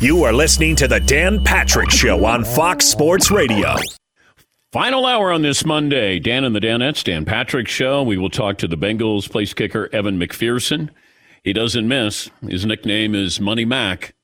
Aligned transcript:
You 0.00 0.24
are 0.24 0.32
listening 0.32 0.74
to 0.76 0.88
the 0.88 0.98
Dan 0.98 1.42
Patrick 1.44 1.90
Show 1.90 2.24
on 2.26 2.44
Fox 2.44 2.84
Sports 2.84 3.30
Radio. 3.30 3.76
Final 4.72 5.06
hour 5.06 5.30
on 5.30 5.42
this 5.42 5.64
Monday. 5.64 6.18
Dan 6.18 6.42
and 6.44 6.54
the 6.54 6.60
Danettes, 6.60 7.04
Dan 7.04 7.24
Patrick 7.24 7.68
Show. 7.68 8.02
We 8.02 8.18
will 8.18 8.28
talk 8.28 8.58
to 8.58 8.68
the 8.68 8.76
Bengals 8.76 9.30
place 9.30 9.54
kicker, 9.54 9.88
Evan 9.92 10.18
McPherson. 10.18 10.90
He 11.44 11.52
doesn't 11.52 11.86
miss. 11.86 12.28
His 12.42 12.66
nickname 12.66 13.14
is 13.14 13.40
Money 13.40 13.64
Mac. 13.64 14.14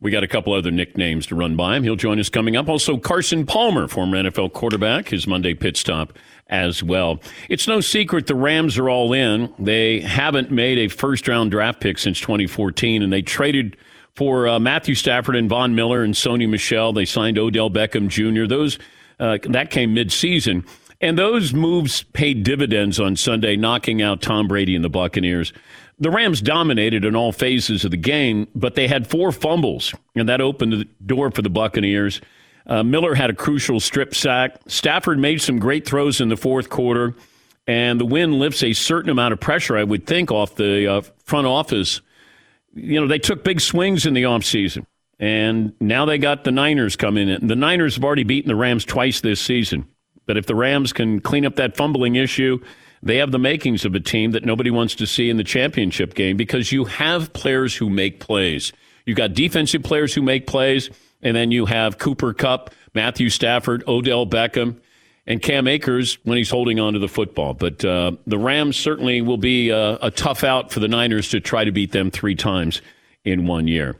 We 0.00 0.10
got 0.10 0.24
a 0.24 0.28
couple 0.28 0.54
other 0.54 0.70
nicknames 0.70 1.26
to 1.26 1.34
run 1.34 1.54
by 1.54 1.76
him. 1.76 1.82
He'll 1.82 1.96
join 1.96 2.18
us 2.18 2.30
coming 2.30 2.56
up. 2.56 2.68
Also, 2.68 2.96
Carson 2.96 3.44
Palmer, 3.44 3.86
former 3.88 4.16
NFL 4.16 4.54
quarterback, 4.54 5.08
his 5.08 5.26
Monday 5.26 5.52
pit 5.52 5.76
stop 5.76 6.14
as 6.48 6.82
well. 6.82 7.20
It's 7.50 7.68
no 7.68 7.82
secret 7.82 8.26
the 8.26 8.34
Rams 8.34 8.78
are 8.78 8.88
all 8.88 9.12
in. 9.12 9.52
They 9.58 10.00
haven't 10.00 10.50
made 10.50 10.78
a 10.78 10.88
first 10.88 11.28
round 11.28 11.50
draft 11.50 11.80
pick 11.80 11.98
since 11.98 12.18
2014, 12.20 13.02
and 13.02 13.12
they 13.12 13.22
traded– 13.22 13.76
for 14.14 14.48
uh, 14.48 14.58
Matthew 14.58 14.94
Stafford 14.94 15.36
and 15.36 15.48
Von 15.48 15.74
Miller 15.74 16.02
and 16.02 16.14
Sony 16.14 16.48
Michel. 16.48 16.92
They 16.92 17.04
signed 17.04 17.38
Odell 17.38 17.70
Beckham 17.70 18.08
Jr. 18.08 18.46
Those 18.46 18.78
uh, 19.18 19.38
that 19.44 19.70
came 19.70 19.94
mid-season, 19.94 20.64
and 21.00 21.18
those 21.18 21.52
moves 21.52 22.02
paid 22.02 22.42
dividends 22.42 22.98
on 22.98 23.16
Sunday, 23.16 23.56
knocking 23.56 24.02
out 24.02 24.22
Tom 24.22 24.48
Brady 24.48 24.74
and 24.74 24.84
the 24.84 24.90
Buccaneers. 24.90 25.52
The 25.98 26.10
Rams 26.10 26.40
dominated 26.40 27.04
in 27.04 27.14
all 27.14 27.30
phases 27.30 27.84
of 27.84 27.90
the 27.90 27.98
game, 27.98 28.48
but 28.54 28.74
they 28.74 28.88
had 28.88 29.06
four 29.06 29.32
fumbles, 29.32 29.94
and 30.14 30.28
that 30.30 30.40
opened 30.40 30.72
the 30.72 30.88
door 31.04 31.30
for 31.30 31.42
the 31.42 31.50
Buccaneers. 31.50 32.22
Uh, 32.66 32.82
Miller 32.82 33.14
had 33.14 33.28
a 33.28 33.34
crucial 33.34 33.80
strip 33.80 34.14
sack. 34.14 34.56
Stafford 34.66 35.18
made 35.18 35.42
some 35.42 35.58
great 35.58 35.86
throws 35.86 36.20
in 36.20 36.30
the 36.30 36.36
fourth 36.36 36.70
quarter, 36.70 37.14
and 37.66 38.00
the 38.00 38.06
win 38.06 38.38
lifts 38.38 38.62
a 38.62 38.72
certain 38.72 39.10
amount 39.10 39.34
of 39.34 39.40
pressure, 39.40 39.76
I 39.76 39.84
would 39.84 40.06
think, 40.06 40.30
off 40.30 40.54
the 40.54 40.86
uh, 40.86 41.00
front 41.24 41.46
office 41.46 42.00
you 42.74 43.00
know, 43.00 43.06
they 43.06 43.18
took 43.18 43.44
big 43.44 43.60
swings 43.60 44.06
in 44.06 44.14
the 44.14 44.24
offseason, 44.24 44.86
and 45.18 45.72
now 45.80 46.04
they 46.04 46.18
got 46.18 46.44
the 46.44 46.52
Niners 46.52 46.96
coming 46.96 47.28
in. 47.28 47.46
The 47.46 47.56
Niners 47.56 47.96
have 47.96 48.04
already 48.04 48.24
beaten 48.24 48.48
the 48.48 48.56
Rams 48.56 48.84
twice 48.84 49.20
this 49.20 49.40
season. 49.40 49.86
But 50.26 50.36
if 50.36 50.46
the 50.46 50.54
Rams 50.54 50.92
can 50.92 51.20
clean 51.20 51.44
up 51.44 51.56
that 51.56 51.76
fumbling 51.76 52.14
issue, 52.14 52.60
they 53.02 53.16
have 53.16 53.32
the 53.32 53.38
makings 53.38 53.84
of 53.84 53.94
a 53.94 54.00
team 54.00 54.32
that 54.32 54.44
nobody 54.44 54.70
wants 54.70 54.94
to 54.96 55.06
see 55.06 55.30
in 55.30 55.36
the 55.36 55.44
championship 55.44 56.14
game 56.14 56.36
because 56.36 56.70
you 56.70 56.84
have 56.84 57.32
players 57.32 57.74
who 57.74 57.90
make 57.90 58.20
plays. 58.20 58.72
You've 59.06 59.16
got 59.16 59.34
defensive 59.34 59.82
players 59.82 60.14
who 60.14 60.22
make 60.22 60.46
plays, 60.46 60.90
and 61.22 61.34
then 61.34 61.50
you 61.50 61.66
have 61.66 61.98
Cooper 61.98 62.32
Kupp, 62.32 62.72
Matthew 62.94 63.30
Stafford, 63.30 63.82
Odell 63.88 64.26
Beckham 64.26 64.80
and 65.26 65.40
Cam 65.42 65.68
Akers 65.68 66.18
when 66.24 66.38
he's 66.38 66.50
holding 66.50 66.80
on 66.80 66.94
to 66.94 66.98
the 66.98 67.08
football. 67.08 67.54
But 67.54 67.84
uh, 67.84 68.12
the 68.26 68.38
Rams 68.38 68.76
certainly 68.76 69.20
will 69.20 69.38
be 69.38 69.70
a, 69.70 69.96
a, 69.96 70.10
tough 70.10 70.44
out 70.44 70.72
for 70.72 70.80
the 70.80 70.88
Niners 70.88 71.28
to 71.30 71.40
try 71.40 71.64
to 71.64 71.72
beat 71.72 71.92
them 71.92 72.10
three 72.10 72.34
times 72.34 72.82
in 73.24 73.46
one 73.46 73.68
year. 73.68 73.96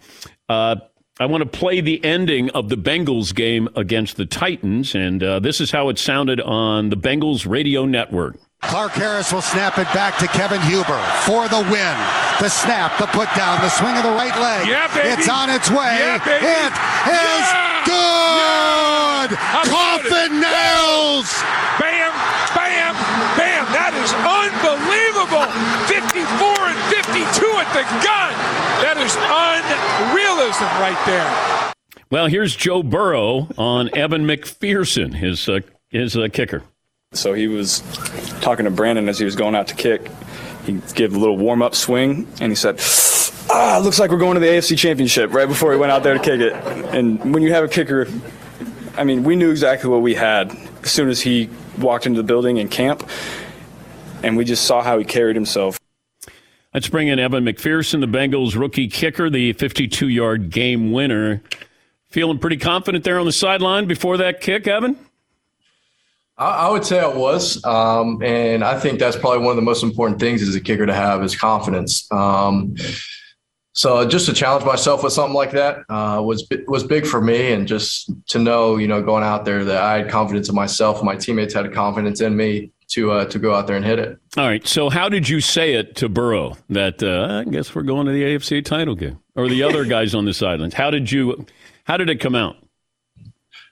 Uh, 0.49 0.77
I 1.21 1.27
want 1.27 1.43
to 1.43 1.59
play 1.59 1.83
the 1.83 2.03
ending 2.03 2.49
of 2.51 2.71
the 2.71 2.77
Bengals 2.77 3.35
game 3.35 3.69
against 3.77 4.17
the 4.17 4.25
Titans, 4.25 4.95
and 4.95 5.23
uh, 5.23 5.39
this 5.39 5.61
is 5.61 5.71
how 5.71 5.91
it 5.91 5.99
sounded 5.99 6.41
on 6.41 6.89
the 6.89 6.97
Bengals 6.97 7.47
radio 7.47 7.85
network. 7.85 8.37
Clark 8.63 8.93
Harris 8.93 9.33
will 9.33 9.43
snap 9.43 9.79
it 9.79 9.87
back 9.93 10.17
to 10.19 10.27
Kevin 10.29 10.61
Huber 10.63 10.99
for 11.25 11.49
the 11.49 11.61
win. 11.71 11.97
The 12.41 12.49
snap, 12.49 12.99
the 12.99 13.07
put 13.07 13.29
down, 13.37 13.61
the 13.61 13.69
swing 13.69 13.97
of 13.97 14.03
the 14.03 14.13
right 14.13 14.35
leg. 14.41 14.67
Yeah, 14.67 14.95
baby. 14.95 15.09
It's 15.09 15.29
on 15.29 15.51
its 15.51 15.69
way. 15.71 15.77
Yeah, 15.77 16.25
baby. 16.25 16.47
It 16.47 16.73
is 17.13 17.47
yeah. 17.53 17.85
good. 17.85 18.80
Yeah. 19.29 19.37
Coffin 19.69 20.41
nails. 20.41 21.29
Bam, 21.77 22.13
bam, 22.57 22.95
bam. 23.37 23.65
That 23.77 23.93
is 24.01 24.13
unbelievable. 24.17 25.45
54 25.93 26.73
and 26.73 26.81
52 26.89 27.21
at 27.61 27.69
the 27.77 27.85
gun. 28.01 28.33
That 28.81 28.97
is 28.97 29.13
unrealism 29.21 30.69
right 30.81 30.97
there. 31.07 31.73
Well, 32.11 32.27
here's 32.27 32.57
Joe 32.57 32.83
Burrow 32.83 33.49
on 33.59 33.91
Evan 33.95 34.25
McPherson, 34.25 35.15
his 35.15 35.49
uh, 35.49 35.61
his 35.91 36.17
uh, 36.17 36.29
kicker. 36.33 36.63
So 37.13 37.35
he 37.35 37.47
was 37.49 37.81
talking 38.41 38.65
to 38.65 38.71
Brandon 38.71 39.09
as 39.09 39.19
he 39.19 39.25
was 39.25 39.37
going 39.37 39.55
out 39.55 39.67
to 39.69 39.75
kick. 39.75 40.11
He 40.65 40.81
gave 40.95 41.15
a 41.15 41.19
little 41.19 41.37
warm 41.37 41.61
up 41.63 41.75
swing 41.75 42.27
and 42.41 42.53
he 42.53 42.55
said, 42.55 42.81
Ah, 43.51 43.81
looks 43.83 43.99
like 43.99 44.11
we're 44.13 44.19
going 44.19 44.35
to 44.35 44.41
the 44.41 44.47
AFC 44.47 44.79
Championship 44.79 45.33
right 45.35 45.49
before 45.49 45.73
he 45.73 45.79
went 45.79 45.91
out 45.91 46.05
there 46.05 46.15
to 46.15 46.21
kick 46.21 46.41
it. 46.41 46.53
And 46.95 47.35
when 47.35 47.43
you 47.43 47.53
have 47.53 47.65
a 47.65 47.69
kicker, 47.69 48.07
I 48.97 49.05
mean, 49.05 49.25
we 49.25 49.37
knew 49.37 49.51
exactly 49.51 49.89
what 49.89 50.03
we 50.03 50.15
had 50.15 50.57
as 50.83 50.91
soon 50.91 51.09
as 51.09 51.21
he 51.21 51.49
walked 51.79 52.07
into 52.07 52.19
the 52.19 52.27
building 52.27 52.59
and 52.59 52.71
camp, 52.71 53.09
and 54.23 54.37
we 54.37 54.45
just 54.45 54.65
saw 54.65 54.83
how 54.83 54.99
he 54.99 55.05
carried 55.05 55.37
himself. 55.37 55.79
Let's 56.75 56.89
bring 56.89 57.09
in 57.09 57.19
Evan 57.19 57.45
McPherson, 57.45 58.01
the 58.01 58.07
Bengals 58.07 58.57
rookie 58.57 58.89
kicker, 58.89 59.29
the 59.29 59.53
52 59.55 60.09
yard 60.09 60.51
game 60.51 60.93
winner. 60.93 61.43
Feeling 62.11 62.39
pretty 62.39 62.57
confident 62.57 63.05
there 63.05 63.19
on 63.19 63.27
the 63.27 63.33
sideline 63.33 63.87
before 63.87 64.17
that 64.17 64.41
kick, 64.41 64.67
Evan? 64.67 64.97
I, 66.37 66.71
would 66.71 66.87
say 66.87 66.99
I 66.99 67.07
was, 67.07 67.63
um, 67.67 68.23
and 68.23 68.65
I 68.65 68.79
think 68.81 68.99
that's 68.99 69.17
probably 69.17 69.41
one 69.41 69.51
of 69.51 69.57
the 69.57 69.63
most 69.63 69.83
important 69.83 70.19
things 70.19 70.41
as 70.41 70.55
a 70.55 70.61
kicker 70.61 70.87
to 70.87 70.95
have 70.95 71.23
is 71.23 71.37
confidence. 71.37 72.11
Um, 72.11 72.75
so 73.73 74.07
just 74.07 74.27
to 74.27 74.33
challenge 74.33 74.65
myself 74.65 75.05
with 75.05 75.13
something 75.13 75.35
like 75.35 75.53
that 75.53 75.85
uh, 75.89 76.21
was 76.23 76.47
was 76.67 76.83
big 76.83 77.07
for 77.07 77.21
me, 77.21 77.53
and 77.53 77.69
just 77.69 78.11
to 78.29 78.39
know, 78.39 78.77
you 78.77 78.89
know, 78.89 79.03
going 79.03 79.23
out 79.23 79.45
there 79.45 79.65
that 79.65 79.83
I 79.83 79.99
had 79.99 80.11
confidence 80.11 80.49
in 80.49 80.55
myself, 80.55 81.03
my 81.03 81.15
teammates 81.15 81.55
had 81.55 81.73
confidence 81.73 82.21
in 82.21 82.37
me 82.37 82.73
to 82.89 83.13
uh, 83.13 83.25
to 83.27 83.39
go 83.39 83.55
out 83.55 83.67
there 83.69 83.77
and 83.77 83.85
hit 83.85 83.99
it. 83.99 84.19
All 84.37 84.47
right. 84.47 84.67
So 84.67 84.91
how 84.91 85.09
did 85.09 85.29
you 85.29 85.41
say 85.41 85.75
it 85.75 85.95
to 85.97 86.09
Burrow 86.09 86.57
that 86.69 87.03
uh, 87.03 87.45
I 87.47 87.51
guess 87.51 87.75
we're 87.75 87.83
going 87.83 88.07
to 88.07 88.13
the 88.13 88.23
AFC 88.23 88.65
title 88.65 88.97
game, 88.97 89.21
or 89.37 89.49
the 89.49 89.63
other 89.63 89.85
guys 89.87 90.15
on 90.15 90.25
the 90.25 90.35
sidelines? 90.35 90.75
How 90.75 90.91
did 90.91 91.11
you? 91.11 91.47
How 91.85 91.97
did 91.97 92.11
it 92.11 92.21
come 92.21 92.35
out? 92.35 92.57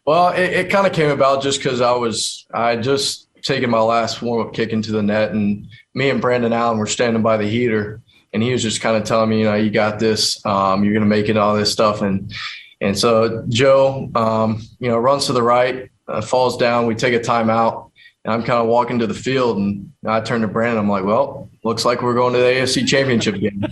Well, 0.06 0.30
it, 0.30 0.50
it 0.50 0.70
kind 0.70 0.86
of 0.86 0.92
came 0.92 1.10
about 1.10 1.42
just 1.42 1.58
because 1.58 1.80
I 1.80 1.92
was 1.92 2.46
I 2.54 2.76
just 2.76 3.28
taken 3.42 3.70
my 3.70 3.80
last 3.80 4.22
warm 4.22 4.46
up 4.46 4.54
kick 4.54 4.70
into 4.70 4.92
the 4.92 5.02
net, 5.02 5.32
and 5.32 5.66
me 5.94 6.08
and 6.10 6.20
Brandon 6.20 6.52
Allen 6.52 6.78
were 6.78 6.86
standing 6.86 7.22
by 7.22 7.36
the 7.36 7.46
heater, 7.46 8.00
and 8.32 8.42
he 8.42 8.52
was 8.52 8.62
just 8.62 8.80
kind 8.80 8.96
of 8.96 9.04
telling 9.04 9.30
me, 9.30 9.40
you 9.40 9.44
know, 9.44 9.54
you 9.54 9.70
got 9.70 9.98
this, 9.98 10.44
um, 10.44 10.84
you're 10.84 10.94
gonna 10.94 11.06
make 11.06 11.28
it, 11.28 11.36
all 11.36 11.56
this 11.56 11.72
stuff, 11.72 12.02
and 12.02 12.32
and 12.80 12.98
so 12.98 13.44
Joe, 13.48 14.10
um, 14.14 14.62
you 14.78 14.88
know, 14.88 14.98
runs 14.98 15.26
to 15.26 15.32
the 15.32 15.42
right, 15.42 15.90
uh, 16.06 16.20
falls 16.20 16.56
down. 16.56 16.86
We 16.86 16.94
take 16.94 17.14
a 17.14 17.20
timeout, 17.20 17.90
and 18.24 18.32
I'm 18.32 18.42
kind 18.42 18.60
of 18.60 18.68
walking 18.68 19.00
to 19.00 19.06
the 19.06 19.14
field, 19.14 19.58
and 19.58 19.92
I 20.06 20.20
turn 20.20 20.42
to 20.42 20.48
Brandon. 20.48 20.78
I'm 20.78 20.88
like, 20.88 21.04
well, 21.04 21.50
looks 21.64 21.84
like 21.84 22.02
we're 22.02 22.14
going 22.14 22.34
to 22.34 22.38
the 22.38 22.46
AFC 22.46 22.86
Championship 22.86 23.36
game. 23.36 23.64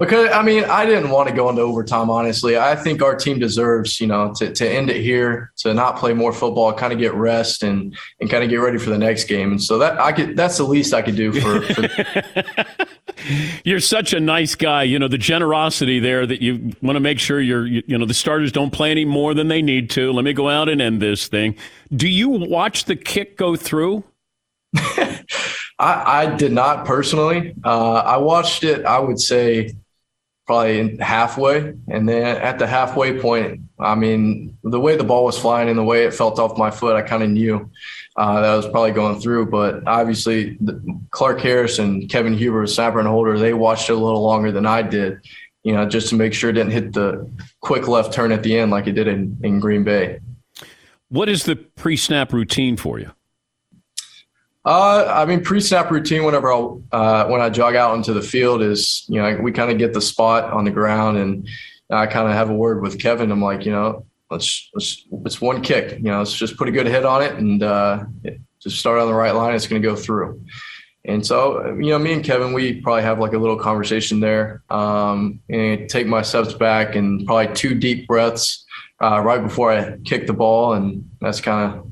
Because 0.00 0.30
I 0.32 0.40
mean, 0.40 0.64
I 0.64 0.86
didn't 0.86 1.10
want 1.10 1.28
to 1.28 1.34
go 1.34 1.50
into 1.50 1.60
overtime. 1.60 2.08
Honestly, 2.08 2.56
I 2.56 2.74
think 2.74 3.02
our 3.02 3.14
team 3.14 3.38
deserves, 3.38 4.00
you 4.00 4.06
know, 4.06 4.32
to, 4.36 4.50
to 4.50 4.66
end 4.66 4.88
it 4.88 5.02
here, 5.02 5.52
to 5.58 5.74
not 5.74 5.98
play 5.98 6.14
more 6.14 6.32
football, 6.32 6.72
kind 6.72 6.90
of 6.90 6.98
get 6.98 7.12
rest 7.12 7.62
and 7.62 7.94
and 8.18 8.30
kind 8.30 8.42
of 8.42 8.48
get 8.48 8.56
ready 8.56 8.78
for 8.78 8.88
the 8.88 8.96
next 8.96 9.24
game. 9.24 9.50
And 9.50 9.62
so 9.62 9.76
that 9.76 10.00
I 10.00 10.12
could, 10.12 10.38
that's 10.38 10.56
the 10.56 10.64
least 10.64 10.94
I 10.94 11.02
could 11.02 11.16
do 11.16 11.32
for. 11.38 11.60
for 11.74 12.64
you're 13.64 13.78
such 13.78 14.14
a 14.14 14.20
nice 14.20 14.54
guy. 14.54 14.84
You 14.84 14.98
know 14.98 15.06
the 15.06 15.18
generosity 15.18 16.00
there 16.00 16.24
that 16.24 16.40
you 16.40 16.72
want 16.80 16.96
to 16.96 17.00
make 17.00 17.18
sure 17.18 17.38
you're, 17.38 17.66
you, 17.66 17.82
you 17.86 17.98
know, 17.98 18.06
the 18.06 18.14
starters 18.14 18.52
don't 18.52 18.70
play 18.70 18.90
any 18.90 19.04
more 19.04 19.34
than 19.34 19.48
they 19.48 19.60
need 19.60 19.90
to. 19.90 20.12
Let 20.14 20.24
me 20.24 20.32
go 20.32 20.48
out 20.48 20.70
and 20.70 20.80
end 20.80 21.02
this 21.02 21.28
thing. 21.28 21.56
Do 21.94 22.08
you 22.08 22.30
watch 22.30 22.86
the 22.86 22.96
kick 22.96 23.36
go 23.36 23.54
through? 23.54 24.04
I, 24.74 25.24
I, 25.78 26.36
did 26.36 26.52
not 26.52 26.86
personally. 26.86 27.54
Uh, 27.64 27.94
I 27.94 28.16
watched 28.18 28.64
it. 28.64 28.84
I 28.84 28.98
would 28.98 29.18
say 29.18 29.74
probably 30.50 30.96
halfway. 30.96 31.74
And 31.86 32.08
then 32.08 32.24
at 32.38 32.58
the 32.58 32.66
halfway 32.66 33.20
point, 33.20 33.60
I 33.78 33.94
mean, 33.94 34.58
the 34.64 34.80
way 34.80 34.96
the 34.96 35.04
ball 35.04 35.24
was 35.24 35.38
flying 35.38 35.68
and 35.68 35.78
the 35.78 35.84
way 35.84 36.02
it 36.06 36.12
felt 36.12 36.40
off 36.40 36.58
my 36.58 36.72
foot, 36.72 36.96
I 36.96 37.02
kind 37.02 37.22
of 37.22 37.30
knew 37.30 37.70
uh, 38.16 38.40
that 38.40 38.50
I 38.50 38.56
was 38.56 38.66
probably 38.66 38.90
going 38.90 39.20
through. 39.20 39.46
But 39.46 39.86
obviously, 39.86 40.56
the, 40.60 40.82
Clark 41.12 41.40
Harris 41.40 41.78
and 41.78 42.10
Kevin 42.10 42.34
Huber, 42.34 42.66
snapper 42.66 42.98
and 42.98 43.06
holder, 43.06 43.38
they 43.38 43.54
watched 43.54 43.90
it 43.90 43.92
a 43.92 43.96
little 43.96 44.24
longer 44.24 44.50
than 44.50 44.66
I 44.66 44.82
did, 44.82 45.20
you 45.62 45.72
know, 45.72 45.88
just 45.88 46.08
to 46.08 46.16
make 46.16 46.34
sure 46.34 46.50
it 46.50 46.54
didn't 46.54 46.72
hit 46.72 46.94
the 46.94 47.30
quick 47.60 47.86
left 47.86 48.12
turn 48.12 48.32
at 48.32 48.42
the 48.42 48.58
end 48.58 48.72
like 48.72 48.88
it 48.88 48.94
did 48.94 49.06
in, 49.06 49.38
in 49.44 49.60
Green 49.60 49.84
Bay. 49.84 50.18
What 51.10 51.28
is 51.28 51.44
the 51.44 51.54
pre 51.54 51.96
snap 51.96 52.32
routine 52.32 52.76
for 52.76 52.98
you? 52.98 53.12
Uh, 54.64 55.06
I 55.08 55.24
mean, 55.24 55.42
pre-snap 55.42 55.90
routine 55.90 56.24
whenever 56.24 56.52
I 56.52 56.56
uh, 56.92 57.26
when 57.28 57.40
I 57.40 57.48
jog 57.48 57.74
out 57.74 57.96
into 57.96 58.12
the 58.12 58.22
field 58.22 58.62
is 58.62 59.04
you 59.08 59.20
know 59.20 59.38
we 59.42 59.52
kind 59.52 59.70
of 59.70 59.78
get 59.78 59.94
the 59.94 60.02
spot 60.02 60.52
on 60.52 60.64
the 60.64 60.70
ground 60.70 61.16
and 61.16 61.48
I 61.90 62.06
kind 62.06 62.28
of 62.28 62.34
have 62.34 62.50
a 62.50 62.54
word 62.54 62.82
with 62.82 63.00
Kevin. 63.00 63.32
I'm 63.32 63.42
like, 63.42 63.64
you 63.64 63.72
know, 63.72 64.06
let's 64.30 64.70
let's 64.74 65.06
it's 65.24 65.40
one 65.40 65.62
kick. 65.62 65.98
You 65.98 66.10
know, 66.10 66.18
let's 66.18 66.34
just 66.34 66.56
put 66.56 66.68
a 66.68 66.72
good 66.72 66.86
hit 66.86 67.04
on 67.04 67.22
it 67.22 67.34
and 67.34 67.62
uh, 67.62 68.04
just 68.60 68.78
start 68.78 69.00
on 69.00 69.08
the 69.08 69.14
right 69.14 69.34
line. 69.34 69.54
It's 69.54 69.66
going 69.66 69.80
to 69.80 69.88
go 69.88 69.96
through. 69.96 70.44
And 71.06 71.26
so, 71.26 71.66
you 71.80 71.90
know, 71.90 71.98
me 71.98 72.12
and 72.12 72.22
Kevin, 72.22 72.52
we 72.52 72.80
probably 72.82 73.02
have 73.02 73.18
like 73.18 73.32
a 73.32 73.38
little 73.38 73.56
conversation 73.56 74.20
there 74.20 74.62
um, 74.68 75.40
and 75.48 75.88
take 75.88 76.06
my 76.06 76.20
steps 76.20 76.52
back 76.52 76.94
and 76.94 77.26
probably 77.26 77.54
two 77.54 77.74
deep 77.74 78.06
breaths 78.06 78.66
uh, 79.02 79.20
right 79.20 79.42
before 79.42 79.72
I 79.72 79.96
kick 80.04 80.26
the 80.26 80.34
ball. 80.34 80.74
And 80.74 81.10
that's 81.20 81.40
kind 81.40 81.72
of 81.72 81.90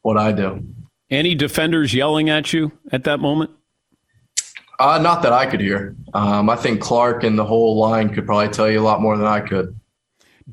what 0.00 0.16
I 0.16 0.32
do. 0.32 0.66
Any 1.10 1.34
defenders 1.34 1.94
yelling 1.94 2.30
at 2.30 2.52
you 2.52 2.72
at 2.90 3.04
that 3.04 3.20
moment? 3.20 3.50
Uh, 4.80 4.98
not 4.98 5.22
that 5.22 5.32
I 5.32 5.46
could 5.46 5.60
hear. 5.60 5.94
Um, 6.14 6.50
I 6.50 6.56
think 6.56 6.80
Clark 6.80 7.22
and 7.22 7.38
the 7.38 7.44
whole 7.44 7.76
line 7.76 8.12
could 8.12 8.26
probably 8.26 8.48
tell 8.48 8.68
you 8.68 8.80
a 8.80 8.82
lot 8.82 9.00
more 9.00 9.16
than 9.16 9.26
I 9.26 9.40
could. 9.40 9.78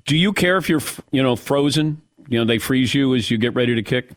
Do 0.05 0.15
you 0.15 0.31
care 0.33 0.57
if 0.57 0.69
you're, 0.69 0.81
you 1.11 1.23
know, 1.23 1.35
frozen? 1.35 2.01
You 2.27 2.39
know, 2.39 2.45
they 2.45 2.59
freeze 2.59 2.93
you 2.93 3.15
as 3.15 3.31
you 3.31 3.37
get 3.37 3.55
ready 3.55 3.75
to 3.75 3.83
kick. 3.83 4.11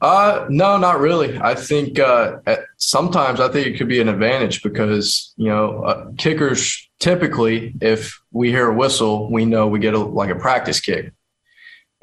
Uh, 0.00 0.46
no, 0.50 0.76
not 0.76 1.00
really. 1.00 1.38
I 1.38 1.54
think 1.54 1.98
uh, 1.98 2.38
sometimes 2.76 3.40
I 3.40 3.48
think 3.48 3.66
it 3.66 3.78
could 3.78 3.88
be 3.88 4.00
an 4.00 4.08
advantage 4.08 4.62
because 4.62 5.32
you 5.36 5.46
know 5.46 5.82
uh, 5.84 6.10
kickers 6.18 6.88
typically, 6.98 7.74
if 7.80 8.20
we 8.30 8.50
hear 8.50 8.68
a 8.68 8.74
whistle, 8.74 9.30
we 9.30 9.46
know 9.46 9.66
we 9.66 9.78
get 9.78 9.94
a, 9.94 9.98
like 9.98 10.28
a 10.28 10.34
practice 10.34 10.80
kick, 10.80 11.12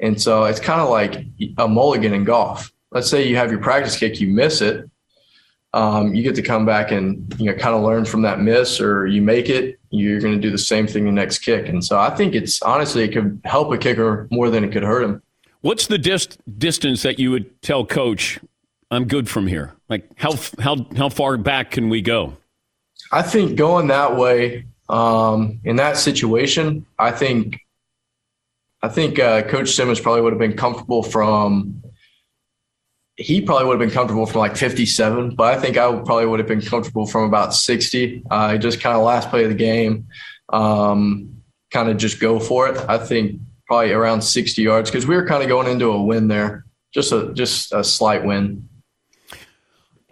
and 0.00 0.20
so 0.20 0.44
it's 0.44 0.58
kind 0.58 0.80
of 0.80 0.88
like 0.88 1.24
a 1.58 1.68
mulligan 1.68 2.12
in 2.12 2.24
golf. 2.24 2.72
Let's 2.94 3.10
say 3.10 3.28
you 3.28 3.36
have 3.36 3.50
your 3.50 3.60
practice 3.60 3.96
kick, 3.96 4.20
you 4.20 4.28
miss 4.28 4.62
it, 4.62 4.88
um, 5.74 6.14
you 6.14 6.22
get 6.22 6.36
to 6.36 6.42
come 6.42 6.64
back 6.64 6.92
and 6.92 7.34
you 7.38 7.46
know 7.46 7.54
kind 7.54 7.74
of 7.74 7.82
learn 7.82 8.04
from 8.04 8.22
that 8.22 8.40
miss, 8.40 8.80
or 8.80 9.06
you 9.08 9.20
make 9.20 9.48
it, 9.48 9.80
you're 9.90 10.20
going 10.20 10.32
to 10.32 10.40
do 10.40 10.50
the 10.50 10.56
same 10.56 10.86
thing 10.86 11.04
the 11.04 11.12
next 11.12 11.40
kick. 11.40 11.68
And 11.68 11.84
so 11.84 11.98
I 11.98 12.14
think 12.14 12.34
it's 12.34 12.62
honestly 12.62 13.02
it 13.02 13.12
could 13.12 13.40
help 13.44 13.72
a 13.72 13.78
kicker 13.78 14.28
more 14.30 14.48
than 14.48 14.62
it 14.62 14.70
could 14.70 14.84
hurt 14.84 15.02
him. 15.02 15.20
What's 15.62 15.88
the 15.88 15.98
dist- 15.98 16.38
distance 16.58 17.02
that 17.02 17.18
you 17.18 17.32
would 17.32 17.60
tell 17.60 17.84
coach, 17.84 18.38
I'm 18.90 19.06
good 19.06 19.28
from 19.28 19.48
here? 19.48 19.74
Like 19.88 20.08
how 20.16 20.36
how 20.60 20.86
how 20.96 21.08
far 21.08 21.36
back 21.36 21.72
can 21.72 21.88
we 21.88 22.00
go? 22.00 22.36
I 23.10 23.22
think 23.22 23.56
going 23.56 23.88
that 23.88 24.16
way 24.16 24.66
um, 24.88 25.60
in 25.64 25.76
that 25.76 25.96
situation, 25.96 26.86
I 27.00 27.10
think 27.10 27.58
I 28.82 28.88
think 28.88 29.18
uh, 29.18 29.42
Coach 29.42 29.70
Simmons 29.70 29.98
probably 29.98 30.20
would 30.22 30.32
have 30.32 30.40
been 30.40 30.56
comfortable 30.56 31.02
from. 31.02 31.80
He 33.16 33.40
probably 33.40 33.66
would 33.66 33.80
have 33.80 33.88
been 33.88 33.94
comfortable 33.94 34.26
from 34.26 34.40
like 34.40 34.56
57, 34.56 35.36
but 35.36 35.54
I 35.54 35.60
think 35.60 35.76
I 35.76 35.88
probably 36.00 36.26
would 36.26 36.40
have 36.40 36.48
been 36.48 36.60
comfortable 36.60 37.06
from 37.06 37.24
about 37.24 37.54
60. 37.54 38.24
Uh, 38.30 38.56
just 38.56 38.80
kind 38.80 38.96
of 38.96 39.04
last 39.04 39.30
play 39.30 39.44
of 39.44 39.50
the 39.50 39.54
game, 39.54 40.08
um, 40.52 41.42
kind 41.70 41.88
of 41.88 41.96
just 41.96 42.18
go 42.18 42.40
for 42.40 42.68
it. 42.68 42.76
I 42.88 42.98
think 42.98 43.40
probably 43.66 43.92
around 43.92 44.22
60 44.22 44.60
yards 44.60 44.90
because 44.90 45.06
we 45.06 45.14
were 45.14 45.26
kind 45.26 45.42
of 45.42 45.48
going 45.48 45.68
into 45.68 45.86
a 45.86 46.02
win 46.02 46.28
there, 46.28 46.64
just 46.92 47.12
a 47.12 47.32
just 47.34 47.72
a 47.72 47.84
slight 47.84 48.24
win. 48.24 48.68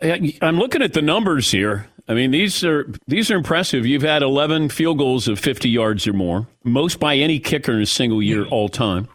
I'm 0.00 0.58
looking 0.58 0.82
at 0.82 0.94
the 0.94 1.02
numbers 1.02 1.50
here. 1.50 1.86
I 2.08 2.14
mean, 2.14 2.32
these 2.32 2.64
are 2.64 2.92
these 3.06 3.30
are 3.30 3.36
impressive. 3.36 3.86
You've 3.86 4.02
had 4.02 4.22
11 4.22 4.70
field 4.70 4.98
goals 4.98 5.28
of 5.28 5.38
50 5.38 5.68
yards 5.68 6.06
or 6.06 6.12
more, 6.12 6.48
most 6.64 6.98
by 6.98 7.16
any 7.16 7.38
kicker 7.38 7.72
in 7.72 7.82
a 7.82 7.86
single 7.86 8.22
year 8.22 8.44
all 8.46 8.68
time. 8.68 9.08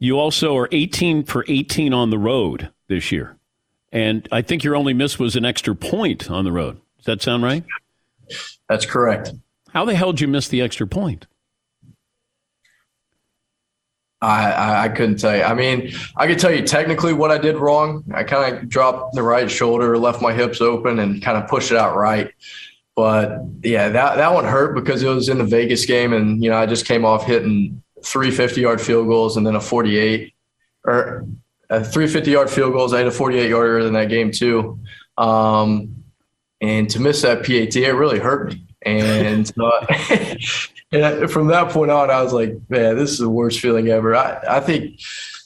You 0.00 0.18
also 0.18 0.56
are 0.56 0.68
18 0.72 1.24
for 1.24 1.44
18 1.46 1.92
on 1.92 2.08
the 2.08 2.18
road 2.18 2.70
this 2.88 3.12
year, 3.12 3.36
and 3.92 4.26
I 4.32 4.40
think 4.40 4.64
your 4.64 4.74
only 4.74 4.94
miss 4.94 5.18
was 5.18 5.36
an 5.36 5.44
extra 5.44 5.76
point 5.76 6.30
on 6.30 6.44
the 6.44 6.52
road. 6.52 6.80
Does 6.96 7.04
that 7.04 7.22
sound 7.22 7.42
right? 7.42 7.64
That's 8.66 8.86
correct. 8.86 9.32
How 9.72 9.84
the 9.84 9.94
hell 9.94 10.12
did 10.12 10.22
you 10.22 10.28
miss 10.28 10.48
the 10.48 10.62
extra 10.62 10.86
point? 10.86 11.26
I, 14.22 14.84
I, 14.84 14.88
couldn't 14.88 15.16
tell 15.16 15.34
you. 15.34 15.42
I 15.42 15.54
mean, 15.54 15.92
I 16.16 16.26
could 16.26 16.38
tell 16.38 16.52
you 16.52 16.62
technically 16.62 17.14
what 17.14 17.30
I 17.30 17.38
did 17.38 17.56
wrong. 17.56 18.04
I 18.12 18.22
kind 18.22 18.54
of 18.54 18.68
dropped 18.68 19.14
the 19.14 19.22
right 19.22 19.50
shoulder, 19.50 19.96
left 19.96 20.20
my 20.20 20.32
hips 20.32 20.60
open, 20.60 20.98
and 20.98 21.22
kind 21.22 21.38
of 21.38 21.48
pushed 21.48 21.70
it 21.70 21.78
out 21.78 21.96
right. 21.96 22.30
But 22.96 23.40
yeah, 23.62 23.88
that 23.88 24.16
that 24.16 24.34
one 24.34 24.44
hurt 24.44 24.74
because 24.74 25.02
it 25.02 25.08
was 25.08 25.30
in 25.30 25.38
the 25.38 25.44
Vegas 25.44 25.86
game, 25.86 26.12
and 26.12 26.42
you 26.42 26.50
know 26.50 26.58
I 26.58 26.66
just 26.66 26.86
came 26.86 27.04
off 27.04 27.24
hitting 27.24 27.82
three 28.04 28.30
50 28.30 28.60
yard 28.60 28.80
field 28.80 29.06
goals 29.06 29.36
and 29.36 29.46
then 29.46 29.56
a 29.56 29.60
48 29.60 30.34
or 30.84 31.26
a 31.68 31.84
three 31.84 32.06
50 32.06 32.30
yard 32.30 32.50
field 32.50 32.72
goals. 32.72 32.92
I 32.92 32.98
had 32.98 33.06
a 33.06 33.12
48 33.12 33.48
yarder 33.48 33.80
in 33.80 33.92
that 33.94 34.08
game 34.08 34.30
too. 34.32 34.80
Um, 35.18 36.04
and 36.60 36.88
to 36.90 37.00
miss 37.00 37.22
that 37.22 37.38
PAT, 37.38 37.76
it 37.76 37.92
really 37.92 38.18
hurt 38.18 38.52
me. 38.52 38.66
And 38.82 39.50
uh, 39.58 39.86
And 40.92 41.30
from 41.30 41.46
that 41.48 41.70
point 41.70 41.90
on, 41.90 42.10
I 42.10 42.22
was 42.22 42.32
like, 42.32 42.54
man, 42.68 42.96
this 42.96 43.12
is 43.12 43.18
the 43.18 43.28
worst 43.28 43.60
feeling 43.60 43.88
ever. 43.88 44.16
I, 44.16 44.40
I 44.48 44.60
think 44.60 44.98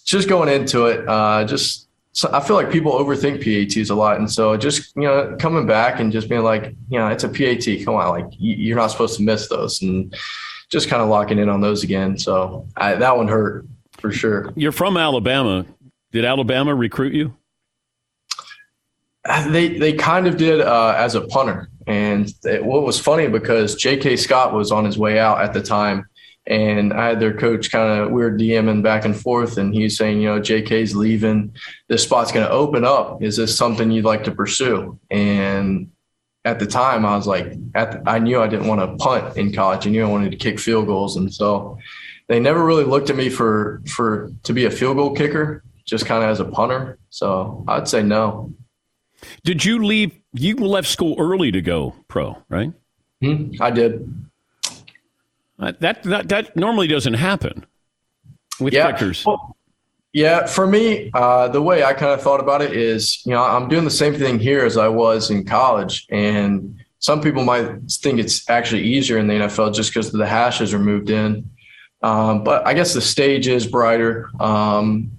just 0.04 0.28
going 0.28 0.48
into 0.48 0.86
it, 0.86 1.06
uh, 1.06 1.44
just 1.44 1.88
so 2.12 2.30
I 2.32 2.40
feel 2.40 2.56
like 2.56 2.70
people 2.70 2.92
overthink 2.92 3.42
PATs 3.42 3.90
a 3.90 3.94
lot. 3.94 4.18
And 4.18 4.30
so 4.30 4.56
just, 4.56 4.94
you 4.96 5.02
know, 5.02 5.36
coming 5.38 5.66
back 5.66 6.00
and 6.00 6.12
just 6.12 6.28
being 6.28 6.42
like, 6.44 6.74
you 6.88 6.98
know, 6.98 7.08
it's 7.08 7.24
a 7.24 7.28
PAT. 7.28 7.84
Come 7.84 7.94
on, 7.94 8.08
like 8.08 8.26
you're 8.38 8.76
not 8.76 8.90
supposed 8.90 9.18
to 9.18 9.22
miss 9.22 9.48
those. 9.48 9.82
And 9.82 10.14
just 10.74 10.88
kind 10.88 11.00
of 11.00 11.08
locking 11.08 11.38
in 11.38 11.48
on 11.48 11.62
those 11.62 11.84
again. 11.84 12.18
So 12.18 12.66
I, 12.76 12.96
that 12.96 13.16
one 13.16 13.28
hurt 13.28 13.64
for 13.98 14.12
sure. 14.12 14.52
You're 14.56 14.72
from 14.72 14.98
Alabama. 14.98 15.64
Did 16.12 16.26
Alabama 16.26 16.74
recruit 16.74 17.14
you? 17.14 17.34
They 19.46 19.78
they 19.78 19.94
kind 19.94 20.26
of 20.26 20.36
did 20.36 20.60
uh, 20.60 20.94
as 20.98 21.14
a 21.14 21.22
punter. 21.22 21.70
And 21.86 22.30
it, 22.44 22.62
what 22.62 22.82
was 22.82 22.98
funny 23.00 23.28
because 23.28 23.74
J.K. 23.76 24.16
Scott 24.16 24.52
was 24.52 24.70
on 24.70 24.84
his 24.84 24.98
way 24.98 25.18
out 25.18 25.40
at 25.40 25.54
the 25.54 25.62
time, 25.62 26.06
and 26.46 26.92
I 26.92 27.08
had 27.08 27.20
their 27.20 27.34
coach 27.34 27.70
kind 27.70 28.00
of 28.00 28.10
we 28.10 28.22
were 28.22 28.32
DMing 28.32 28.82
back 28.82 29.06
and 29.06 29.18
forth, 29.18 29.56
and 29.56 29.72
he's 29.72 29.96
saying, 29.96 30.20
you 30.20 30.28
know, 30.28 30.40
J.K.'s 30.40 30.94
leaving, 30.94 31.54
this 31.88 32.02
spot's 32.02 32.32
going 32.32 32.46
to 32.46 32.52
open 32.52 32.84
up. 32.84 33.22
Is 33.22 33.36
this 33.36 33.56
something 33.56 33.90
you'd 33.90 34.04
like 34.04 34.24
to 34.24 34.30
pursue? 34.30 34.98
And 35.10 35.90
at 36.44 36.58
the 36.58 36.66
time, 36.66 37.06
I 37.06 37.16
was 37.16 37.26
like, 37.26 37.52
the, 37.72 38.02
I 38.06 38.18
knew 38.18 38.40
I 38.40 38.46
didn't 38.46 38.66
want 38.66 38.80
to 38.80 38.96
punt 39.02 39.36
in 39.36 39.52
college. 39.52 39.86
I 39.86 39.90
knew 39.90 40.04
I 40.04 40.08
wanted 40.08 40.30
to 40.30 40.36
kick 40.36 40.60
field 40.60 40.86
goals, 40.86 41.16
and 41.16 41.32
so 41.32 41.78
they 42.28 42.38
never 42.38 42.64
really 42.64 42.84
looked 42.84 43.10
at 43.10 43.16
me 43.16 43.30
for 43.30 43.82
for 43.88 44.30
to 44.42 44.52
be 44.52 44.66
a 44.66 44.70
field 44.70 44.96
goal 44.96 45.14
kicker, 45.14 45.64
just 45.86 46.06
kind 46.06 46.22
of 46.22 46.30
as 46.30 46.40
a 46.40 46.44
punter. 46.44 46.98
So 47.10 47.64
I'd 47.66 47.88
say 47.88 48.02
no. 48.02 48.52
Did 49.42 49.64
you 49.64 49.84
leave? 49.84 50.12
You 50.32 50.56
left 50.56 50.88
school 50.88 51.16
early 51.18 51.50
to 51.50 51.62
go 51.62 51.94
pro, 52.08 52.36
right? 52.48 52.72
Mm, 53.22 53.58
I 53.60 53.70
did. 53.70 54.12
Uh, 55.58 55.72
that 55.80 56.02
that 56.02 56.28
that 56.28 56.56
normally 56.56 56.88
doesn't 56.88 57.14
happen 57.14 57.64
with 58.60 58.74
yeah. 58.74 58.92
kickers. 58.92 59.24
Well, 59.24 59.53
yeah, 60.14 60.46
for 60.46 60.64
me, 60.64 61.10
uh, 61.12 61.48
the 61.48 61.60
way 61.60 61.82
I 61.82 61.92
kind 61.92 62.12
of 62.12 62.22
thought 62.22 62.38
about 62.38 62.62
it 62.62 62.72
is, 62.72 63.20
you 63.26 63.32
know, 63.32 63.42
I'm 63.42 63.68
doing 63.68 63.84
the 63.84 63.90
same 63.90 64.14
thing 64.14 64.38
here 64.38 64.64
as 64.64 64.76
I 64.76 64.86
was 64.86 65.28
in 65.28 65.44
college, 65.44 66.06
and 66.08 66.80
some 67.00 67.20
people 67.20 67.42
might 67.42 67.68
think 67.90 68.20
it's 68.20 68.48
actually 68.48 68.84
easier 68.84 69.18
in 69.18 69.26
the 69.26 69.34
NFL 69.34 69.74
just 69.74 69.92
because 69.92 70.12
the 70.12 70.24
hashes 70.24 70.72
are 70.72 70.78
moved 70.78 71.10
in. 71.10 71.50
Um, 72.00 72.44
but 72.44 72.64
I 72.64 72.74
guess 72.74 72.94
the 72.94 73.00
stage 73.00 73.48
is 73.48 73.66
brighter. 73.66 74.30
Um, 74.38 75.10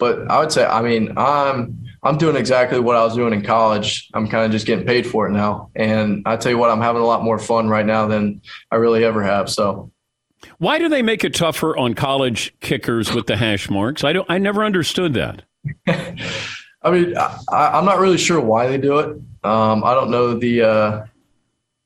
but 0.00 0.28
I 0.28 0.40
would 0.40 0.50
say, 0.50 0.66
I 0.66 0.82
mean, 0.82 1.16
I'm 1.16 1.86
I'm 2.02 2.18
doing 2.18 2.34
exactly 2.34 2.80
what 2.80 2.96
I 2.96 3.04
was 3.04 3.14
doing 3.14 3.32
in 3.32 3.44
college. 3.44 4.10
I'm 4.12 4.26
kind 4.26 4.44
of 4.44 4.50
just 4.50 4.66
getting 4.66 4.84
paid 4.84 5.06
for 5.06 5.28
it 5.28 5.30
now. 5.30 5.70
And 5.76 6.24
I 6.26 6.36
tell 6.36 6.50
you 6.50 6.58
what, 6.58 6.70
I'm 6.70 6.80
having 6.80 7.00
a 7.00 7.06
lot 7.06 7.22
more 7.22 7.38
fun 7.38 7.68
right 7.68 7.86
now 7.86 8.08
than 8.08 8.42
I 8.72 8.76
really 8.76 9.04
ever 9.04 9.22
have. 9.22 9.48
So 9.48 9.92
why 10.58 10.78
do 10.78 10.88
they 10.88 11.02
make 11.02 11.24
it 11.24 11.34
tougher 11.34 11.76
on 11.76 11.94
college 11.94 12.54
kickers 12.60 13.12
with 13.12 13.26
the 13.26 13.36
hash 13.36 13.70
marks? 13.70 14.04
I 14.04 14.12
don't 14.12 14.28
I 14.30 14.38
never 14.38 14.64
understood 14.64 15.14
that. 15.14 15.42
I 16.84 16.90
mean, 16.90 17.16
I, 17.16 17.78
am 17.78 17.84
not 17.84 18.00
really 18.00 18.18
sure 18.18 18.40
why 18.40 18.66
they 18.66 18.78
do 18.78 18.98
it. 18.98 19.16
Um, 19.44 19.84
I 19.84 19.94
don't 19.94 20.10
know 20.10 20.34
the 20.34 20.62
uh, 20.62 21.04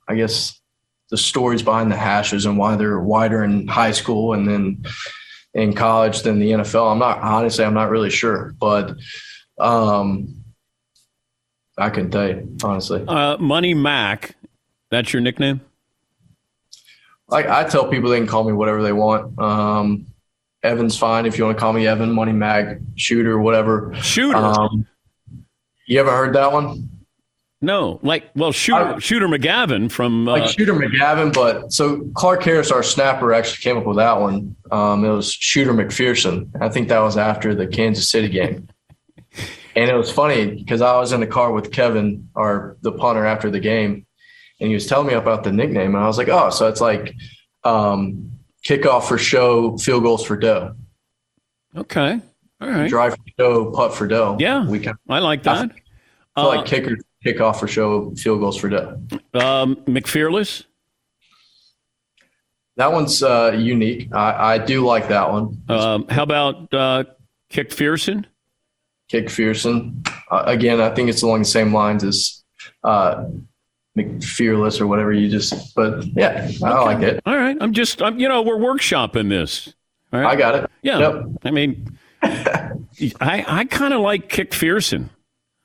I 0.09 0.15
guess 0.15 0.59
the 1.11 1.17
stories 1.17 1.63
behind 1.63 1.91
the 1.93 1.97
hashes 1.97 2.47
and 2.47 2.59
why 2.59 2.77
they're 2.77 3.01
wider 3.01 3.45
in 3.45 3.69
high 3.69 3.93
school 3.93 4.33
and 4.33 4.49
then 4.49 4.85
in 5.55 5.73
college 5.75 6.23
than 6.23 6.39
the 6.39 6.51
NFL. 6.51 6.93
I'm 6.93 6.99
not 6.99 7.19
honestly, 7.19 7.65
I'm 7.65 7.75
not 7.75 7.91
really 7.91 8.11
sure, 8.11 8.55
but 8.59 8.97
um, 9.59 10.45
I 11.79 11.91
can 11.91 12.11
tell 12.11 12.29
you 12.29 12.57
honestly. 12.65 13.05
Uh, 13.07 13.37
Money 13.39 13.75
Mac, 13.75 14.37
that's 14.91 15.13
your 15.13 15.23
nickname. 15.23 15.61
Like 17.29 17.47
I 17.47 17.65
tell 17.65 17.89
people 17.89 18.11
they 18.11 18.19
can 18.19 18.27
call 18.27 18.45
me 18.45 18.53
whatever 18.53 18.83
they 18.83 18.93
want. 18.93 19.39
Um, 19.39 20.07
Evan's 20.63 20.97
fine 20.97 21.27
if 21.27 21.39
you 21.39 21.45
want 21.45 21.57
to 21.57 21.61
call 21.61 21.73
me 21.73 21.87
Evan, 21.87 22.13
Money 22.13 22.33
Mac, 22.33 22.79
Shooter, 22.97 23.39
whatever. 23.39 23.95
Shooter. 23.95 24.37
Um, 24.37 24.87
you 25.87 26.01
ever 26.01 26.11
heard 26.11 26.35
that 26.35 26.53
one? 26.53 26.91
No, 27.63 27.99
like 28.03 28.31
well, 28.35 28.53
Shooter 28.53 28.95
I, 28.95 28.99
Shooter 28.99 29.29
McGavin 29.29 29.91
from 29.91 30.29
uh, 30.29 30.33
like 30.33 30.51
Shooter 30.51 30.75
McGavin, 30.75 31.33
but 31.33 31.73
so 31.73 32.09
Clark 32.15 32.43
Harris, 32.43 32.71
our 32.71 32.83
snapper, 32.83 33.33
actually 33.33 33.63
came 33.63 33.79
up 33.79 33.87
with 33.87 33.97
that 33.97 34.21
one. 34.21 34.55
Um, 34.71 35.05
it 35.05 35.09
was 35.09 35.33
Shooter 35.33 35.73
McPherson. 35.73 36.51
I 36.61 36.69
think 36.69 36.89
that 36.89 37.01
was 37.01 37.17
after 37.17 37.55
the 37.55 37.67
Kansas 37.67 38.11
City 38.11 38.29
game. 38.29 38.69
And 39.75 39.91
it 39.91 39.95
was 39.95 40.11
funny 40.11 40.55
because 40.55 40.81
I 40.81 40.97
was 40.99 41.13
in 41.13 41.21
the 41.21 41.27
car 41.27 41.53
with 41.53 41.73
Kevin, 41.73 42.29
our 42.35 42.77
the 42.83 42.93
punter, 42.93 43.25
after 43.25 43.51
the 43.51 43.61
game, 43.61 44.07
and 44.61 44.69
he 44.69 44.75
was 44.75 44.87
telling 44.87 45.07
me 45.07 45.15
about 45.15 45.45
the 45.45 45.53
nickname, 45.53 45.95
and 45.95 46.03
I 46.03 46.07
was 46.07 46.19
like, 46.19 46.29
"Oh, 46.29 46.51
so 46.51 46.69
it's 46.69 46.81
like 46.81 47.15
um, 47.65 48.31
kickoff 48.65 49.05
for 49.05 49.19
show, 49.19 49.77
field 49.79 50.03
goals 50.03 50.25
for 50.25 50.37
dough." 50.37 50.75
Okay, 51.77 52.21
all 52.61 52.69
right. 52.69 52.89
Drive 52.89 53.15
for 53.15 53.25
show, 53.39 53.71
putt 53.73 53.95
for 53.95 54.07
dough. 54.07 54.37
Yeah, 54.39 54.67
we 54.67 54.81
can. 54.81 54.97
I 55.09 55.19
like 55.19 55.43
that. 55.45 55.71
I 56.37 56.41
feel 56.41 56.51
uh, 56.51 56.57
like 56.57 56.67
kicker 56.67 56.97
kickoff 57.25 57.59
for 57.59 57.69
show, 57.69 58.15
field 58.15 58.41
goals 58.41 58.57
for 58.57 58.69
dough. 58.69 59.01
Um, 59.35 59.77
McFearless. 59.87 60.65
That 62.77 62.93
one's 62.93 63.23
uh, 63.23 63.57
unique. 63.57 64.15
I, 64.15 64.55
I, 64.55 64.59
do 64.59 64.85
like 64.85 65.09
that 65.09 65.33
one. 65.33 65.63
Um, 65.71 66.07
how 66.09 66.23
about 66.23 66.73
uh, 66.75 67.05
Kick 67.49 67.71
Fearson? 67.71 68.27
Kick 69.09 69.29
Fearson. 69.29 70.07
Uh, 70.31 70.43
again, 70.45 70.81
I 70.83 70.95
think 70.95 71.09
it's 71.09 71.23
along 71.23 71.39
the 71.39 71.47
same 71.47 71.73
lines 71.73 72.05
as 72.05 72.45
McFearless 73.97 74.81
or 74.81 74.87
whatever 74.87 75.13
you 75.13 75.29
just. 75.29 75.75
But 75.75 76.05
yeah, 76.17 76.51
I 76.63 76.85
like 76.85 77.03
it. 77.03 77.21
All 77.27 77.37
right. 77.37 77.57
I'm 77.61 77.73
just, 77.73 78.03
I'm, 78.03 78.19
you 78.19 78.29
know, 78.29 78.43
we're 78.43 78.57
workshopping 78.59 79.29
this. 79.29 79.73
All 80.13 80.21
right. 80.21 80.31
I 80.33 80.37
got 80.37 80.55
it. 80.55 80.71
Yeah. 80.83 80.99
Yep. 80.99 81.25
I 81.45 81.51
mean, 81.51 81.99
I 82.23 83.45
I 83.47 83.65
kind 83.69 83.93
of 83.95 84.01
like 84.01 84.29
Kick 84.29 84.51
Fearson. 84.53 85.09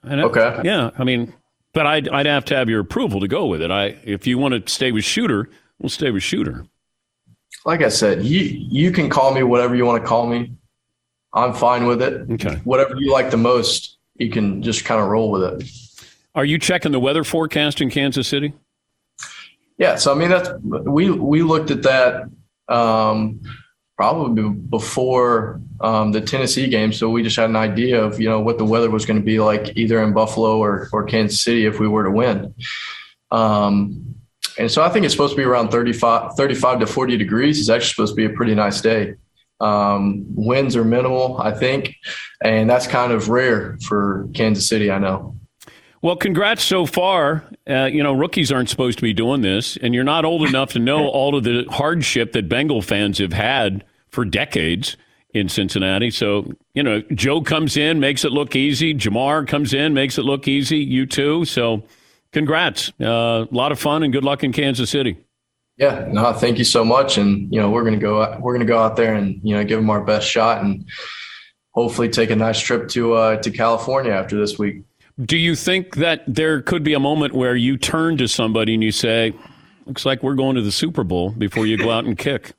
I 0.04 0.16
know- 0.16 0.26
Okay. 0.30 0.62
Yeah. 0.64 0.92
I 0.98 1.04
mean, 1.04 1.34
but 1.74 1.86
I'd 1.86 2.10
I'd 2.10 2.26
have 2.26 2.46
to 2.46 2.56
have 2.56 2.70
your 2.70 2.80
approval 2.82 3.20
to 3.22 3.28
go 3.28 3.46
with 3.48 3.62
it. 3.62 3.72
I 3.72 3.98
if 4.04 4.26
you 4.28 4.38
want 4.38 4.66
to 4.66 4.72
stay 4.72 4.92
with 4.92 5.04
Shooter, 5.04 5.50
we'll 5.80 5.90
stay 5.90 6.12
with 6.12 6.24
Shooter. 6.24 6.66
Like 7.66 7.82
I 7.82 7.90
said, 7.90 8.24
you 8.26 8.40
you 8.42 8.92
can 8.92 9.10
call 9.10 9.34
me 9.34 9.44
whatever 9.44 9.76
you 9.76 9.86
want 9.86 10.02
to 10.02 10.08
call 10.08 10.26
me. 10.28 10.54
I'm 11.34 11.54
fine 11.54 11.86
with 11.86 12.02
it. 12.02 12.30
Okay. 12.32 12.56
Whatever 12.66 12.96
you 12.98 13.12
like 13.14 13.30
the 13.32 13.38
most, 13.38 13.98
you 14.16 14.30
can 14.30 14.62
just 14.62 14.84
kind 14.84 15.00
of 15.00 15.08
roll 15.08 15.32
with 15.32 15.44
it. 15.44 15.70
Are 16.34 16.46
you 16.46 16.58
checking 16.58 16.92
the 16.92 17.00
weather 17.00 17.24
forecast 17.24 17.82
in 17.82 17.90
Kansas 17.90 18.28
City? 18.28 18.54
Yeah, 19.78 19.96
so 19.96 20.12
I 20.12 20.16
mean 20.16 20.30
that's 20.30 20.50
we 20.62 21.10
we 21.10 21.42
looked 21.44 21.72
at 21.72 21.84
that 21.84 22.30
um, 22.70 23.42
probably 23.98 24.50
before 24.50 25.60
um, 25.82 26.12
the 26.12 26.22
Tennessee 26.22 26.68
game, 26.68 26.94
so 26.94 27.10
we 27.10 27.24
just 27.24 27.36
had 27.36 27.50
an 27.50 27.56
idea 27.56 28.02
of 28.02 28.20
you 28.20 28.30
know 28.30 28.40
what 28.40 28.58
the 28.58 28.66
weather 28.66 28.90
was 28.90 29.06
going 29.06 29.20
to 29.20 29.26
be 29.26 29.40
like 29.40 29.76
either 29.76 30.02
in 30.04 30.14
Buffalo 30.14 30.58
or 30.58 30.88
or 30.94 31.04
Kansas 31.04 31.44
City 31.44 31.66
if 31.66 31.80
we 31.80 31.88
were 31.88 32.04
to 32.04 32.12
win. 32.12 32.54
Um, 33.32 34.16
and 34.58 34.70
so 34.70 34.84
I 34.84 34.90
think 34.90 35.06
it's 35.06 35.14
supposed 35.14 35.34
to 35.34 35.38
be 35.38 35.44
around 35.44 35.70
35, 35.70 36.36
35 36.36 36.82
to 36.82 36.88
40 36.88 37.18
degrees. 37.18 37.60
It's 37.60 37.70
actually 37.70 37.90
supposed 37.90 38.12
to 38.12 38.16
be 38.16 38.26
a 38.26 38.36
pretty 38.36 38.54
nice 38.54 38.82
day. 38.82 39.16
Um, 39.60 40.26
winds 40.30 40.76
are 40.76 40.84
minimal, 40.84 41.40
I 41.40 41.52
think, 41.52 41.96
and 42.44 42.70
that's 42.70 42.88
kind 42.88 43.12
of 43.12 43.30
rare 43.30 43.78
for 43.84 44.28
Kansas 44.34 44.68
City. 44.68 44.92
I 44.92 45.00
know. 45.00 45.38
Well, 46.02 46.16
congrats 46.16 46.64
so 46.64 46.86
far. 46.86 47.44
Uh, 47.70 47.86
you 47.86 48.02
know, 48.02 48.14
rookies 48.14 48.52
aren't 48.52 48.70
supposed 48.70 48.98
to 48.98 49.04
be 49.04 49.14
doing 49.14 49.42
this, 49.42 49.78
and 49.78 49.94
you're 49.94 50.04
not 50.04 50.26
old 50.26 50.48
enough 50.48 50.72
to 50.74 50.80
know 50.80 51.08
all 51.10 51.36
of 51.36 51.44
the 51.44 51.66
hardship 51.70 52.32
that 52.32 52.50
Bengal 52.50 52.82
fans 52.82 53.20
have 53.20 53.34
had 53.34 53.84
for 54.10 54.26
decades 54.26 54.98
in 55.34 55.48
Cincinnati. 55.48 56.10
So, 56.10 56.52
you 56.74 56.84
know, 56.84 57.02
Joe 57.14 57.42
comes 57.42 57.78
in, 57.78 58.00
makes 58.00 58.26
it 58.26 58.32
look 58.32 58.56
easy. 58.56 58.94
Ja'Marr 58.94 59.48
comes 59.48 59.74
in, 59.74 59.94
makes 59.94 60.18
it 60.18 60.24
look 60.24 60.48
easy. 60.48 60.80
You 60.80 61.06
too. 61.06 61.46
So, 61.46 61.84
congrats. 62.34 62.92
Uh, 63.00 63.46
a 63.50 63.56
lot 63.56 63.72
of 63.72 63.80
fun 63.80 64.04
and 64.04 64.12
good 64.12 64.24
luck 64.24 64.44
in 64.44 64.52
Kansas 64.52 64.90
City. 64.90 65.18
Yeah, 65.78 66.06
no, 66.10 66.34
thank 66.34 66.58
you 66.58 66.64
so 66.64 66.84
much. 66.84 67.18
And 67.18 67.52
you 67.52 67.60
know, 67.60 67.70
we're 67.70 67.84
gonna 67.84 67.98
go 67.98 68.38
we're 68.40 68.54
gonna 68.54 68.66
go 68.66 68.78
out 68.78 68.98
there 68.98 69.16
and 69.16 69.40
you 69.44 69.56
know 69.56 69.64
give 69.64 69.80
them 69.80 69.90
our 69.90 70.04
best 70.04 70.28
shot 70.28 70.64
and 70.64 70.86
hopefully 71.72 72.10
take 72.10 72.30
a 72.30 72.36
nice 72.36 72.60
trip 72.60 72.88
to 72.90 73.14
uh, 73.14 73.38
to 73.38 73.50
California 73.50 74.12
after 74.12 74.38
this 74.38 74.60
week. 74.60 74.84
Do 75.26 75.38
you 75.38 75.56
think 75.56 75.96
that 75.96 76.24
there 76.28 76.62
could 76.62 76.84
be 76.84 76.94
a 76.94 77.00
moment 77.00 77.34
where 77.34 77.56
you 77.56 77.78
turn 77.78 78.18
to 78.18 78.28
somebody 78.28 78.74
and 78.74 78.84
you 78.84 78.92
say, 78.92 79.34
"Looks 79.86 80.06
like 80.06 80.24
we're 80.24 80.36
going 80.36 80.56
to 80.56 80.62
the 80.62 80.72
Super 80.72 81.04
Bowl" 81.04 81.32
before 81.32 81.66
you 81.66 81.78
go 81.78 81.92
out 81.92 82.06
and 82.06 82.18
kick? 82.18 82.54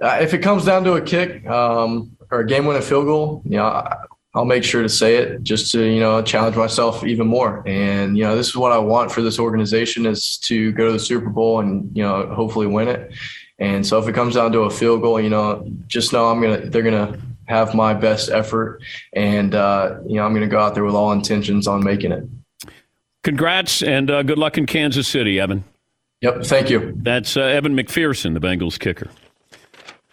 Uh, 0.00 0.18
if 0.20 0.32
it 0.32 0.38
comes 0.38 0.64
down 0.64 0.84
to 0.84 0.92
a 0.92 1.00
kick 1.00 1.44
um, 1.48 2.16
or 2.30 2.40
a 2.40 2.46
game-winning 2.46 2.82
field 2.82 3.06
goal, 3.06 3.42
you 3.44 3.56
know, 3.56 3.64
I, 3.64 3.96
I'll 4.34 4.44
make 4.44 4.62
sure 4.62 4.82
to 4.82 4.88
say 4.88 5.16
it 5.16 5.42
just 5.42 5.72
to 5.72 5.82
you 5.82 5.98
know 5.98 6.22
challenge 6.22 6.56
myself 6.56 7.04
even 7.04 7.26
more. 7.26 7.64
And 7.66 8.16
you 8.16 8.24
know, 8.24 8.36
this 8.36 8.48
is 8.48 8.56
what 8.56 8.72
I 8.72 8.78
want 8.78 9.10
for 9.10 9.22
this 9.22 9.38
organization 9.38 10.06
is 10.06 10.38
to 10.40 10.70
go 10.72 10.86
to 10.86 10.92
the 10.92 10.98
Super 10.98 11.30
Bowl 11.30 11.60
and 11.60 11.90
you 11.96 12.02
know 12.02 12.32
hopefully 12.34 12.66
win 12.66 12.88
it. 12.88 13.12
And 13.58 13.84
so 13.84 13.98
if 13.98 14.06
it 14.06 14.14
comes 14.14 14.36
down 14.36 14.52
to 14.52 14.60
a 14.60 14.70
field 14.70 15.02
goal, 15.02 15.20
you 15.20 15.30
know, 15.30 15.68
just 15.88 16.12
know 16.12 16.30
I'm 16.30 16.40
gonna 16.40 16.60
they're 16.70 16.82
gonna 16.82 17.18
have 17.48 17.74
my 17.74 17.94
best 17.94 18.30
effort, 18.30 18.82
and 19.14 19.54
uh, 19.54 19.96
you 20.06 20.16
know 20.16 20.24
I'm 20.24 20.34
gonna 20.34 20.46
go 20.46 20.60
out 20.60 20.74
there 20.74 20.84
with 20.84 20.94
all 20.94 21.12
intentions 21.12 21.66
on 21.66 21.82
making 21.82 22.12
it. 22.12 22.24
Congrats 23.24 23.82
and 23.82 24.10
uh, 24.10 24.22
good 24.22 24.38
luck 24.38 24.58
in 24.58 24.66
Kansas 24.66 25.08
City, 25.08 25.40
Evan. 25.40 25.64
Yep, 26.20 26.44
thank 26.44 26.70
you. 26.70 26.94
That's 26.96 27.36
uh, 27.36 27.42
Evan 27.42 27.74
McPherson, 27.74 28.34
the 28.34 28.40
Bengals 28.40 28.78
kicker. 28.78 29.08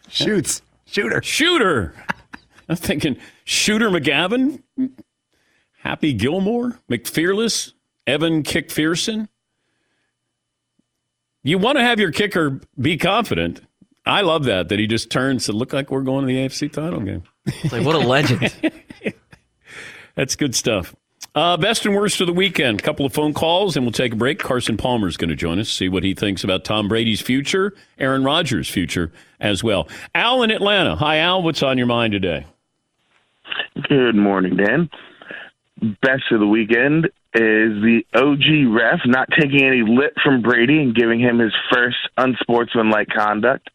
Shoots. 0.09 0.61
Shooter. 0.85 1.21
Shooter. 1.23 1.93
I'm 2.69 2.75
thinking 2.75 3.17
Shooter 3.43 3.89
McGavin, 3.89 4.61
Happy 5.79 6.13
Gilmore, 6.13 6.79
McFearless, 6.89 7.73
Evan 8.07 8.43
Kickfearson. 8.43 9.27
You 11.43 11.59
want 11.59 11.77
to 11.77 11.83
have 11.83 11.99
your 11.99 12.11
kicker 12.11 12.59
be 12.79 12.97
confident. 12.97 13.61
I 14.05 14.21
love 14.21 14.45
that, 14.45 14.69
that 14.69 14.79
he 14.79 14.87
just 14.87 15.09
turns 15.09 15.45
said, 15.45 15.55
look 15.55 15.73
like 15.73 15.89
we're 15.89 16.01
going 16.01 16.21
to 16.21 16.27
the 16.27 16.37
AFC 16.37 16.71
title 16.71 16.99
game. 16.99 17.23
It's 17.45 17.73
like, 17.73 17.85
what 17.85 17.95
a 17.95 17.99
legend. 17.99 18.53
That's 20.15 20.35
good 20.35 20.55
stuff. 20.55 20.95
Uh, 21.33 21.57
best 21.57 21.85
and 21.85 21.93
worst 21.95 22.21
of 22.21 22.27
the 22.27 22.33
weekend. 22.33 22.79
A 22.79 22.83
couple 22.83 23.05
of 23.05 23.13
phone 23.13 23.33
calls, 23.33 23.75
and 23.75 23.85
we'll 23.85 23.91
take 23.91 24.13
a 24.13 24.15
break. 24.15 24.39
Carson 24.39 24.77
Palmer 24.77 25.07
is 25.07 25.17
going 25.17 25.29
to 25.29 25.35
join 25.35 25.59
us, 25.59 25.69
see 25.69 25.89
what 25.89 26.03
he 26.03 26.13
thinks 26.13 26.43
about 26.45 26.63
Tom 26.63 26.87
Brady's 26.87 27.19
future, 27.19 27.73
Aaron 27.99 28.23
Rodgers' 28.23 28.69
future 28.69 29.11
as 29.39 29.63
well. 29.63 29.89
Al 30.13 30.43
in 30.43 30.51
Atlanta. 30.51 30.95
Hi, 30.95 31.17
Al. 31.17 31.41
What's 31.41 31.61
on 31.61 31.77
your 31.77 31.87
mind 31.87 32.13
today? 32.13 32.45
Good 33.89 34.15
morning, 34.15 34.55
Dan. 34.55 34.89
Best 36.01 36.23
of 36.31 36.39
the 36.39 36.47
weekend 36.47 37.07
is 37.33 37.81
the 37.81 38.03
OG 38.13 38.73
ref 38.73 39.01
not 39.05 39.27
taking 39.37 39.61
any 39.61 39.81
lip 39.81 40.15
from 40.23 40.41
Brady 40.41 40.81
and 40.81 40.95
giving 40.95 41.19
him 41.19 41.39
his 41.39 41.51
first 41.69 41.97
unsportsmanlike 42.17 43.09
conduct. 43.09 43.69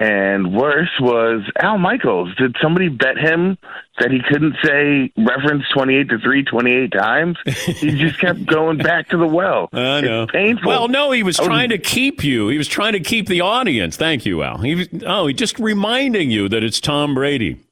And 0.00 0.54
worse 0.54 0.90
was 1.00 1.42
Al 1.60 1.76
Michaels. 1.76 2.32
Did 2.36 2.56
somebody 2.62 2.88
bet 2.88 3.18
him 3.18 3.58
that 3.98 4.12
he 4.12 4.20
couldn't 4.28 4.54
say 4.62 5.12
reference 5.16 5.64
28 5.74 6.08
to 6.10 6.18
3 6.20 6.44
28 6.44 6.92
times? 6.92 7.36
he 7.46 7.90
just 7.98 8.20
kept 8.20 8.46
going 8.46 8.78
back 8.78 9.08
to 9.08 9.16
the 9.16 9.26
well. 9.26 9.68
I 9.72 10.00
know. 10.00 10.22
It's 10.22 10.32
painful. 10.32 10.68
Well, 10.68 10.86
no, 10.86 11.10
he 11.10 11.24
was 11.24 11.36
trying 11.36 11.70
to 11.70 11.78
keep 11.78 12.22
you. 12.22 12.48
He 12.48 12.58
was 12.58 12.68
trying 12.68 12.92
to 12.92 13.00
keep 13.00 13.26
the 13.26 13.40
audience. 13.40 13.96
Thank 13.96 14.24
you, 14.24 14.44
Al. 14.44 14.58
He 14.58 14.76
was, 14.76 14.88
oh, 15.04 15.26
he 15.26 15.34
just 15.34 15.58
reminding 15.58 16.30
you 16.30 16.48
that 16.48 16.62
it's 16.62 16.80
Tom 16.80 17.14
Brady. 17.14 17.64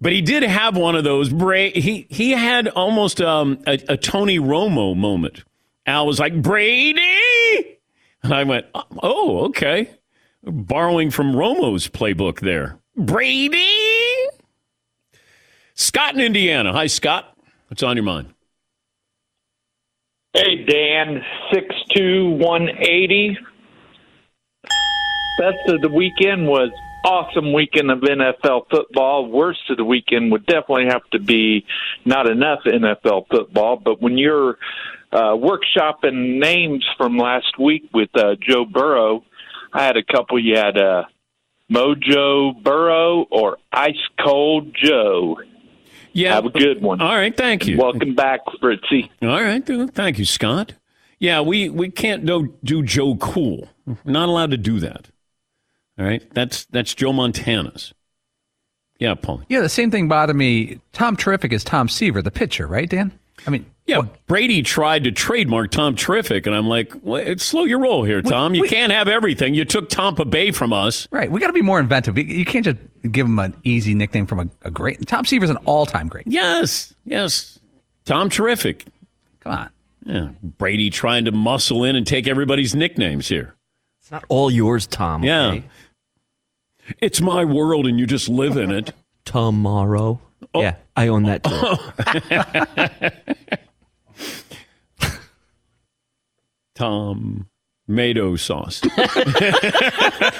But 0.00 0.12
he 0.12 0.22
did 0.22 0.42
have 0.42 0.74
one 0.74 0.94
of 0.94 1.04
those. 1.04 1.28
Bra- 1.30 1.70
he 1.70 2.06
he 2.08 2.30
had 2.32 2.68
almost 2.68 3.20
um, 3.20 3.58
a, 3.66 3.78
a 3.88 3.96
Tony 3.96 4.38
Romo 4.38 4.96
moment. 4.96 5.44
Al 5.86 6.06
was 6.06 6.18
like 6.18 6.40
Brady, 6.40 7.78
and 8.22 8.34
I 8.34 8.44
went, 8.44 8.66
oh, 9.02 9.46
okay, 9.46 9.90
borrowing 10.46 11.10
from 11.10 11.34
Romo's 11.34 11.88
playbook 11.88 12.40
there. 12.40 12.78
Brady. 12.96 13.66
Scott 15.74 16.14
in 16.14 16.20
Indiana. 16.20 16.72
Hi, 16.72 16.86
Scott. 16.86 17.36
What's 17.68 17.82
on 17.82 17.96
your 17.96 18.04
mind? 18.04 18.32
Hey, 20.32 20.64
Dan, 20.64 21.22
six 21.52 21.74
two 21.94 22.30
one 22.30 22.68
eighty. 22.68 23.36
Best 25.38 25.68
of 25.68 25.82
the 25.82 25.88
weekend 25.88 26.46
was 26.46 26.70
awesome 27.04 27.52
weekend 27.52 27.90
of 27.90 28.00
NFL 28.00 28.68
football. 28.70 29.26
Worst 29.30 29.60
of 29.70 29.76
the 29.76 29.84
weekend 29.84 30.32
would 30.32 30.44
definitely 30.46 30.86
have 30.86 31.08
to 31.10 31.18
be 31.18 31.64
not 32.04 32.28
enough 32.28 32.60
NFL 32.66 33.28
football, 33.30 33.76
but 33.76 34.02
when 34.02 34.18
you're 34.18 34.58
uh, 35.12 35.36
workshopping 35.36 36.38
names 36.40 36.84
from 36.96 37.16
last 37.16 37.58
week 37.58 37.88
with 37.94 38.10
uh, 38.14 38.34
Joe 38.40 38.64
Burrow, 38.64 39.24
I 39.76 39.84
had 39.84 39.96
a 39.96 40.02
couple. 40.02 40.38
You 40.38 40.56
had 40.56 40.78
uh, 40.78 41.04
Mojo 41.70 42.62
Burrow 42.62 43.26
or 43.30 43.58
Ice 43.72 43.94
Cold 44.18 44.74
Joe. 44.74 45.36
Yeah, 46.12 46.34
Have 46.34 46.46
a 46.46 46.50
good 46.50 46.80
one. 46.80 47.02
All 47.02 47.14
right, 47.14 47.36
thank 47.36 47.66
you. 47.66 47.76
Welcome 47.76 48.14
back, 48.14 48.40
Fritzy. 48.58 49.10
All 49.20 49.28
right, 49.42 49.62
thank 49.94 50.18
you, 50.18 50.24
Scott. 50.24 50.72
Yeah, 51.18 51.42
we 51.42 51.68
we 51.68 51.90
can't 51.90 52.24
do, 52.24 52.54
do 52.64 52.82
Joe 52.82 53.16
Cool. 53.16 53.68
We're 53.86 53.96
not 54.04 54.30
allowed 54.30 54.50
to 54.52 54.56
do 54.56 54.80
that. 54.80 55.10
All 55.98 56.06
right, 56.06 56.22
that's 56.34 56.64
that's 56.66 56.94
Joe 56.94 57.12
Montana's. 57.12 57.92
Yeah, 58.98 59.14
Paul. 59.14 59.42
Yeah, 59.50 59.60
the 59.60 59.68
same 59.68 59.90
thing 59.90 60.08
bothered 60.08 60.36
me. 60.36 60.80
Tom 60.92 61.16
Terrific 61.16 61.52
is 61.52 61.62
Tom 61.64 61.86
Seaver, 61.86 62.22
the 62.22 62.30
pitcher, 62.30 62.66
right, 62.66 62.88
Dan? 62.88 63.12
I 63.46 63.50
mean, 63.50 63.66
Yeah, 63.86 64.02
Brady 64.26 64.62
tried 64.62 65.04
to 65.04 65.12
trademark 65.12 65.70
Tom 65.70 65.94
Terrific, 65.94 66.46
and 66.46 66.54
I'm 66.56 66.66
like, 66.66 66.92
well, 67.02 67.36
slow 67.38 67.64
your 67.64 67.78
roll 67.78 68.02
here, 68.04 68.22
Tom. 68.22 68.54
You 68.54 68.62
we- 68.62 68.68
can't 68.68 68.90
have 68.92 69.06
everything. 69.08 69.54
You 69.54 69.64
took 69.64 69.88
Tampa 69.88 70.24
Bay 70.24 70.50
from 70.50 70.72
us. 70.72 71.06
right. 71.10 71.30
We 71.30 71.38
got 71.40 71.46
to 71.48 71.52
be 71.52 71.62
more 71.62 71.78
inventive. 71.78 72.16
You- 72.18 72.24
You 72.24 72.44
can't 72.44 72.64
just 72.64 72.78
give 73.12 73.26
him 73.26 73.38
an 73.38 73.54
easy 73.64 73.94
nickname 73.94 74.26
from 74.26 74.40
a, 74.40 74.48
a 74.62 74.70
great. 74.70 75.06
Tom 75.06 75.24
Seaver's 75.24 75.50
an 75.50 75.58
all-time 75.58 76.08
great. 76.08 76.26
Yes, 76.26 76.94
yes. 77.04 77.58
Tom 78.04 78.28
Terrific. 78.30 78.84
Come 79.40 79.52
on. 79.52 79.70
Yeah, 80.04 80.28
Brady 80.42 80.88
trying 80.90 81.24
to 81.24 81.32
muscle 81.32 81.82
in 81.84 81.96
and 81.96 82.06
take 82.06 82.26
everybody's 82.28 82.74
nicknames 82.74 83.26
here. 83.28 83.54
It's 84.00 84.10
not 84.12 84.24
all 84.28 84.50
yours, 84.52 84.86
Tom. 84.86 85.22
Yeah. 85.24 85.46
okay? 85.48 85.64
It's 87.00 87.20
my 87.20 87.44
world, 87.44 87.86
and 87.86 87.98
you 87.98 88.06
just 88.06 88.28
live 88.28 88.56
in 88.56 88.70
it. 88.70 88.92
Tomorrow. 89.24 90.20
Oh. 90.54 90.60
Yeah, 90.60 90.76
I 90.96 91.08
own 91.08 91.24
that 91.24 91.42
too. 91.44 91.50
Tom 96.74 97.48
Mado 97.88 98.36
sauce. 98.36 98.80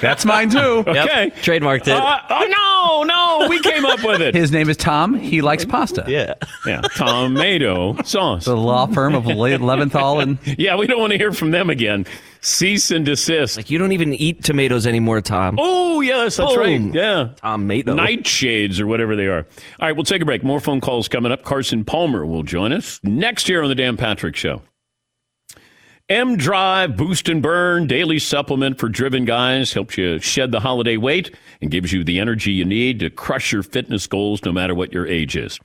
That's 0.01 0.25
mine 0.25 0.49
too. 0.49 0.57
Okay. 0.87 1.31
Trademarked 1.41 1.83
it. 1.87 1.89
Uh, 1.89 2.19
oh, 2.29 3.03
no, 3.03 3.03
no. 3.03 3.49
We 3.49 3.59
came 3.61 3.85
up 3.85 4.03
with 4.03 4.21
it. 4.21 4.35
His 4.35 4.51
name 4.51 4.69
is 4.69 4.75
Tom. 4.77 5.13
He 5.15 5.41
likes 5.41 5.63
pasta. 5.65 6.03
yeah. 6.07 6.33
Yeah. 6.65 6.81
Tomato 6.95 7.95
sauce. 8.03 8.45
The 8.45 8.55
law 8.57 8.85
firm 8.87 9.15
of 9.15 9.25
Le- 9.25 9.33
Leventhal 9.57 10.21
and 10.21 10.37
Yeah, 10.59 10.75
we 10.75 10.87
don't 10.87 10.99
want 10.99 11.11
to 11.13 11.17
hear 11.17 11.31
from 11.31 11.51
them 11.51 11.69
again. 11.69 12.05
Cease 12.41 12.91
and 12.91 13.05
desist. 13.05 13.57
Like 13.57 13.69
you 13.69 13.77
don't 13.77 13.91
even 13.91 14.13
eat 14.13 14.43
tomatoes 14.43 14.87
anymore, 14.87 15.21
Tom. 15.21 15.57
Oh, 15.59 16.01
yes, 16.01 16.37
that's 16.37 16.55
right. 16.55 16.79
Boom. 16.79 16.93
Yeah. 16.93 17.29
Tomato. 17.41 17.95
Nightshades 17.95 18.79
or 18.79 18.87
whatever 18.87 19.15
they 19.15 19.27
are. 19.27 19.45
All 19.79 19.87
right, 19.87 19.91
we'll 19.93 20.05
take 20.05 20.21
a 20.21 20.25
break. 20.25 20.43
More 20.43 20.59
phone 20.59 20.81
calls 20.81 21.07
coming 21.07 21.31
up. 21.31 21.43
Carson 21.43 21.83
Palmer 21.83 22.25
will 22.25 22.43
join 22.43 22.71
us 22.71 22.99
next 23.03 23.49
year 23.49 23.61
on 23.61 23.69
the 23.69 23.75
Dan 23.75 23.97
Patrick 23.97 24.35
Show. 24.35 24.61
M 26.09 26.37
Drive 26.37 26.95
Boost 26.95 27.27
and 27.27 27.41
Burn 27.41 27.85
daily 27.85 28.17
supplement 28.17 28.79
for 28.79 28.87
driven 28.87 29.25
guys 29.25 29.73
helps 29.73 29.97
you 29.97 30.19
shed 30.19 30.53
the 30.53 30.61
holiday 30.61 30.95
weight 30.95 31.35
and 31.61 31.69
gives 31.69 31.91
you 31.91 32.01
the 32.05 32.19
energy 32.19 32.53
you 32.53 32.63
need 32.63 32.99
to 33.01 33.09
crush 33.09 33.51
your 33.51 33.61
fitness 33.61 34.07
goals 34.07 34.45
no 34.45 34.53
matter 34.53 34.73
what 34.73 34.93
your 34.93 35.05
age 35.05 35.35
is. 35.35 35.59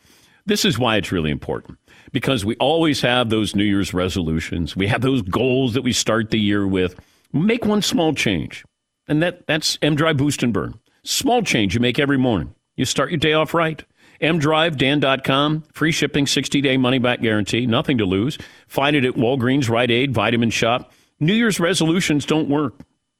This 0.44 0.64
is 0.64 0.80
why 0.80 0.96
it's 0.96 1.12
really 1.12 1.30
important 1.30 1.78
because 2.10 2.44
we 2.44 2.56
always 2.56 3.00
have 3.02 3.30
those 3.30 3.54
New 3.54 3.64
Year's 3.64 3.94
resolutions. 3.94 4.76
We 4.76 4.88
have 4.88 5.02
those 5.02 5.22
goals 5.22 5.74
that 5.74 5.82
we 5.82 5.92
start 5.92 6.30
the 6.30 6.40
year 6.40 6.66
with. 6.66 6.98
Make 7.32 7.64
one 7.64 7.82
small 7.82 8.14
change. 8.14 8.64
And 9.08 9.22
that, 9.22 9.46
that's 9.46 9.78
M 9.82 9.94
Drive 9.94 10.16
Boost 10.16 10.42
and 10.42 10.52
Burn. 10.52 10.74
Small 11.04 11.42
change 11.42 11.74
you 11.74 11.80
make 11.80 11.98
every 11.98 12.18
morning. 12.18 12.54
You 12.76 12.84
start 12.84 13.10
your 13.10 13.18
day 13.18 13.32
off 13.32 13.54
right. 13.54 13.84
mdrivedan.com, 14.20 15.64
free 15.72 15.92
shipping, 15.92 16.26
60 16.26 16.60
day 16.60 16.76
money 16.76 16.98
back 16.98 17.20
guarantee, 17.20 17.66
nothing 17.66 17.98
to 17.98 18.04
lose. 18.04 18.38
Find 18.68 18.96
it 18.96 19.04
at 19.04 19.14
Walgreens, 19.14 19.68
Rite 19.68 19.90
Aid, 19.90 20.14
Vitamin 20.14 20.50
Shoppe. 20.50 20.90
New 21.20 21.34
Year's 21.34 21.60
resolutions 21.60 22.26
don't 22.26 22.48
work, 22.48 22.74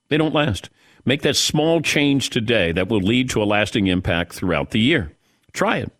they 0.09 0.17
don't 0.17 0.35
last. 0.35 0.71
Make 1.05 1.23
that 1.23 1.37
small 1.37 1.81
change 1.81 2.31
today 2.31 2.71
that 2.73 2.89
will 2.89 3.01
lead 3.01 3.31
to 3.31 3.43
a 3.43 3.45
lasting 3.45 3.89
impact 3.89 4.35
throughout 4.35 4.71
the 4.71 4.79
year. 4.79 5.12
Try 5.53 5.79
it. 5.79 5.93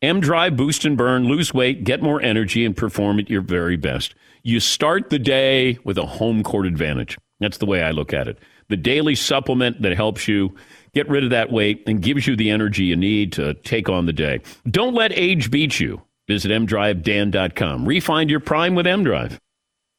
M 0.00 0.20
Drive 0.20 0.56
Boost 0.56 0.84
and 0.84 0.96
Burn, 0.96 1.24
lose 1.24 1.52
weight, 1.52 1.82
get 1.82 2.00
more 2.00 2.22
energy, 2.22 2.64
and 2.64 2.76
perform 2.76 3.18
at 3.18 3.28
your 3.28 3.40
very 3.40 3.76
best. 3.76 4.14
You 4.44 4.60
start 4.60 5.10
the 5.10 5.18
day 5.18 5.76
with 5.82 5.98
a 5.98 6.06
home 6.06 6.44
court 6.44 6.66
advantage. 6.66 7.18
That's 7.40 7.58
the 7.58 7.66
way 7.66 7.82
I 7.82 7.90
look 7.90 8.12
at 8.12 8.28
it. 8.28 8.38
The 8.68 8.76
daily 8.76 9.16
supplement 9.16 9.82
that 9.82 9.96
helps 9.96 10.28
you 10.28 10.54
get 10.94 11.08
rid 11.08 11.24
of 11.24 11.30
that 11.30 11.50
weight 11.50 11.82
and 11.88 12.00
gives 12.00 12.28
you 12.28 12.36
the 12.36 12.50
energy 12.50 12.84
you 12.84 12.96
need 12.96 13.32
to 13.32 13.54
take 13.54 13.88
on 13.88 14.06
the 14.06 14.12
day. 14.12 14.40
Don't 14.70 14.94
let 14.94 15.10
age 15.18 15.50
beat 15.50 15.80
you. 15.80 16.00
Visit 16.28 16.52
mdrivedan.com. 16.52 17.84
Refind 17.84 18.30
your 18.30 18.40
prime 18.40 18.76
with 18.76 18.86
mdrive. 18.86 19.38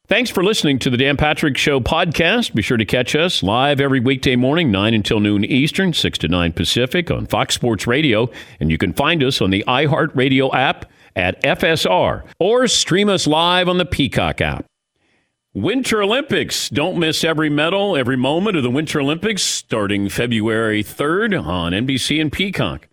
Thanks 0.10 0.32
for 0.32 0.44
listening 0.44 0.80
to 0.80 0.90
the 0.90 0.98
Dan 0.98 1.18
Patrick 1.18 1.56
Show 1.56 1.80
podcast. 1.80 2.56
Be 2.56 2.64
sure 2.64 2.78
to 2.78 2.86
catch 2.86 3.16
us 3.16 3.44
live 3.44 3.80
every 3.80 4.00
weekday 4.00 4.36
morning, 4.36 4.72
9 4.72 4.96
until 4.96 5.20
noon 5.20 5.46
Eastern, 5.46 5.94
6 5.94 6.18
to 6.18 6.28
9 6.28 6.52
Pacific 6.54 7.12
on 7.12 7.28
Fox 7.28 7.54
Sports 7.54 7.86
Radio. 7.86 8.28
And 8.60 8.72
you 8.72 8.80
can 8.80 8.92
find 8.92 9.22
us 9.22 9.40
on 9.40 9.52
the 9.52 9.64
iHeartRadio 9.68 10.52
app 10.52 10.90
at 11.16 11.40
FSR 11.44 12.24
or 12.40 12.68
stream 12.68 13.08
us 13.08 13.28
live 13.28 13.70
on 13.70 13.78
the 13.78 13.86
Peacock 13.86 14.42
app. 14.42 14.66
Winter 15.54 16.02
Olympics. 16.02 16.70
Don't 16.70 16.98
miss 16.98 17.24
every 17.24 17.52
medal, 17.52 17.96
every 17.96 18.18
moment 18.18 18.58
of 18.58 18.64
the 18.64 18.72
Winter 18.72 19.02
Olympics 19.02 19.44
starting 19.44 20.10
February 20.10 20.84
3rd 20.84 21.40
on 21.46 21.72
NBC 21.72 22.20
and 22.20 22.32
Peacock. 22.32 22.88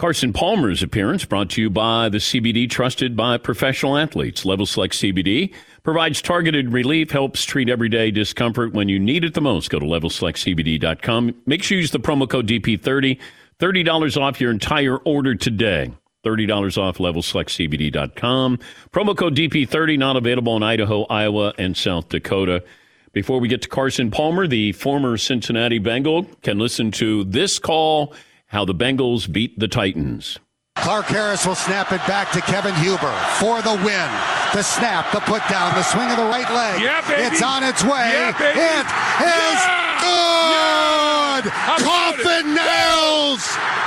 Carson 0.00 0.32
Palmer's 0.32 0.82
appearance 0.82 1.26
brought 1.26 1.50
to 1.50 1.60
you 1.60 1.68
by 1.68 2.08
the 2.08 2.16
CBD 2.16 2.70
trusted 2.70 3.14
by 3.14 3.36
professional 3.36 3.98
athletes. 3.98 4.46
Level 4.46 4.64
Select 4.64 4.94
CBD 4.94 5.52
provides 5.82 6.22
targeted 6.22 6.72
relief, 6.72 7.10
helps 7.10 7.44
treat 7.44 7.68
everyday 7.68 8.10
discomfort 8.10 8.72
when 8.72 8.88
you 8.88 8.98
need 8.98 9.24
it 9.24 9.34
the 9.34 9.42
most. 9.42 9.68
Go 9.68 9.78
to 9.78 9.84
levelselectcbd.com. 9.84 11.34
Make 11.44 11.62
sure 11.62 11.76
you 11.76 11.82
use 11.82 11.90
the 11.90 12.00
promo 12.00 12.26
code 12.26 12.46
DP30. 12.46 13.20
$30 13.58 14.22
off 14.22 14.40
your 14.40 14.50
entire 14.50 14.96
order 14.96 15.34
today. 15.34 15.92
$30 16.24 16.78
off 16.78 16.96
levelselectcbd.com. 16.96 18.58
Promo 18.92 19.14
code 19.14 19.36
DP30 19.36 19.98
not 19.98 20.16
available 20.16 20.56
in 20.56 20.62
Idaho, 20.62 21.04
Iowa, 21.10 21.52
and 21.58 21.76
South 21.76 22.08
Dakota. 22.08 22.64
Before 23.12 23.38
we 23.38 23.48
get 23.48 23.60
to 23.62 23.68
Carson 23.68 24.10
Palmer, 24.10 24.46
the 24.46 24.72
former 24.72 25.18
Cincinnati 25.18 25.78
Bengal 25.78 26.24
can 26.40 26.58
listen 26.58 26.90
to 26.92 27.24
this 27.24 27.58
call 27.58 28.14
how 28.50 28.64
the 28.64 28.74
Bengals 28.74 29.30
beat 29.30 29.58
the 29.58 29.68
Titans. 29.68 30.38
Clark 30.76 31.06
Harris 31.06 31.46
will 31.46 31.54
snap 31.54 31.92
it 31.92 32.02
back 32.06 32.32
to 32.32 32.40
Kevin 32.40 32.74
Huber 32.76 33.12
for 33.38 33.62
the 33.62 33.74
win. 33.86 34.10
The 34.54 34.62
snap, 34.62 35.12
the 35.12 35.20
put 35.20 35.42
down, 35.48 35.74
the 35.74 35.82
swing 35.86 36.10
of 36.10 36.16
the 36.16 36.26
right 36.26 36.48
leg. 36.50 36.82
Yeah, 36.82 36.98
baby. 37.06 37.22
It's 37.30 37.42
on 37.42 37.62
its 37.62 37.82
way. 37.84 38.10
Yeah, 38.10 38.32
baby. 38.34 38.58
It 38.58 38.86
is 38.86 39.60
Yeah. 39.62 40.02
good. 40.02 41.44
How 41.52 41.76
about 41.78 42.16
Coffin 42.18 42.54
nails. 42.54 43.42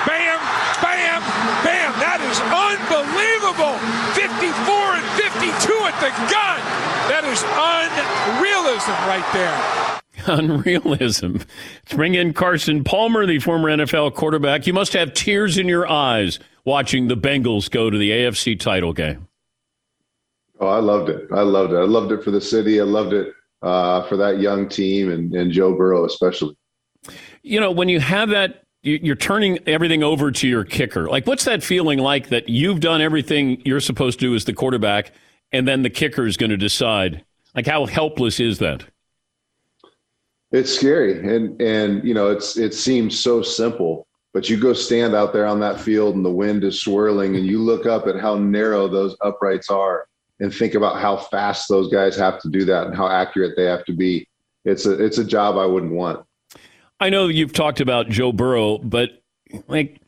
Bam, 0.08 0.40
bam, 0.80 1.22
bam. 1.66 1.92
That 2.00 2.20
is 2.24 2.38
unbelievable. 2.40 3.76
54 4.16 4.96
and 4.96 5.08
52 5.20 5.80
at 5.90 5.98
the 6.00 6.12
gun. 6.32 6.60
That 7.10 7.24
is 7.26 7.44
unrealism 7.44 8.96
right 9.08 9.34
there. 9.34 10.00
Unrealism. 10.38 11.34
Let's 11.38 11.94
bring 11.94 12.16
in 12.16 12.34
Carson 12.34 12.84
Palmer, 12.84 13.26
the 13.26 13.40
former 13.40 13.70
NFL 13.70 14.14
quarterback. 14.16 14.66
You 14.68 14.74
must 14.74 14.94
have 14.94 15.14
tears 15.14 15.58
in 15.58 15.68
your 15.68 15.88
eyes 15.90 16.40
watching 16.66 17.08
the 17.08 17.18
Bengals 17.18 17.70
go 17.70 17.90
to 17.90 17.98
the 17.98 18.12
AFC 18.12 18.58
title 18.60 18.94
game. 18.94 19.28
Oh, 20.60 20.68
I 20.68 20.80
loved 20.80 21.10
it. 21.10 21.28
I 21.34 21.42
loved 21.42 21.74
it. 21.74 21.78
I 21.78 21.84
loved 21.84 22.12
it 22.14 22.24
for 22.24 22.32
the 22.32 22.40
city. 22.40 22.80
I 22.80 22.84
loved 22.84 23.12
it 23.14 23.34
uh, 23.62 24.04
for 24.08 24.16
that 24.18 24.40
young 24.40 24.70
team 24.70 25.12
and, 25.12 25.34
and 25.36 25.52
Joe 25.52 25.76
Burrow 25.76 26.06
especially. 26.06 26.56
You 27.42 27.60
know, 27.60 27.72
when 27.72 27.90
you 27.90 28.00
have 28.00 28.30
that, 28.30 28.64
you- 28.82 29.00
you're 29.04 29.16
turning 29.18 29.60
everything 29.68 30.04
over 30.04 30.32
to 30.32 30.48
your 30.48 30.64
kicker. 30.64 31.08
Like, 31.10 31.28
what's 31.28 31.44
that 31.46 31.64
feeling 31.64 32.00
like 32.00 32.30
that 32.30 32.48
you've 32.48 32.80
done 32.80 33.02
everything 33.02 33.62
you're 33.66 33.82
supposed 33.82 34.20
to 34.20 34.26
do 34.28 34.36
as 34.36 34.46
the 34.46 34.54
quarterback, 34.54 35.12
and 35.54 35.68
then 35.68 35.84
the 35.84 35.90
kicker 35.90 36.26
is 36.26 36.36
going 36.36 36.50
to 36.50 36.58
decide? 36.58 37.24
Like, 37.56 37.68
how 37.68 37.86
helpless 37.86 38.40
is 38.40 38.60
that? 38.60 38.84
It's 40.52 40.74
scary, 40.76 41.20
and 41.20 41.60
and 41.62 42.04
you 42.04 42.14
know 42.14 42.30
it's 42.30 42.58
it 42.58 42.74
seems 42.74 43.20
so 43.20 43.42
simple, 43.42 44.06
but 44.34 44.50
you 44.50 44.58
go 44.60 44.74
stand 44.74 45.16
out 45.16 45.34
there 45.34 45.48
on 45.48 45.60
that 45.62 45.80
field 45.80 46.16
and 46.16 46.24
the 46.24 46.32
wind 46.32 46.64
is 46.64 46.82
swirling, 46.82 47.36
and 47.36 47.46
you 47.46 47.60
look 47.60 47.86
up 47.86 48.06
at 48.06 48.20
how 48.20 48.36
narrow 48.36 48.88
those 48.88 49.16
uprights 49.22 49.72
are, 49.72 50.06
and 50.40 50.54
think 50.54 50.76
about 50.76 51.00
how 51.00 51.18
fast 51.18 51.70
those 51.70 51.92
guys 51.92 52.16
have 52.18 52.40
to 52.42 52.50
do 52.50 52.66
that 52.66 52.86
and 52.86 52.96
how 52.96 53.08
accurate 53.08 53.54
they 53.56 53.66
have 53.66 53.84
to 53.86 53.94
be. 53.94 54.28
It's 54.64 54.86
a 54.86 55.04
it's 55.04 55.18
a 55.18 55.26
job 55.26 55.58
I 55.58 55.66
wouldn't 55.66 55.92
want. 55.92 56.24
I 57.00 57.10
know 57.10 57.28
you've 57.28 57.54
talked 57.54 57.82
about 57.82 58.10
Joe 58.10 58.32
Burrow, 58.32 58.78
but 58.78 59.24
like 59.68 60.03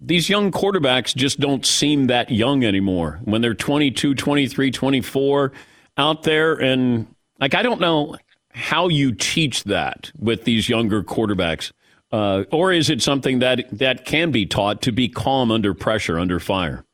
these 0.00 0.28
young 0.28 0.50
quarterbacks 0.50 1.14
just 1.14 1.40
don't 1.40 1.64
seem 1.64 2.06
that 2.08 2.30
young 2.30 2.64
anymore 2.64 3.20
when 3.24 3.40
they're 3.40 3.54
22, 3.54 4.14
23, 4.14 4.70
24 4.70 5.52
out 5.96 6.22
there. 6.22 6.54
And 6.54 7.06
like, 7.40 7.54
I 7.54 7.62
don't 7.62 7.80
know 7.80 8.16
how 8.52 8.88
you 8.88 9.12
teach 9.12 9.64
that 9.64 10.10
with 10.18 10.44
these 10.44 10.68
younger 10.68 11.02
quarterbacks. 11.02 11.72
Uh, 12.12 12.44
or 12.50 12.72
is 12.72 12.90
it 12.90 13.00
something 13.00 13.38
that, 13.38 13.66
that 13.72 14.04
can 14.04 14.30
be 14.30 14.44
taught 14.44 14.82
to 14.82 14.92
be 14.92 15.08
calm 15.08 15.50
under 15.50 15.72
pressure, 15.74 16.18
under 16.18 16.40
fire? 16.40 16.84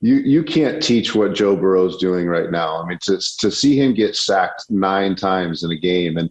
You 0.00 0.16
you 0.16 0.44
can't 0.44 0.82
teach 0.82 1.14
what 1.14 1.32
Joe 1.32 1.56
Burrow's 1.56 1.96
doing 1.96 2.26
right 2.26 2.50
now. 2.50 2.76
I 2.82 2.86
mean, 2.86 2.98
to 3.04 3.18
to 3.38 3.50
see 3.50 3.80
him 3.80 3.94
get 3.94 4.14
sacked 4.14 4.64
nine 4.68 5.16
times 5.16 5.64
in 5.64 5.70
a 5.70 5.78
game, 5.78 6.18
and 6.18 6.28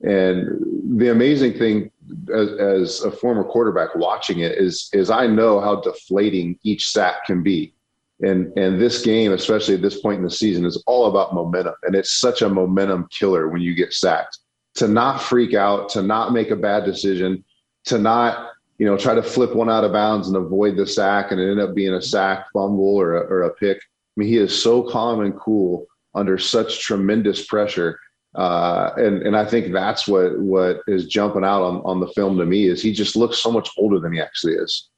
and 0.00 0.98
the 0.98 1.12
amazing 1.12 1.56
thing 1.56 1.91
as, 2.34 2.48
as 2.50 3.00
a 3.02 3.10
former 3.10 3.44
quarterback 3.44 3.94
watching 3.94 4.40
it 4.40 4.58
is 4.58 4.88
is 4.92 5.10
I 5.10 5.26
know 5.26 5.60
how 5.60 5.80
deflating 5.80 6.58
each 6.62 6.90
sack 6.90 7.26
can 7.26 7.42
be, 7.42 7.74
and 8.20 8.52
and 8.56 8.80
this 8.80 9.02
game, 9.02 9.32
especially 9.32 9.74
at 9.74 9.82
this 9.82 10.00
point 10.00 10.18
in 10.18 10.24
the 10.24 10.30
season, 10.30 10.64
is 10.64 10.82
all 10.86 11.06
about 11.06 11.34
momentum, 11.34 11.74
and 11.82 11.94
it's 11.94 12.20
such 12.20 12.42
a 12.42 12.48
momentum 12.48 13.08
killer 13.10 13.48
when 13.48 13.62
you 13.62 13.74
get 13.74 13.92
sacked. 13.92 14.38
To 14.76 14.88
not 14.88 15.20
freak 15.20 15.52
out, 15.52 15.90
to 15.90 16.02
not 16.02 16.32
make 16.32 16.50
a 16.50 16.56
bad 16.56 16.84
decision, 16.84 17.44
to 17.84 17.98
not 17.98 18.52
you 18.82 18.88
know, 18.88 18.96
try 18.96 19.14
to 19.14 19.22
flip 19.22 19.54
one 19.54 19.70
out 19.70 19.84
of 19.84 19.92
bounds 19.92 20.26
and 20.26 20.36
avoid 20.36 20.76
the 20.76 20.84
sack, 20.84 21.30
and 21.30 21.40
it 21.40 21.48
end 21.48 21.60
up 21.60 21.72
being 21.72 21.94
a 21.94 22.02
sack, 22.02 22.46
fumble, 22.52 22.96
or 22.96 23.14
a, 23.14 23.20
or 23.20 23.42
a 23.42 23.54
pick. 23.54 23.76
I 23.76 23.80
mean, 24.16 24.28
he 24.28 24.38
is 24.38 24.60
so 24.60 24.82
calm 24.82 25.20
and 25.20 25.38
cool 25.38 25.86
under 26.16 26.36
such 26.36 26.80
tremendous 26.80 27.46
pressure, 27.46 27.96
uh, 28.34 28.92
and 28.96 29.22
and 29.22 29.36
I 29.36 29.44
think 29.44 29.72
that's 29.72 30.08
what 30.08 30.38
what 30.38 30.80
is 30.86 31.06
jumping 31.06 31.44
out 31.44 31.62
on 31.62 31.82
on 31.84 32.00
the 32.00 32.08
film 32.08 32.38
to 32.38 32.46
me 32.46 32.66
is 32.66 32.82
he 32.82 32.92
just 32.92 33.14
looks 33.14 33.38
so 33.38 33.50
much 33.50 33.68
older 33.76 34.00
than 34.00 34.12
he 34.12 34.20
actually 34.20 34.54
is. 34.54 34.88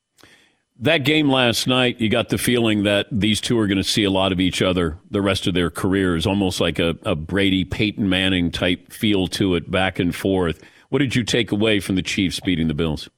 That 0.81 0.99
game 0.99 1.29
last 1.29 1.69
night, 1.69 2.01
you 2.01 2.09
got 2.09 2.31
the 2.31 2.39
feeling 2.39 2.83
that 2.83 3.07
these 3.11 3.41
two 3.41 3.57
are 3.61 3.69
going 3.69 3.79
to 3.79 3.85
see 3.85 4.03
a 4.03 4.11
lot 4.11 4.33
of 4.33 4.41
each 4.41 4.61
other 4.61 4.99
the 5.09 5.23
rest 5.23 5.47
of 5.47 5.55
their 5.55 5.71
careers, 5.71 6.27
almost 6.27 6.61
like 6.61 6.81
a, 6.81 6.97
a 7.05 7.15
Brady 7.15 7.65
Peyton 7.65 8.09
Manning 8.09 8.51
type 8.51 8.93
feel 8.93 9.29
to 9.29 9.55
it, 9.55 9.71
back 9.71 10.01
and 10.01 10.15
forth. 10.15 10.61
What 10.89 10.99
did 10.99 11.15
you 11.15 11.23
take 11.23 11.53
away 11.53 11.79
from 11.79 11.95
the 11.95 12.03
Chiefs 12.03 12.41
beating 12.41 12.67
the 12.67 12.75
Bills? 12.75 13.09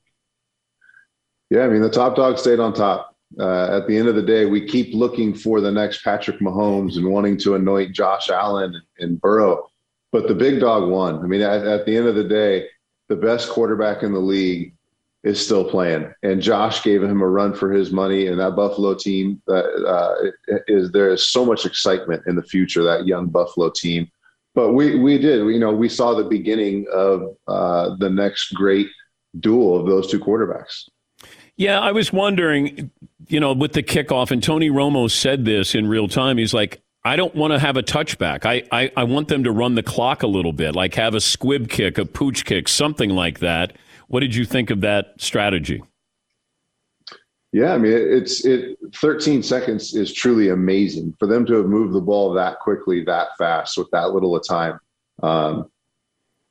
Yeah, 1.50 1.62
I 1.62 1.68
mean 1.68 1.82
the 1.82 1.90
top 1.90 2.16
dog 2.16 2.38
stayed 2.38 2.60
on 2.60 2.72
top. 2.72 3.14
Uh, 3.38 3.76
at 3.76 3.86
the 3.86 3.96
end 3.96 4.08
of 4.08 4.14
the 4.14 4.22
day, 4.22 4.46
we 4.46 4.66
keep 4.66 4.94
looking 4.94 5.34
for 5.34 5.60
the 5.60 5.70
next 5.70 6.02
Patrick 6.02 6.40
Mahomes 6.40 6.96
and 6.96 7.10
wanting 7.10 7.36
to 7.38 7.54
anoint 7.54 7.94
Josh 7.94 8.30
Allen 8.30 8.74
and 8.98 9.20
Burrow. 9.20 9.68
But 10.16 10.28
the 10.28 10.34
big 10.34 10.60
dog 10.60 10.88
won. 10.88 11.22
I 11.22 11.26
mean, 11.26 11.42
at, 11.42 11.66
at 11.66 11.84
the 11.84 11.94
end 11.94 12.06
of 12.06 12.14
the 12.14 12.24
day, 12.24 12.68
the 13.10 13.16
best 13.16 13.50
quarterback 13.50 14.02
in 14.02 14.14
the 14.14 14.18
league 14.18 14.72
is 15.24 15.44
still 15.44 15.68
playing, 15.68 16.10
and 16.22 16.40
Josh 16.40 16.82
gave 16.82 17.02
him 17.02 17.20
a 17.20 17.28
run 17.28 17.52
for 17.52 17.70
his 17.70 17.92
money. 17.92 18.28
And 18.28 18.40
that 18.40 18.56
Buffalo 18.56 18.94
team 18.94 19.42
that 19.46 19.66
uh, 19.84 20.56
is 20.68 20.90
there 20.92 21.10
is 21.10 21.28
so 21.28 21.44
much 21.44 21.66
excitement 21.66 22.22
in 22.26 22.34
the 22.34 22.42
future. 22.42 22.82
That 22.82 23.06
young 23.06 23.26
Buffalo 23.26 23.68
team, 23.68 24.08
but 24.54 24.72
we 24.72 24.98
we 24.98 25.18
did 25.18 25.46
you 25.48 25.58
know 25.58 25.74
we 25.74 25.90
saw 25.90 26.14
the 26.14 26.24
beginning 26.24 26.86
of 26.94 27.36
uh, 27.46 27.94
the 27.98 28.08
next 28.08 28.54
great 28.54 28.88
duel 29.38 29.78
of 29.78 29.86
those 29.86 30.10
two 30.10 30.18
quarterbacks. 30.18 30.88
Yeah, 31.56 31.78
I 31.78 31.92
was 31.92 32.10
wondering, 32.10 32.90
you 33.28 33.40
know, 33.40 33.52
with 33.52 33.74
the 33.74 33.82
kickoff, 33.82 34.30
and 34.30 34.42
Tony 34.42 34.70
Romo 34.70 35.10
said 35.10 35.44
this 35.44 35.74
in 35.74 35.86
real 35.88 36.08
time. 36.08 36.38
He's 36.38 36.54
like, 36.54 36.80
I 37.06 37.14
don't 37.14 37.36
want 37.36 37.52
to 37.52 37.58
have 37.60 37.76
a 37.76 37.84
touchback. 37.84 38.44
I, 38.44 38.64
I, 38.72 38.90
I 38.96 39.04
want 39.04 39.28
them 39.28 39.44
to 39.44 39.52
run 39.52 39.76
the 39.76 39.82
clock 39.84 40.24
a 40.24 40.26
little 40.26 40.52
bit, 40.52 40.74
like 40.74 40.96
have 40.96 41.14
a 41.14 41.20
squib 41.20 41.68
kick, 41.68 41.98
a 41.98 42.04
pooch 42.04 42.44
kick, 42.44 42.66
something 42.66 43.10
like 43.10 43.38
that. 43.38 43.76
What 44.08 44.20
did 44.20 44.34
you 44.34 44.44
think 44.44 44.70
of 44.70 44.80
that 44.80 45.14
strategy? 45.18 45.84
Yeah, 47.52 47.74
I 47.74 47.78
mean, 47.78 47.92
it's 47.92 48.44
it. 48.44 48.76
13 48.96 49.44
seconds 49.44 49.94
is 49.94 50.12
truly 50.12 50.48
amazing 50.48 51.14
for 51.20 51.28
them 51.28 51.46
to 51.46 51.54
have 51.54 51.66
moved 51.66 51.94
the 51.94 52.00
ball 52.00 52.32
that 52.32 52.58
quickly, 52.58 53.04
that 53.04 53.28
fast, 53.38 53.78
with 53.78 53.88
that 53.92 54.10
little 54.10 54.34
of 54.34 54.44
time. 54.44 54.80
Um, 55.22 55.70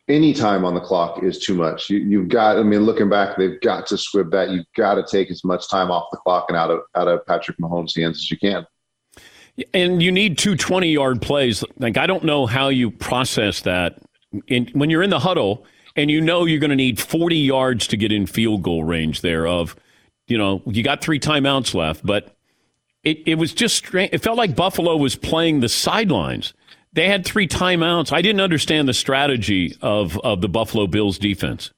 any 0.07 0.33
time 0.33 0.63
on 0.63 0.73
the 0.73 0.79
clock 0.79 1.21
is 1.21 1.37
too 1.37 1.55
much. 1.55 1.89
You, 1.89 2.21
have 2.21 2.29
got. 2.29 2.57
I 2.57 2.63
mean, 2.63 2.83
looking 2.83 3.09
back, 3.09 3.35
they've 3.35 3.59
got 3.59 3.87
to 3.87 3.97
squib 3.97 4.31
that. 4.31 4.51
You've 4.51 4.71
got 4.73 4.95
to 4.95 5.03
take 5.03 5.29
as 5.31 5.43
much 5.43 5.69
time 5.69 5.91
off 5.91 6.07
the 6.13 6.17
clock 6.17 6.45
and 6.47 6.55
out 6.55 6.71
of 6.71 6.79
out 6.95 7.09
of 7.09 7.25
Patrick 7.25 7.57
Mahomes' 7.57 7.99
hands 7.99 8.19
as 8.19 8.31
you 8.31 8.37
can. 8.37 8.65
And 9.73 10.01
you 10.01 10.11
need 10.11 10.37
two 10.37 10.55
20 10.55 10.89
yard 10.89 11.21
plays. 11.21 11.63
Like 11.77 11.97
I 11.97 12.07
don't 12.07 12.23
know 12.23 12.45
how 12.45 12.69
you 12.69 12.91
process 12.91 13.61
that. 13.61 14.01
In, 14.47 14.67
when 14.73 14.89
you're 14.89 15.03
in 15.03 15.09
the 15.09 15.19
huddle 15.19 15.65
and 15.95 16.11
you 16.11 16.19
know 16.19 16.45
you're 16.45 16.59
going 16.59 16.71
to 16.71 16.75
need 16.75 16.99
40 16.99 17.37
yards 17.37 17.87
to 17.87 17.97
get 17.97 18.11
in 18.11 18.25
field 18.25 18.63
goal 18.63 18.83
range 18.83 19.21
there 19.21 19.47
of, 19.47 19.75
you 20.27 20.37
know, 20.37 20.61
you 20.65 20.83
got 20.83 21.01
three 21.01 21.19
timeouts 21.19 21.73
left, 21.73 22.05
but 22.05 22.35
it, 23.03 23.19
it 23.25 23.35
was 23.35 23.53
just 23.53 23.75
strange. 23.75 24.09
It 24.11 24.21
felt 24.21 24.37
like 24.37 24.55
Buffalo 24.55 24.97
was 24.97 25.15
playing 25.15 25.61
the 25.61 25.69
sidelines. 25.69 26.53
They 26.91 27.07
had 27.07 27.25
three 27.25 27.47
timeouts. 27.47 28.11
I 28.11 28.21
didn't 28.21 28.41
understand 28.41 28.87
the 28.89 28.93
strategy 28.93 29.75
of, 29.81 30.19
of 30.19 30.41
the 30.41 30.49
Buffalo 30.49 30.87
Bills 30.87 31.17
defense. 31.17 31.71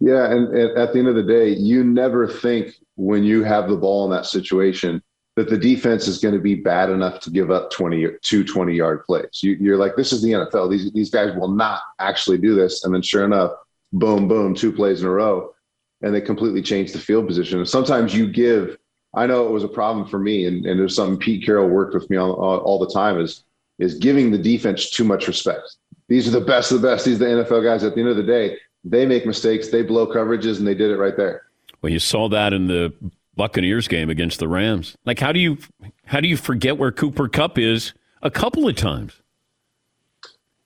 Yeah, 0.00 0.32
and, 0.32 0.48
and 0.48 0.76
at 0.76 0.92
the 0.92 0.98
end 0.98 1.08
of 1.08 1.14
the 1.14 1.22
day, 1.22 1.50
you 1.50 1.84
never 1.84 2.26
think 2.26 2.74
when 2.96 3.22
you 3.22 3.44
have 3.44 3.68
the 3.68 3.76
ball 3.76 4.04
in 4.04 4.10
that 4.10 4.26
situation 4.26 5.00
that 5.36 5.48
the 5.48 5.56
defense 5.56 6.08
is 6.08 6.18
going 6.18 6.34
to 6.34 6.40
be 6.40 6.54
bad 6.54 6.90
enough 6.90 7.20
to 7.20 7.30
give 7.30 7.50
up 7.50 7.70
20 7.70 8.06
two 8.22 8.44
20 8.44 8.74
yard 8.74 9.04
plays. 9.04 9.42
You, 9.42 9.74
are 9.74 9.78
like, 9.78 9.96
this 9.96 10.12
is 10.12 10.22
the 10.22 10.32
NFL. 10.32 10.70
These, 10.70 10.92
these 10.92 11.10
guys 11.10 11.34
will 11.34 11.48
not 11.48 11.80
actually 11.98 12.38
do 12.38 12.54
this. 12.54 12.84
And 12.84 12.94
then 12.94 13.02
sure 13.02 13.24
enough, 13.24 13.52
boom, 13.92 14.28
boom, 14.28 14.54
two 14.54 14.72
plays 14.72 15.00
in 15.00 15.06
a 15.06 15.10
row. 15.10 15.54
And 16.02 16.14
they 16.14 16.20
completely 16.20 16.62
change 16.62 16.92
the 16.92 16.98
field 16.98 17.26
position. 17.26 17.58
And 17.58 17.68
sometimes 17.68 18.14
you 18.14 18.30
give, 18.30 18.76
I 19.14 19.26
know 19.26 19.46
it 19.46 19.52
was 19.52 19.64
a 19.64 19.68
problem 19.68 20.06
for 20.06 20.18
me. 20.18 20.46
And, 20.46 20.66
and 20.66 20.78
there's 20.78 20.96
something 20.96 21.18
Pete 21.18 21.46
Carroll 21.46 21.68
worked 21.68 21.94
with 21.94 22.10
me 22.10 22.16
on 22.16 22.30
all, 22.30 22.58
all 22.58 22.78
the 22.78 22.92
time 22.92 23.20
is 23.20 23.44
is 23.78 23.94
giving 23.94 24.30
the 24.30 24.38
defense 24.38 24.90
too 24.90 25.04
much 25.04 25.26
respect. 25.26 25.76
These 26.08 26.28
are 26.28 26.30
the 26.30 26.44
best 26.44 26.72
of 26.72 26.80
the 26.80 26.88
best. 26.88 27.04
These 27.04 27.20
are 27.20 27.36
the 27.36 27.44
NFL 27.44 27.64
guys. 27.64 27.82
At 27.82 27.94
the 27.94 28.00
end 28.00 28.10
of 28.10 28.16
the 28.16 28.22
day, 28.22 28.56
they 28.84 29.06
make 29.06 29.26
mistakes, 29.26 29.68
they 29.68 29.82
blow 29.82 30.06
coverages, 30.06 30.58
and 30.58 30.66
they 30.66 30.74
did 30.74 30.90
it 30.90 30.98
right 30.98 31.16
there. 31.16 31.46
Well, 31.80 31.90
you 31.90 31.98
saw 31.98 32.28
that 32.28 32.52
in 32.52 32.68
the 32.68 32.92
Buccaneers 33.34 33.88
game 33.88 34.10
against 34.10 34.38
the 34.38 34.48
Rams. 34.48 34.96
Like, 35.04 35.18
how 35.20 35.32
do 35.32 35.40
you 35.40 35.58
how 36.04 36.20
do 36.20 36.28
you 36.28 36.36
forget 36.36 36.78
where 36.78 36.92
Cooper 36.92 37.28
Kupp 37.28 37.58
is 37.58 37.94
a 38.22 38.30
couple 38.30 38.68
of 38.68 38.76
times? 38.76 39.20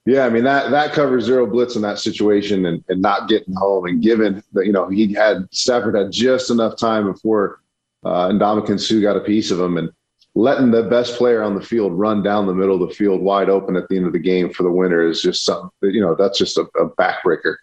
Yeah, 0.05 0.25
I 0.25 0.29
mean 0.29 0.43
that 0.43 0.71
that 0.71 0.93
covers 0.93 1.25
zero 1.25 1.45
blitz 1.45 1.75
in 1.75 1.81
that 1.81 1.99
situation 1.99 2.65
and, 2.65 2.83
and 2.87 3.01
not 3.01 3.27
getting 3.27 3.53
home 3.53 3.85
and 3.85 4.01
given 4.01 4.43
that 4.53 4.65
you 4.65 4.71
know 4.71 4.87
he 4.87 5.13
had 5.13 5.47
Stafford 5.51 5.95
had 5.95 6.11
just 6.11 6.49
enough 6.49 6.77
time 6.77 7.11
before 7.11 7.61
uh, 8.05 8.29
and 8.29 8.39
Ndamukong 8.39 8.79
Suh 8.79 9.01
got 9.01 9.17
a 9.17 9.21
piece 9.21 9.51
of 9.51 9.59
him 9.59 9.77
and 9.77 9.91
letting 10.37 10.69
the 10.69 10.83
best 10.83 11.15
player 11.15 11.41
on 11.41 11.55
the 11.55 11.61
field 11.61 11.91
run 11.93 12.21
down 12.21 12.45
the 12.45 12.53
middle 12.53 12.81
of 12.81 12.87
the 12.87 12.95
field 12.95 13.21
wide 13.21 13.49
open 13.49 13.75
at 13.75 13.87
the 13.89 13.97
end 13.97 14.05
of 14.05 14.13
the 14.13 14.19
game 14.19 14.53
for 14.53 14.61
the 14.61 14.71
winner 14.71 15.05
is 15.05 15.19
just 15.19 15.43
something, 15.43 15.71
you 15.81 15.99
know, 15.99 16.13
that's 16.13 16.37
just 16.37 16.57
a, 16.57 16.61
a 16.79 16.89
backbreaker. 16.91 17.55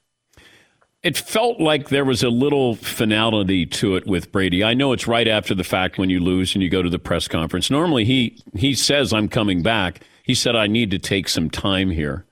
It 1.05 1.19
felt 1.19 1.61
like 1.61 1.91
there 1.91 2.05
was 2.05 2.23
a 2.23 2.31
little 2.31 2.77
finality 2.77 3.67
to 3.67 3.95
it 3.97 4.07
with 4.07 4.33
Brady. 4.33 4.65
I 4.65 4.73
know 4.73 4.93
it's 4.93 5.07
right 5.07 5.29
after 5.29 5.55
the 5.55 5.63
fact 5.63 5.99
when 5.99 6.09
you 6.09 6.19
lose 6.19 6.55
and 6.55 6.63
you 6.63 6.71
go 6.71 6.83
to 6.83 6.89
the 6.89 6.99
press 6.99 7.29
conference. 7.29 7.71
Normally 7.71 8.07
he 8.07 8.43
he 8.57 8.73
says 8.73 9.13
I'm 9.13 9.29
coming 9.29 9.63
back. 9.63 10.01
He 10.23 10.35
said 10.35 10.57
I 10.57 10.67
need 10.67 10.91
to 10.93 10.99
take 10.99 11.29
some 11.29 11.51
time 11.51 11.91
here. 11.91 12.25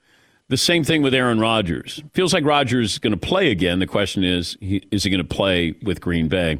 The 0.49 0.57
same 0.57 0.83
thing 0.83 1.03
with 1.03 1.13
Aaron 1.13 1.39
Rodgers. 1.39 2.03
Feels 2.13 2.33
like 2.33 2.43
Rodgers 2.43 2.93
is 2.93 2.99
going 2.99 3.11
to 3.11 3.17
play 3.17 3.51
again. 3.51 3.77
The 3.77 3.87
question 3.87 4.23
is, 4.23 4.57
he, 4.59 4.85
is 4.91 5.03
he 5.03 5.09
going 5.09 5.25
to 5.25 5.35
play 5.35 5.75
with 5.83 6.01
Green 6.01 6.27
Bay? 6.27 6.59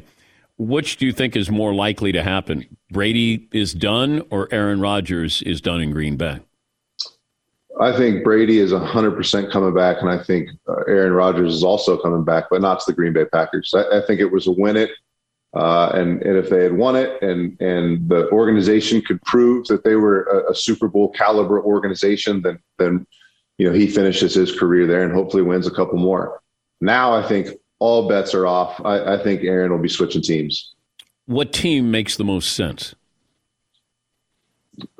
Which 0.56 0.96
do 0.96 1.06
you 1.06 1.12
think 1.12 1.36
is 1.36 1.50
more 1.50 1.74
likely 1.74 2.12
to 2.12 2.22
happen? 2.22 2.64
Brady 2.90 3.48
is 3.52 3.74
done 3.74 4.22
or 4.30 4.48
Aaron 4.52 4.80
Rodgers 4.80 5.42
is 5.42 5.60
done 5.60 5.80
in 5.80 5.90
Green 5.90 6.16
Bay? 6.16 6.40
I 7.80 7.96
think 7.96 8.22
Brady 8.22 8.58
is 8.58 8.72
100% 8.72 9.50
coming 9.50 9.74
back, 9.74 9.96
and 10.00 10.08
I 10.08 10.22
think 10.22 10.50
uh, 10.68 10.82
Aaron 10.86 11.12
Rodgers 11.12 11.54
is 11.54 11.64
also 11.64 11.96
coming 11.96 12.24
back, 12.24 12.44
but 12.50 12.60
not 12.60 12.78
to 12.80 12.84
the 12.86 12.94
Green 12.94 13.12
Bay 13.12 13.24
Packers. 13.24 13.72
I, 13.74 13.98
I 13.98 14.06
think 14.06 14.20
it 14.20 14.30
was 14.30 14.46
a 14.46 14.52
win 14.52 14.76
it. 14.76 14.90
Uh, 15.54 15.90
and, 15.94 16.20
and 16.22 16.36
if 16.36 16.50
they 16.50 16.64
had 16.64 16.72
won 16.72 16.96
it 16.96 17.20
and, 17.22 17.56
and 17.60 18.08
the 18.08 18.28
organization 18.30 19.00
could 19.00 19.22
prove 19.22 19.66
that 19.68 19.84
they 19.84 19.94
were 19.94 20.24
a, 20.24 20.50
a 20.50 20.54
Super 20.54 20.88
Bowl 20.88 21.10
caliber 21.12 21.62
organization, 21.62 22.42
then, 22.42 22.58
then, 22.78 23.06
you 23.58 23.66
know, 23.68 23.72
he 23.72 23.86
finishes 23.86 24.34
his 24.34 24.56
career 24.58 24.84
there 24.84 25.04
and 25.04 25.12
hopefully 25.12 25.44
wins 25.44 25.68
a 25.68 25.70
couple 25.70 25.96
more. 25.96 26.40
Now 26.80 27.14
I 27.14 27.22
think 27.22 27.50
all 27.78 28.08
bets 28.08 28.34
are 28.34 28.46
off. 28.46 28.80
I, 28.84 29.14
I 29.14 29.22
think 29.22 29.44
Aaron 29.44 29.70
will 29.70 29.78
be 29.78 29.88
switching 29.88 30.22
teams. 30.22 30.74
What 31.26 31.52
team 31.52 31.88
makes 31.88 32.16
the 32.16 32.24
most 32.24 32.52
sense? 32.52 32.96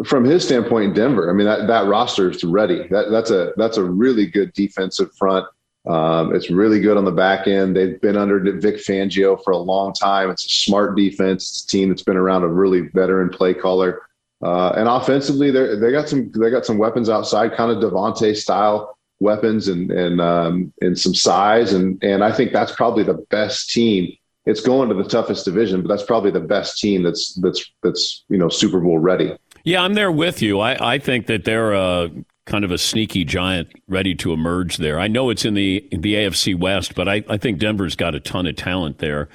From 0.04 0.24
his 0.24 0.44
standpoint, 0.44 0.94
Denver. 0.94 1.30
I 1.30 1.32
mean, 1.32 1.46
that, 1.46 1.66
that 1.66 1.86
roster 1.86 2.30
is 2.30 2.44
ready. 2.44 2.86
That, 2.88 3.10
that's 3.10 3.30
a 3.30 3.52
that's 3.56 3.76
a 3.76 3.84
really 3.84 4.26
good 4.26 4.52
defensive 4.52 5.10
front. 5.16 5.46
Um, 5.86 6.34
it's 6.34 6.50
really 6.50 6.80
good 6.80 6.96
on 6.96 7.04
the 7.04 7.12
back 7.12 7.46
end. 7.46 7.76
They've 7.76 8.00
been 8.00 8.16
under 8.16 8.40
Vic 8.58 8.76
Fangio 8.76 9.42
for 9.42 9.52
a 9.52 9.58
long 9.58 9.92
time. 9.92 10.30
It's 10.30 10.44
a 10.44 10.48
smart 10.48 10.96
defense. 10.96 11.48
It's 11.48 11.64
a 11.64 11.66
team 11.68 11.88
that's 11.90 12.02
been 12.02 12.16
around 12.16 12.42
a 12.42 12.48
really 12.48 12.88
veteran 12.94 13.28
play 13.28 13.52
caller. 13.52 14.02
Uh, 14.42 14.70
and 14.76 14.88
offensively, 14.88 15.50
they 15.50 15.76
they 15.76 15.90
got 15.90 16.08
some 16.08 16.30
they 16.32 16.50
got 16.50 16.66
some 16.66 16.78
weapons 16.78 17.08
outside, 17.08 17.54
kind 17.54 17.70
of 17.70 17.78
Davante 17.78 18.36
style 18.36 18.96
weapons 19.20 19.68
and 19.68 19.90
and 19.90 20.20
um, 20.20 20.72
and 20.80 20.98
some 20.98 21.14
size, 21.14 21.72
and 21.72 22.02
and 22.02 22.22
I 22.22 22.32
think 22.32 22.52
that's 22.52 22.72
probably 22.72 23.04
the 23.04 23.24
best 23.30 23.70
team. 23.70 24.16
It's 24.46 24.60
going 24.60 24.90
to 24.90 24.94
the 24.94 25.08
toughest 25.08 25.46
division, 25.46 25.80
but 25.80 25.88
that's 25.88 26.02
probably 26.02 26.30
the 26.30 26.40
best 26.40 26.78
team 26.78 27.02
that's 27.02 27.34
that's 27.34 27.64
that's 27.82 28.24
you 28.28 28.38
know 28.38 28.48
Super 28.48 28.80
Bowl 28.80 28.98
ready. 28.98 29.36
Yeah, 29.64 29.82
I'm 29.82 29.94
there 29.94 30.12
with 30.12 30.42
you. 30.42 30.60
I, 30.60 30.94
I 30.94 30.98
think 30.98 31.26
that 31.26 31.44
they're 31.44 31.72
a 31.72 32.10
kind 32.44 32.64
of 32.64 32.70
a 32.70 32.76
sneaky 32.76 33.24
giant 33.24 33.68
ready 33.88 34.14
to 34.16 34.32
emerge 34.32 34.76
there. 34.76 35.00
I 35.00 35.08
know 35.08 35.30
it's 35.30 35.46
in 35.46 35.54
the 35.54 35.86
in 35.90 36.02
the 36.02 36.14
AFC 36.14 36.58
West, 36.58 36.94
but 36.94 37.08
I, 37.08 37.24
I 37.28 37.38
think 37.38 37.58
Denver's 37.58 37.96
got 37.96 38.14
a 38.14 38.20
ton 38.20 38.46
of 38.46 38.56
talent 38.56 38.98
there, 38.98 39.30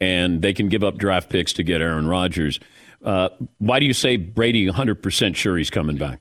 and 0.00 0.40
they 0.40 0.54
can 0.54 0.68
give 0.68 0.82
up 0.82 0.96
draft 0.96 1.28
picks 1.28 1.52
to 1.54 1.62
get 1.62 1.82
Aaron 1.82 2.08
Rodgers. 2.08 2.58
Uh, 3.04 3.28
why 3.58 3.78
do 3.78 3.84
you 3.84 3.92
say 3.92 4.16
Brady 4.16 4.66
100% 4.66 5.36
sure 5.36 5.58
he's 5.58 5.68
coming 5.68 5.96
back? 5.96 6.20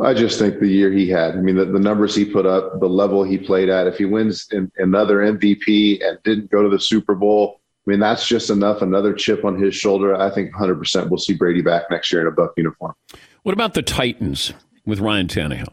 I 0.00 0.12
just 0.12 0.40
think 0.40 0.58
the 0.58 0.66
year 0.66 0.90
he 0.90 1.08
had, 1.08 1.36
I 1.36 1.40
mean, 1.40 1.54
the, 1.54 1.66
the 1.66 1.78
numbers 1.78 2.16
he 2.16 2.24
put 2.24 2.46
up, 2.46 2.80
the 2.80 2.88
level 2.88 3.22
he 3.22 3.38
played 3.38 3.68
at, 3.68 3.86
if 3.86 3.98
he 3.98 4.04
wins 4.04 4.48
in, 4.50 4.72
another 4.78 5.18
MVP 5.18 6.04
and 6.04 6.18
didn't 6.24 6.50
go 6.50 6.62
to 6.64 6.68
the 6.68 6.80
Super 6.80 7.14
Bowl, 7.14 7.60
I 7.86 7.90
mean, 7.90 8.00
that's 8.00 8.28
just 8.28 8.50
enough, 8.50 8.80
another 8.80 9.12
chip 9.12 9.44
on 9.44 9.60
his 9.60 9.74
shoulder. 9.74 10.14
I 10.14 10.30
think 10.30 10.54
100% 10.54 11.08
we'll 11.08 11.18
see 11.18 11.34
Brady 11.34 11.62
back 11.62 11.84
next 11.90 12.12
year 12.12 12.22
in 12.22 12.28
a 12.28 12.30
Buck 12.30 12.52
uniform. 12.56 12.94
What 13.42 13.52
about 13.52 13.74
the 13.74 13.82
Titans 13.82 14.52
with 14.86 15.00
Ryan 15.00 15.26
Tannehill? 15.26 15.72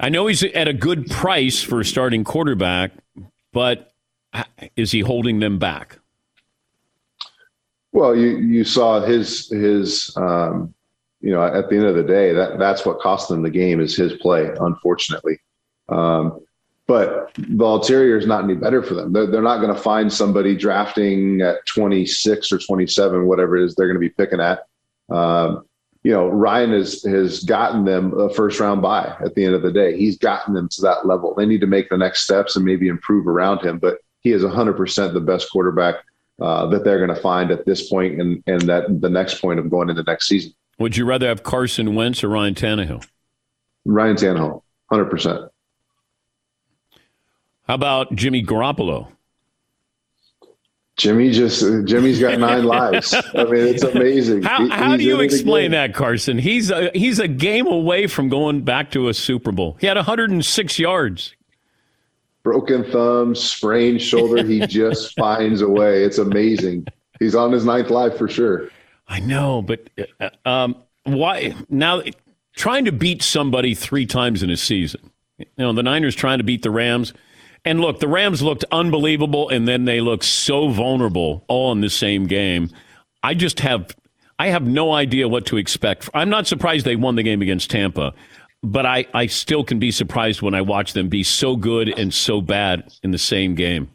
I 0.00 0.08
know 0.08 0.26
he's 0.26 0.42
at 0.42 0.66
a 0.66 0.72
good 0.72 1.10
price 1.10 1.62
for 1.62 1.80
a 1.80 1.84
starting 1.84 2.24
quarterback, 2.24 2.92
but 3.52 3.92
is 4.74 4.90
he 4.90 5.00
holding 5.00 5.40
them 5.40 5.58
back? 5.58 5.98
Well, 7.92 8.16
you 8.16 8.38
you 8.38 8.64
saw 8.64 9.00
his 9.00 9.48
his 9.50 10.12
um, 10.16 10.74
you 11.24 11.30
know, 11.30 11.42
at 11.42 11.70
the 11.70 11.76
end 11.76 11.86
of 11.86 11.94
the 11.94 12.02
day, 12.02 12.32
that 12.34 12.58
that's 12.58 12.84
what 12.84 13.00
cost 13.00 13.30
them 13.30 13.42
the 13.42 13.48
game 13.48 13.80
is 13.80 13.96
his 13.96 14.12
play, 14.14 14.50
unfortunately. 14.60 15.38
Um, 15.88 16.40
but 16.86 17.32
the 17.36 17.64
ulterior 17.64 18.18
is 18.18 18.26
not 18.26 18.44
any 18.44 18.54
better 18.54 18.82
for 18.82 18.94
them. 18.94 19.12
They're, 19.12 19.26
they're 19.26 19.42
not 19.42 19.60
going 19.60 19.74
to 19.74 19.80
find 19.80 20.12
somebody 20.12 20.54
drafting 20.54 21.40
at 21.40 21.64
26 21.66 22.52
or 22.52 22.58
27, 22.58 23.26
whatever 23.26 23.56
it 23.56 23.64
is 23.64 23.74
they're 23.74 23.86
going 23.86 23.96
to 23.96 24.00
be 24.00 24.10
picking 24.10 24.40
at. 24.40 24.66
Um, 25.10 25.64
you 26.02 26.12
know, 26.12 26.28
Ryan 26.28 26.72
has 26.72 27.02
has 27.04 27.42
gotten 27.44 27.86
them 27.86 28.18
a 28.18 28.28
first 28.28 28.60
round 28.60 28.82
bye 28.82 29.16
at 29.24 29.34
the 29.34 29.44
end 29.44 29.54
of 29.54 29.62
the 29.62 29.72
day. 29.72 29.96
He's 29.96 30.18
gotten 30.18 30.52
them 30.52 30.68
to 30.72 30.82
that 30.82 31.06
level. 31.06 31.34
They 31.34 31.46
need 31.46 31.62
to 31.62 31.66
make 31.66 31.88
the 31.88 31.96
next 31.96 32.24
steps 32.24 32.56
and 32.56 32.64
maybe 32.64 32.88
improve 32.88 33.26
around 33.26 33.64
him. 33.64 33.78
But 33.78 33.98
he 34.20 34.32
is 34.32 34.42
100% 34.42 35.12
the 35.14 35.20
best 35.20 35.50
quarterback 35.50 35.96
uh, 36.42 36.66
that 36.66 36.84
they're 36.84 36.98
going 36.98 37.14
to 37.14 37.22
find 37.22 37.50
at 37.50 37.64
this 37.64 37.88
point 37.88 38.20
and 38.20 38.42
and 38.46 38.60
that 38.62 39.00
the 39.00 39.08
next 39.08 39.40
point 39.40 39.58
of 39.58 39.70
going 39.70 39.88
into 39.88 40.02
next 40.02 40.28
season. 40.28 40.52
Would 40.78 40.96
you 40.96 41.06
rather 41.06 41.26
have 41.28 41.42
Carson 41.42 41.94
Wentz 41.94 42.22
or 42.22 42.28
Ryan 42.28 42.54
Tannehill? 42.54 43.06
Ryan 43.86 44.16
Tannehill, 44.16 44.62
hundred 44.90 45.06
percent. 45.06 45.50
How 47.66 47.74
about 47.74 48.14
Jimmy 48.14 48.42
Garoppolo? 48.44 49.08
Jimmy 50.96 51.32
just 51.32 51.60
Jimmy's 51.86 52.20
got 52.20 52.38
nine 52.38 52.64
lives. 52.66 53.12
I 53.14 53.44
mean, 53.44 53.66
it's 53.66 53.82
amazing. 53.82 54.42
How, 54.42 54.62
He- 54.62 54.70
how 54.70 54.96
do 54.96 55.02
you 55.02 55.20
explain 55.20 55.72
that, 55.72 55.92
Carson? 55.94 56.38
He's 56.38 56.70
a, 56.70 56.90
he's 56.94 57.18
a 57.18 57.26
game 57.26 57.66
away 57.66 58.06
from 58.06 58.28
going 58.28 58.62
back 58.62 58.92
to 58.92 59.08
a 59.08 59.14
Super 59.14 59.50
Bowl. 59.50 59.76
He 59.80 59.86
had 59.88 59.96
106 59.96 60.78
yards. 60.78 61.34
Broken 62.44 62.84
thumb, 62.84 63.34
sprained 63.34 64.02
shoulder. 64.02 64.44
He 64.44 64.60
just 64.66 65.16
finds 65.18 65.62
a 65.62 65.68
way. 65.68 66.04
It's 66.04 66.18
amazing. 66.18 66.86
He's 67.18 67.34
on 67.34 67.50
his 67.50 67.64
ninth 67.64 67.90
life 67.90 68.16
for 68.16 68.28
sure. 68.28 68.68
I 69.08 69.18
know, 69.20 69.62
but 69.62 69.88
uh, 70.20 70.30
um, 70.44 70.76
why 71.04 71.54
now? 71.68 72.02
Trying 72.56 72.84
to 72.84 72.92
beat 72.92 73.20
somebody 73.20 73.74
three 73.74 74.06
times 74.06 74.44
in 74.44 74.48
a 74.50 74.56
season. 74.56 75.10
You 75.38 75.46
know, 75.58 75.72
the 75.72 75.82
Niners 75.82 76.14
trying 76.14 76.38
to 76.38 76.44
beat 76.44 76.62
the 76.62 76.70
Rams, 76.70 77.12
and 77.64 77.80
look, 77.80 78.00
the 78.00 78.08
Rams 78.08 78.42
looked 78.42 78.64
unbelievable, 78.70 79.48
and 79.48 79.66
then 79.66 79.84
they 79.84 80.00
looked 80.00 80.24
so 80.24 80.68
vulnerable 80.68 81.44
all 81.48 81.72
in 81.72 81.80
the 81.80 81.90
same 81.90 82.26
game. 82.26 82.70
I 83.22 83.34
just 83.34 83.60
have, 83.60 83.96
I 84.38 84.48
have 84.48 84.66
no 84.66 84.92
idea 84.92 85.28
what 85.28 85.46
to 85.46 85.56
expect. 85.56 86.10
I'm 86.12 86.28
not 86.28 86.46
surprised 86.46 86.84
they 86.84 86.96
won 86.96 87.16
the 87.16 87.22
game 87.22 87.40
against 87.40 87.70
Tampa, 87.70 88.12
but 88.62 88.84
I, 88.84 89.06
I 89.14 89.26
still 89.26 89.64
can 89.64 89.78
be 89.78 89.90
surprised 89.90 90.42
when 90.42 90.54
I 90.54 90.60
watch 90.60 90.92
them 90.92 91.08
be 91.08 91.22
so 91.22 91.56
good 91.56 91.98
and 91.98 92.12
so 92.12 92.40
bad 92.40 92.92
in 93.02 93.12
the 93.12 93.18
same 93.18 93.54
game. 93.54 93.90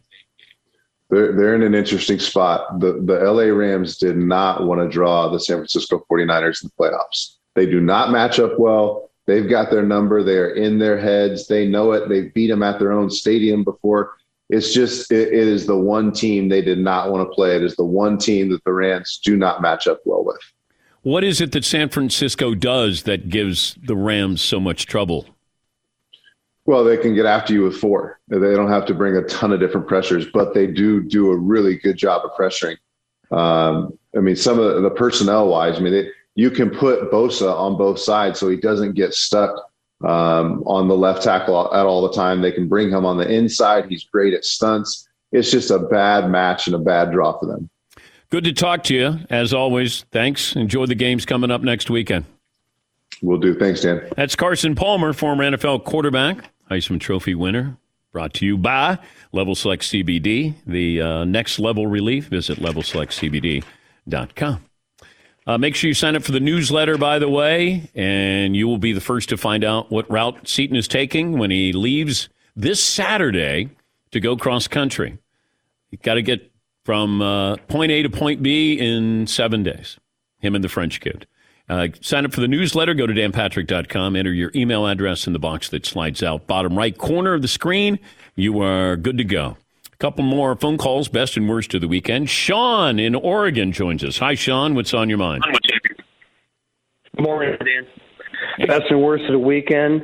They're 1.10 1.34
they're 1.36 1.56
in 1.56 1.64
an 1.64 1.74
interesting 1.74 2.20
spot. 2.20 2.80
The 2.80 3.02
the 3.04 3.20
LA 3.20 3.46
Rams 3.46 3.98
did 3.98 4.16
not 4.16 4.66
want 4.66 4.80
to 4.80 4.88
draw 4.88 5.28
the 5.28 5.40
San 5.40 5.58
Francisco 5.58 6.06
49ers 6.10 6.64
in 6.64 6.70
the 6.70 6.84
playoffs. 6.84 7.38
They 7.56 7.66
do 7.66 7.82
not 7.82 8.12
match 8.12 8.40
up 8.40 8.60
well. 8.60 9.09
They've 9.30 9.48
got 9.48 9.70
their 9.70 9.84
number. 9.84 10.24
They 10.24 10.38
are 10.38 10.56
in 10.56 10.80
their 10.80 10.98
heads. 10.98 11.48
They 11.48 11.68
know 11.68 11.92
it. 11.92 12.10
They 12.10 12.30
beat 12.30 12.48
them 12.48 12.64
at 12.64 12.80
their 12.80 12.92
own 12.92 13.12
stadium 13.12 13.64
before. 13.64 14.18
It's 14.50 14.74
just 14.74 15.12
it, 15.12 15.28
it 15.28 15.48
is 15.48 15.68
the 15.68 15.78
one 15.78 16.12
team 16.12 16.50
they 16.50 16.64
did 16.64 16.80
not 16.80 17.12
want 17.12 17.30
to 17.30 17.36
play. 17.36 17.56
It 17.56 17.62
is 17.62 17.76
the 17.76 17.86
one 17.86 18.18
team 18.18 18.50
that 18.50 18.64
the 18.64 18.74
Rams 18.74 19.20
do 19.24 19.38
not 19.38 19.62
match 19.62 19.86
up 19.86 20.02
well 20.04 20.26
with. 20.26 20.40
What 21.04 21.24
is 21.24 21.42
it 21.42 21.52
that 21.52 21.64
San 21.64 21.90
Francisco 21.90 22.56
does 22.56 23.04
that 23.04 23.30
gives 23.30 23.78
the 23.84 23.96
Rams 23.96 24.42
so 24.42 24.60
much 24.60 24.88
trouble? 24.88 25.28
Well, 26.66 26.84
they 26.84 26.98
can 26.98 27.14
get 27.14 27.28
after 27.28 27.54
you 27.54 27.62
with 27.62 27.78
four. 27.78 28.20
They 28.30 28.40
don't 28.40 28.72
have 28.72 28.88
to 28.88 28.96
bring 28.96 29.16
a 29.16 29.22
ton 29.26 29.54
of 29.54 29.60
different 29.60 29.88
pressures, 29.88 30.26
but 30.26 30.56
they 30.56 30.66
do 30.66 31.04
do 31.04 31.30
a 31.30 31.38
really 31.38 31.78
good 31.78 31.98
job 31.98 32.24
of 32.26 32.32
pressuring. 32.32 32.78
Um, 33.32 33.96
I 34.18 34.22
mean, 34.22 34.36
some 34.36 34.58
of 34.58 34.74
the, 34.74 34.82
the 34.82 34.90
personnel 34.90 35.50
wise, 35.50 35.78
I 35.78 35.82
mean, 35.82 35.94
they, 35.94 36.10
you 36.40 36.50
can 36.50 36.70
put 36.70 37.12
Bosa 37.12 37.54
on 37.54 37.78
both 37.78 38.00
sides 38.00 38.40
so 38.40 38.48
he 38.48 38.56
doesn't 38.56 38.94
get 38.94 39.14
stuck 39.14 39.70
um, 40.06 40.64
on 40.66 40.88
the 40.88 40.96
left 40.96 41.22
tackle 41.22 41.70
at 41.74 41.86
all 41.86 42.02
the 42.02 42.14
time. 42.14 42.42
They 42.42 42.54
can 42.54 42.70
bring 42.70 42.90
him 42.90 43.06
on 43.06 43.18
the 43.18 43.30
inside. 43.30 43.88
He's 43.90 44.06
great 44.06 44.34
at 44.34 44.46
stunts. 44.46 45.10
It's 45.34 45.52
just 45.52 45.70
a 45.70 45.80
bad 45.80 46.32
match 46.32 46.68
and 46.68 46.78
a 46.78 46.80
bad 46.80 47.12
draw 47.12 47.38
for 47.38 47.46
them. 47.46 47.70
Good 48.30 48.46
to 48.46 48.54
talk 48.54 48.86
to 48.86 48.96
you, 48.96 49.20
as 49.30 49.54
always. 49.54 50.06
Thanks. 50.12 50.56
Enjoy 50.56 50.86
the 50.86 50.96
games 50.96 51.26
coming 51.26 51.52
up 51.52 51.62
next 51.62 51.90
weekend. 51.90 52.24
We'll 53.22 53.40
do. 53.40 53.60
Thanks, 53.60 53.82
Dan. 53.82 54.08
That's 54.16 54.38
Carson 54.38 54.76
Palmer, 54.76 55.12
former 55.12 55.44
NFL 55.44 55.84
quarterback, 55.84 56.52
Heisman 56.72 57.02
Trophy 57.02 57.36
winner. 57.36 57.76
Brought 58.14 58.34
to 58.36 58.46
you 58.46 58.58
by 58.58 58.98
Level 59.34 59.56
Select 59.56 59.84
CBD, 59.84 60.54
the 60.66 61.02
uh, 61.02 61.26
next 61.26 61.60
level 61.60 61.86
relief. 61.86 62.28
Visit 62.28 62.60
levelselectcbd.com. 62.60 64.69
Uh, 65.50 65.58
make 65.58 65.74
sure 65.74 65.88
you 65.88 65.96
sign 65.96 66.16
up 66.16 66.22
for 66.22 66.32
the 66.32 66.40
newsletter, 66.40 66.96
by 66.96 67.18
the 67.18 67.28
way, 67.28 67.90
and 67.96 68.56
you 68.56 68.68
will 68.68 68.78
be 68.78 68.94
the 68.94 69.02
first 69.02 69.30
to 69.30 69.36
find 69.36 69.64
out 69.64 69.90
what 69.90 70.08
route 70.08 70.48
Seton 70.48 70.76
is 70.76 70.88
taking 70.88 71.40
when 71.40 71.50
he 71.50 71.74
leaves 71.74 72.30
this 72.56 72.84
Saturday 72.84 73.72
to 74.12 74.20
go 74.20 74.38
cross 74.38 74.68
country. 74.68 75.18
You 75.90 75.98
got 76.04 76.14
to 76.14 76.22
get 76.22 76.52
from 76.86 77.24
uh, 77.24 77.56
point 77.68 77.92
A 77.92 78.04
to 78.04 78.12
point 78.12 78.44
B 78.44 78.78
in 78.78 79.26
seven 79.26 79.64
days. 79.64 79.98
Him 80.38 80.54
and 80.54 80.64
the 80.64 80.70
French 80.70 81.02
kid. 81.02 81.26
Uh, 81.68 81.88
sign 82.00 82.26
up 82.26 82.32
for 82.32 82.42
the 82.42 82.48
newsletter. 82.48 82.94
Go 82.94 83.08
to 83.08 83.14
danpatrick.com. 83.16 84.16
Enter 84.16 84.32
your 84.32 84.52
email 84.54 84.86
address 84.86 85.26
in 85.26 85.34
the 85.34 85.40
box 85.40 85.68
that 85.70 85.84
slides 85.84 86.22
out 86.22 86.46
bottom 86.46 86.78
right 86.78 86.96
corner 86.96 87.34
of 87.34 87.42
the 87.42 87.48
screen. 87.48 87.98
You 88.36 88.62
are 88.62 88.96
good 88.96 89.18
to 89.18 89.24
go. 89.24 89.58
Couple 90.00 90.24
more 90.24 90.56
phone 90.56 90.78
calls, 90.78 91.10
best 91.10 91.36
and 91.36 91.50
worst 91.50 91.74
of 91.74 91.82
the 91.82 91.88
weekend. 91.90 92.30
Sean 92.30 93.00
in 93.00 93.16
Oregon 93.16 93.74
joins 93.74 94.02
us. 94.02 94.18
Hi, 94.20 94.34
Sean. 94.34 94.74
What's 94.74 94.94
on 94.94 95.10
your 95.10 95.18
mind? 95.18 95.44
Good 97.18 97.26
morning, 97.26 97.58
Dan. 97.60 98.66
Best 98.66 98.84
and 98.90 99.04
worst 99.04 99.26
of 99.26 99.34
the 99.34 99.40
weekend. 99.40 100.02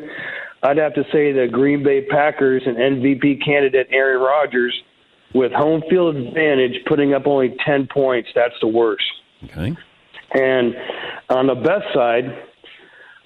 I'd 0.63 0.75
have 0.75 0.93
to 0.95 1.03
say 1.13 1.31
the 1.31 1.47
Green 1.49 1.81
Bay 1.81 2.05
Packers 2.09 2.63
and 2.65 2.75
MVP 2.75 3.45
candidate 3.45 3.87
Aaron 3.89 4.21
Rodgers, 4.21 4.73
with 5.33 5.53
home 5.53 5.81
field 5.89 6.17
advantage, 6.17 6.73
putting 6.87 7.13
up 7.13 7.25
only 7.25 7.55
10 7.65 7.87
points. 7.87 8.27
That's 8.35 8.55
the 8.59 8.67
worst. 8.67 9.05
Okay. 9.45 9.77
And 10.33 10.75
on 11.29 11.47
the 11.47 11.55
best 11.55 11.85
side, 11.93 12.25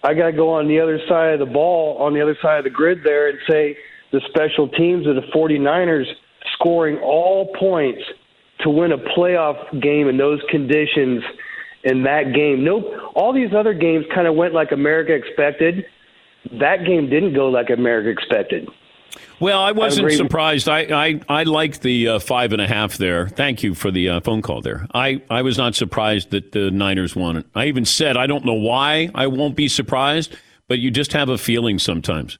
I 0.04 0.14
got 0.14 0.28
to 0.28 0.34
go 0.34 0.54
on 0.54 0.68
the 0.68 0.80
other 0.80 1.00
side 1.10 1.34
of 1.34 1.40
the 1.40 1.52
ball, 1.52 1.98
on 1.98 2.14
the 2.14 2.22
other 2.22 2.38
side 2.44 2.60
of 2.60 2.64
the 2.64 2.70
grid 2.70 3.00
there, 3.04 3.28
and 3.28 3.40
say 3.50 3.76
the 4.12 4.22
special 4.30 4.70
teams 4.70 5.08
of 5.08 5.16
the 5.16 5.24
49ers 5.34 6.06
scoring 6.60 6.98
all 7.00 7.54
points 7.60 8.02
to 8.62 8.70
win 8.70 8.92
a 8.92 8.98
playoff 8.98 9.82
game 9.82 10.08
in 10.08 10.18
those 10.18 10.42
conditions 10.50 11.24
in 11.84 12.04
that 12.04 12.34
game. 12.34 12.64
Nope. 12.64 12.86
All 13.16 13.34
these 13.34 13.54
other 13.54 13.74
games 13.74 14.06
kind 14.14 14.28
of 14.28 14.36
went 14.36 14.54
like 14.54 14.72
America 14.72 15.14
expected. 15.14 15.86
That 16.60 16.86
game 16.86 17.10
didn't 17.10 17.34
go 17.34 17.48
like 17.48 17.70
America 17.70 18.10
expected. 18.10 18.68
Well, 19.40 19.62
I 19.62 19.72
wasn't 19.72 20.12
surprised. 20.12 20.68
I, 20.68 20.80
I, 20.80 21.22
I 21.30 21.44
like 21.44 21.80
the 21.80 22.10
uh, 22.10 22.20
five 22.20 22.52
and 22.52 22.62
a 22.62 22.68
half 22.68 22.98
there. 22.98 23.30
Thank 23.30 23.64
you 23.64 23.74
for 23.74 23.90
the 23.90 24.10
uh, 24.10 24.20
phone 24.20 24.42
call 24.42 24.62
there. 24.62 24.86
I, 24.94 25.22
I 25.30 25.42
was 25.42 25.58
not 25.58 25.76
surprised 25.76 26.32
that 26.32 26.52
the 26.52 26.70
Niners 26.72 27.16
won 27.16 27.38
it. 27.38 27.46
I 27.56 27.66
even 27.68 27.86
said, 27.86 28.18
I 28.18 28.28
don't 28.28 28.46
know 28.46 28.54
why 28.54 29.10
I 29.16 29.28
won't 29.28 29.56
be 29.56 29.70
surprised, 29.70 30.36
but 30.68 30.80
you 30.80 30.92
just 30.92 31.14
have 31.14 31.30
a 31.30 31.38
feeling 31.38 31.80
sometimes. 31.80 32.38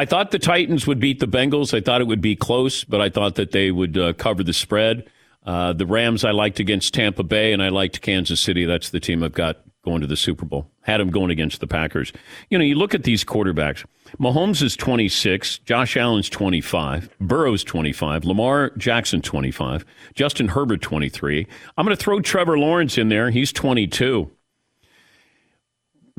I 0.00 0.06
thought 0.06 0.30
the 0.30 0.38
Titans 0.38 0.86
would 0.86 0.98
beat 0.98 1.20
the 1.20 1.28
Bengals. 1.28 1.76
I 1.76 1.82
thought 1.82 2.00
it 2.00 2.06
would 2.06 2.22
be 2.22 2.34
close, 2.34 2.84
but 2.84 3.02
I 3.02 3.10
thought 3.10 3.34
that 3.34 3.52
they 3.52 3.70
would 3.70 3.98
uh, 3.98 4.14
cover 4.14 4.42
the 4.42 4.54
spread. 4.54 5.06
Uh, 5.44 5.74
the 5.74 5.84
Rams 5.84 6.24
I 6.24 6.30
liked 6.30 6.58
against 6.58 6.94
Tampa 6.94 7.22
Bay, 7.22 7.52
and 7.52 7.62
I 7.62 7.68
liked 7.68 8.00
Kansas 8.00 8.40
City. 8.40 8.64
That's 8.64 8.88
the 8.88 8.98
team 8.98 9.22
I've 9.22 9.34
got 9.34 9.58
going 9.84 10.00
to 10.00 10.06
the 10.06 10.16
Super 10.16 10.46
Bowl. 10.46 10.70
Had 10.80 11.02
them 11.02 11.10
going 11.10 11.30
against 11.30 11.60
the 11.60 11.66
Packers. 11.66 12.14
You 12.48 12.56
know, 12.56 12.64
you 12.64 12.76
look 12.76 12.94
at 12.94 13.02
these 13.02 13.26
quarterbacks. 13.26 13.84
Mahomes 14.18 14.62
is 14.62 14.74
26, 14.74 15.58
Josh 15.58 15.98
Allen's 15.98 16.30
25, 16.30 17.10
Burrow's 17.20 17.62
25, 17.62 18.24
Lamar 18.24 18.70
Jackson 18.78 19.20
25, 19.20 19.84
Justin 20.14 20.48
Herbert 20.48 20.80
23. 20.80 21.46
I'm 21.76 21.84
going 21.84 21.94
to 21.94 22.02
throw 22.02 22.20
Trevor 22.20 22.58
Lawrence 22.58 22.96
in 22.96 23.10
there. 23.10 23.30
He's 23.30 23.52
22 23.52 24.30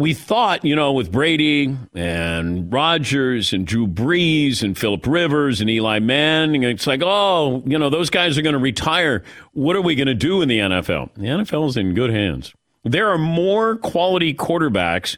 we 0.02 0.16
thought, 0.16 0.66
you 0.66 0.76
know, 0.76 0.92
with 0.94 1.12
Brady 1.12 1.78
and 1.94 2.74
Rodgers 2.74 3.54
and 3.54 3.68
Drew 3.68 3.88
Brees 3.88 4.64
and 4.64 4.76
Philip 4.78 5.06
Rivers 5.06 5.62
and 5.62 5.70
Eli 5.70 6.00
Manning, 6.00 6.64
it's 6.64 6.88
like, 6.88 7.02
oh, 7.04 7.62
you 7.66 7.78
know, 7.78 7.90
those 7.90 8.10
guys 8.10 8.38
are 8.38 8.42
going 8.42 8.54
to 8.54 8.60
retire. 8.60 9.24
What 9.54 9.76
are 9.76 9.82
we 9.82 9.94
going 9.96 10.08
to 10.08 10.16
do 10.16 10.42
in 10.42 10.50
the 10.50 10.58
NFL? 10.58 11.14
The 11.14 11.28
NFL 11.28 11.70
is 11.70 11.78
in 11.78 11.94
good 11.94 12.10
hands. 12.10 12.54
There 12.84 13.10
are 13.10 13.20
more 13.20 13.76
quality 13.78 14.34
quarterbacks, 14.34 15.18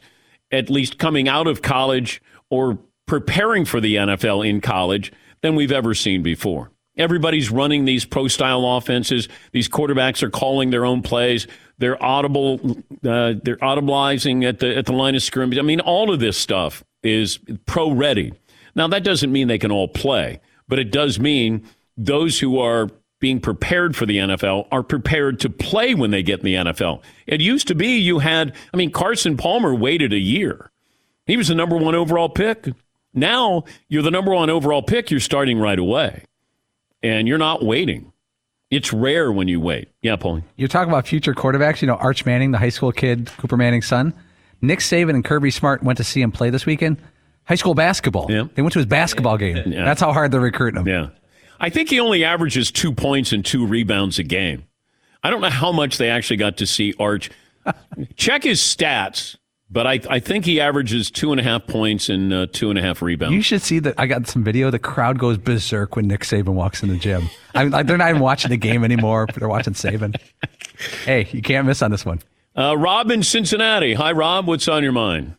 at 0.52 0.68
least 0.68 0.98
coming 0.98 1.28
out 1.28 1.46
of 1.46 1.62
college 1.62 2.20
or 2.50 2.78
preparing 3.06 3.64
for 3.64 3.80
the 3.80 3.96
NFL 3.96 4.46
in 4.46 4.60
college, 4.60 5.12
than 5.40 5.54
we've 5.54 5.72
ever 5.72 5.94
seen 5.94 6.22
before. 6.22 6.70
Everybody's 6.96 7.50
running 7.50 7.86
these 7.86 8.04
pro 8.04 8.28
style 8.28 8.64
offenses. 8.76 9.28
These 9.52 9.68
quarterbacks 9.68 10.22
are 10.22 10.30
calling 10.30 10.70
their 10.70 10.84
own 10.84 11.02
plays. 11.02 11.46
They're 11.78 12.02
audible. 12.02 12.60
Uh, 13.04 13.34
they're 13.42 13.56
audibleizing 13.56 14.44
at 14.44 14.60
the 14.60 14.76
at 14.76 14.86
the 14.86 14.92
line 14.92 15.14
of 15.14 15.22
scrimmage. 15.22 15.58
I 15.58 15.62
mean, 15.62 15.80
all 15.80 16.12
of 16.12 16.20
this 16.20 16.36
stuff 16.36 16.84
is 17.02 17.38
pro 17.66 17.90
ready. 17.90 18.32
Now 18.74 18.88
that 18.88 19.04
doesn't 19.04 19.32
mean 19.32 19.48
they 19.48 19.58
can 19.58 19.72
all 19.72 19.88
play, 19.88 20.40
but 20.68 20.78
it 20.78 20.90
does 20.90 21.18
mean 21.18 21.66
those 21.96 22.40
who 22.40 22.58
are 22.58 22.88
being 23.20 23.40
prepared 23.40 23.96
for 23.96 24.06
the 24.06 24.18
NFL 24.18 24.66
are 24.70 24.82
prepared 24.82 25.40
to 25.40 25.50
play 25.50 25.94
when 25.94 26.10
they 26.10 26.22
get 26.22 26.40
in 26.40 26.44
the 26.44 26.54
NFL. 26.54 27.00
It 27.26 27.40
used 27.40 27.66
to 27.68 27.74
be 27.74 27.96
you 27.98 28.18
had. 28.20 28.54
I 28.72 28.76
mean, 28.76 28.90
Carson 28.90 29.36
Palmer 29.36 29.74
waited 29.74 30.12
a 30.12 30.18
year. 30.18 30.70
He 31.26 31.36
was 31.36 31.48
the 31.48 31.54
number 31.54 31.76
one 31.76 31.94
overall 31.94 32.28
pick. 32.28 32.68
Now 33.14 33.64
you're 33.88 34.02
the 34.02 34.10
number 34.10 34.32
one 34.34 34.50
overall 34.50 34.82
pick. 34.82 35.10
You're 35.10 35.20
starting 35.20 35.58
right 35.58 35.78
away, 35.78 36.24
and 37.02 37.26
you're 37.26 37.38
not 37.38 37.64
waiting. 37.64 38.12
It's 38.74 38.92
rare 38.92 39.30
when 39.30 39.46
you 39.46 39.60
wait. 39.60 39.88
Yeah, 40.02 40.16
Paulie. 40.16 40.42
You're 40.56 40.68
talking 40.68 40.90
about 40.90 41.06
future 41.06 41.32
quarterbacks. 41.34 41.80
You 41.80 41.86
know, 41.86 41.94
Arch 41.94 42.26
Manning, 42.26 42.50
the 42.50 42.58
high 42.58 42.70
school 42.70 42.90
kid, 42.90 43.30
Cooper 43.38 43.56
Manning's 43.56 43.86
son. 43.86 44.12
Nick 44.60 44.80
Saban 44.80 45.10
and 45.10 45.24
Kirby 45.24 45.50
Smart 45.50 45.82
went 45.82 45.98
to 45.98 46.04
see 46.04 46.20
him 46.20 46.32
play 46.32 46.50
this 46.50 46.66
weekend. 46.66 46.96
High 47.44 47.54
school 47.54 47.74
basketball. 47.74 48.26
Yeah. 48.30 48.44
They 48.54 48.62
went 48.62 48.72
to 48.72 48.78
his 48.78 48.86
basketball 48.86 49.36
game. 49.36 49.56
Yeah. 49.70 49.84
That's 49.84 50.00
how 50.00 50.12
hard 50.12 50.32
they're 50.32 50.40
recruiting 50.40 50.80
him. 50.80 50.88
Yeah. 50.88 51.08
I 51.60 51.70
think 51.70 51.90
he 51.90 52.00
only 52.00 52.24
averages 52.24 52.72
two 52.72 52.92
points 52.92 53.32
and 53.32 53.44
two 53.44 53.66
rebounds 53.66 54.18
a 54.18 54.22
game. 54.22 54.64
I 55.22 55.30
don't 55.30 55.40
know 55.40 55.50
how 55.50 55.70
much 55.70 55.98
they 55.98 56.10
actually 56.10 56.38
got 56.38 56.56
to 56.56 56.66
see 56.66 56.94
Arch. 56.98 57.30
Check 58.16 58.42
his 58.42 58.60
stats 58.60 59.36
But 59.70 59.86
I, 59.86 60.00
I 60.08 60.20
think 60.20 60.44
he 60.44 60.60
averages 60.60 61.10
two 61.10 61.32
and 61.32 61.40
a 61.40 61.42
half 61.42 61.66
points 61.66 62.08
and 62.08 62.32
uh, 62.32 62.46
two 62.52 62.70
and 62.70 62.78
a 62.78 62.82
half 62.82 63.02
rebounds. 63.02 63.34
You 63.34 63.42
should 63.42 63.62
see 63.62 63.78
that. 63.80 63.94
I 63.98 64.06
got 64.06 64.26
some 64.28 64.44
video. 64.44 64.70
The 64.70 64.78
crowd 64.78 65.18
goes 65.18 65.38
berserk 65.38 65.96
when 65.96 66.06
Nick 66.06 66.20
Saban 66.20 66.54
walks 66.54 66.82
in 66.82 66.90
the 66.90 66.96
gym. 66.96 67.28
I 67.54 67.64
mean, 67.64 67.86
they're 67.86 67.96
not 67.96 68.10
even 68.10 68.20
watching 68.20 68.50
the 68.50 68.56
game 68.56 68.84
anymore. 68.84 69.26
They're 69.34 69.48
watching 69.48 69.72
Saban. 69.74 70.14
Hey, 71.04 71.28
you 71.32 71.40
can't 71.40 71.66
miss 71.66 71.82
on 71.82 71.90
this 71.90 72.04
one. 72.04 72.20
Uh, 72.56 72.76
Rob 72.76 73.10
in 73.10 73.22
Cincinnati. 73.22 73.94
Hi, 73.94 74.12
Rob. 74.12 74.46
What's 74.46 74.68
on 74.68 74.82
your 74.82 74.92
mind? 74.92 75.36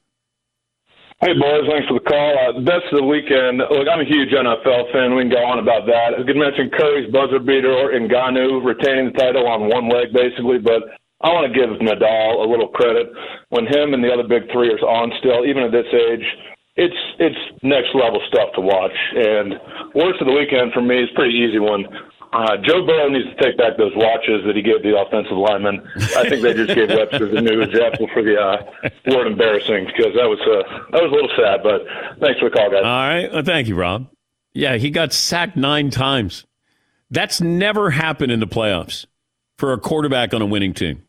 Hey, 1.21 1.31
boys. 1.31 1.63
Thanks 1.69 1.88
for 1.88 1.93
the 1.95 2.03
call. 2.05 2.35
Uh, 2.38 2.59
best 2.59 2.91
of 2.91 2.99
the 2.99 3.05
weekend. 3.05 3.59
Look, 3.59 3.88
I'm 3.88 4.01
a 4.01 4.05
huge 4.05 4.29
NFL 4.31 4.91
fan. 4.91 5.15
We 5.15 5.23
can 5.23 5.31
go 5.31 5.45
on 5.45 5.59
about 5.59 5.85
that. 5.88 6.19
I 6.19 6.23
could 6.23 6.35
mention 6.35 6.69
Curry's 6.71 7.11
buzzer 7.11 7.39
beater 7.39 7.71
or 7.71 7.91
Ngannou 7.91 8.65
retaining 8.65 9.13
the 9.13 9.17
title 9.17 9.47
on 9.47 9.69
one 9.69 9.88
leg, 9.88 10.11
basically, 10.11 10.59
but 10.59 10.83
I 11.25 11.33
want 11.33 11.49
to 11.49 11.53
give 11.57 11.73
Nadal 11.81 12.45
a 12.45 12.47
little 12.47 12.69
credit. 12.69 13.09
When 13.49 13.65
him 13.65 13.97
and 13.97 14.03
the 14.03 14.13
other 14.13 14.27
big 14.29 14.45
three 14.53 14.69
are 14.69 14.77
on 14.85 15.09
still, 15.17 15.41
even 15.41 15.63
at 15.63 15.71
this 15.73 15.89
age, 15.89 16.21
it's 16.77 17.01
it's 17.17 17.41
next 17.63 17.95
level 17.97 18.21
stuff 18.29 18.53
to 18.53 18.61
watch. 18.61 18.93
And 19.17 19.57
worst 19.95 20.21
of 20.21 20.27
the 20.27 20.33
weekend 20.38 20.71
for 20.71 20.85
me 20.85 21.01
is 21.01 21.09
pretty 21.15 21.33
easy 21.33 21.57
one. 21.57 21.89
Uh, 22.33 22.57
Joe 22.61 22.85
Burrow 22.85 23.09
needs 23.09 23.25
to 23.25 23.38
take 23.41 23.57
back 23.57 23.77
those 23.77 23.93
watches 23.95 24.43
that 24.45 24.55
he 24.55 24.61
gave 24.61 24.83
the 24.83 24.93
offensive 24.93 25.38
lineman. 25.38 25.81
I 26.17 26.27
think 26.29 26.43
they 26.43 26.53
just 26.53 26.75
gave 26.75 26.89
Webster 26.89 27.29
the 27.31 27.41
new 27.41 27.61
example 27.61 28.09
for 28.13 28.21
the 28.21 28.35
uh, 28.38 28.61
word 29.07 29.25
embarrassing 29.25 29.85
because 29.88 30.13
that 30.13 30.27
was 30.29 30.38
uh, 30.45 30.61
that 30.91 31.01
was 31.01 31.09
a 31.09 31.15
little 31.15 31.33
sad. 31.33 31.63
But 31.63 31.88
thanks 32.19 32.39
for 32.39 32.49
the 32.49 32.55
call, 32.55 32.69
guys. 32.69 32.83
All 32.83 33.07
right. 33.07 33.31
Well, 33.31 33.43
thank 33.43 33.67
you, 33.67 33.75
Rob. 33.75 34.09
Yeah, 34.53 34.75
he 34.75 34.91
got 34.91 35.13
sacked 35.13 35.57
nine 35.57 35.89
times. 35.89 36.45
That's 37.09 37.39
never 37.41 37.91
happened 37.91 38.31
in 38.31 38.41
the 38.41 38.47
playoffs 38.47 39.05
for 39.57 39.71
a 39.71 39.79
quarterback 39.79 40.33
on 40.33 40.41
a 40.41 40.45
winning 40.45 40.73
team. 40.73 41.04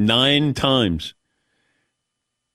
Nine 0.00 0.54
times. 0.54 1.14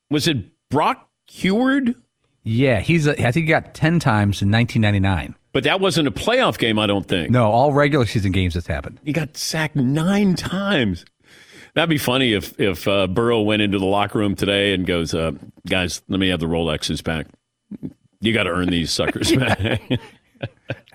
Was 0.09 0.27
it 0.27 0.37
Brock 0.69 1.07
Huard? 1.29 1.95
Yeah, 2.43 2.79
he's. 2.79 3.05
A, 3.07 3.11
I 3.11 3.31
think 3.31 3.45
he 3.45 3.49
got 3.49 3.73
ten 3.73 3.99
times 3.99 4.41
in 4.41 4.51
1999. 4.51 5.35
But 5.51 5.63
that 5.63 5.79
wasn't 5.79 6.07
a 6.07 6.11
playoff 6.11 6.57
game, 6.57 6.77
I 6.79 6.87
don't 6.87 7.07
think. 7.07 7.29
No, 7.29 7.45
all 7.49 7.71
regular 7.71 8.05
season 8.05 8.31
games 8.31 8.55
has 8.55 8.67
happened. 8.67 8.99
He 9.05 9.13
got 9.13 9.37
sacked 9.37 9.75
nine 9.75 10.35
times. 10.35 11.05
That'd 11.75 11.89
be 11.89 11.97
funny 11.97 12.33
if 12.33 12.59
if 12.59 12.87
uh, 12.87 13.05
Burrow 13.07 13.41
went 13.41 13.61
into 13.61 13.77
the 13.77 13.85
locker 13.85 14.17
room 14.19 14.35
today 14.35 14.73
and 14.73 14.85
goes, 14.85 15.13
uh, 15.13 15.33
"Guys, 15.67 16.01
let 16.07 16.19
me 16.19 16.29
have 16.29 16.39
the 16.39 16.47
Rolexes 16.47 17.03
back. 17.03 17.27
You 18.21 18.33
got 18.33 18.43
to 18.43 18.49
earn 18.49 18.69
these 18.69 18.89
suckers 18.91 19.31
back." 19.35 19.81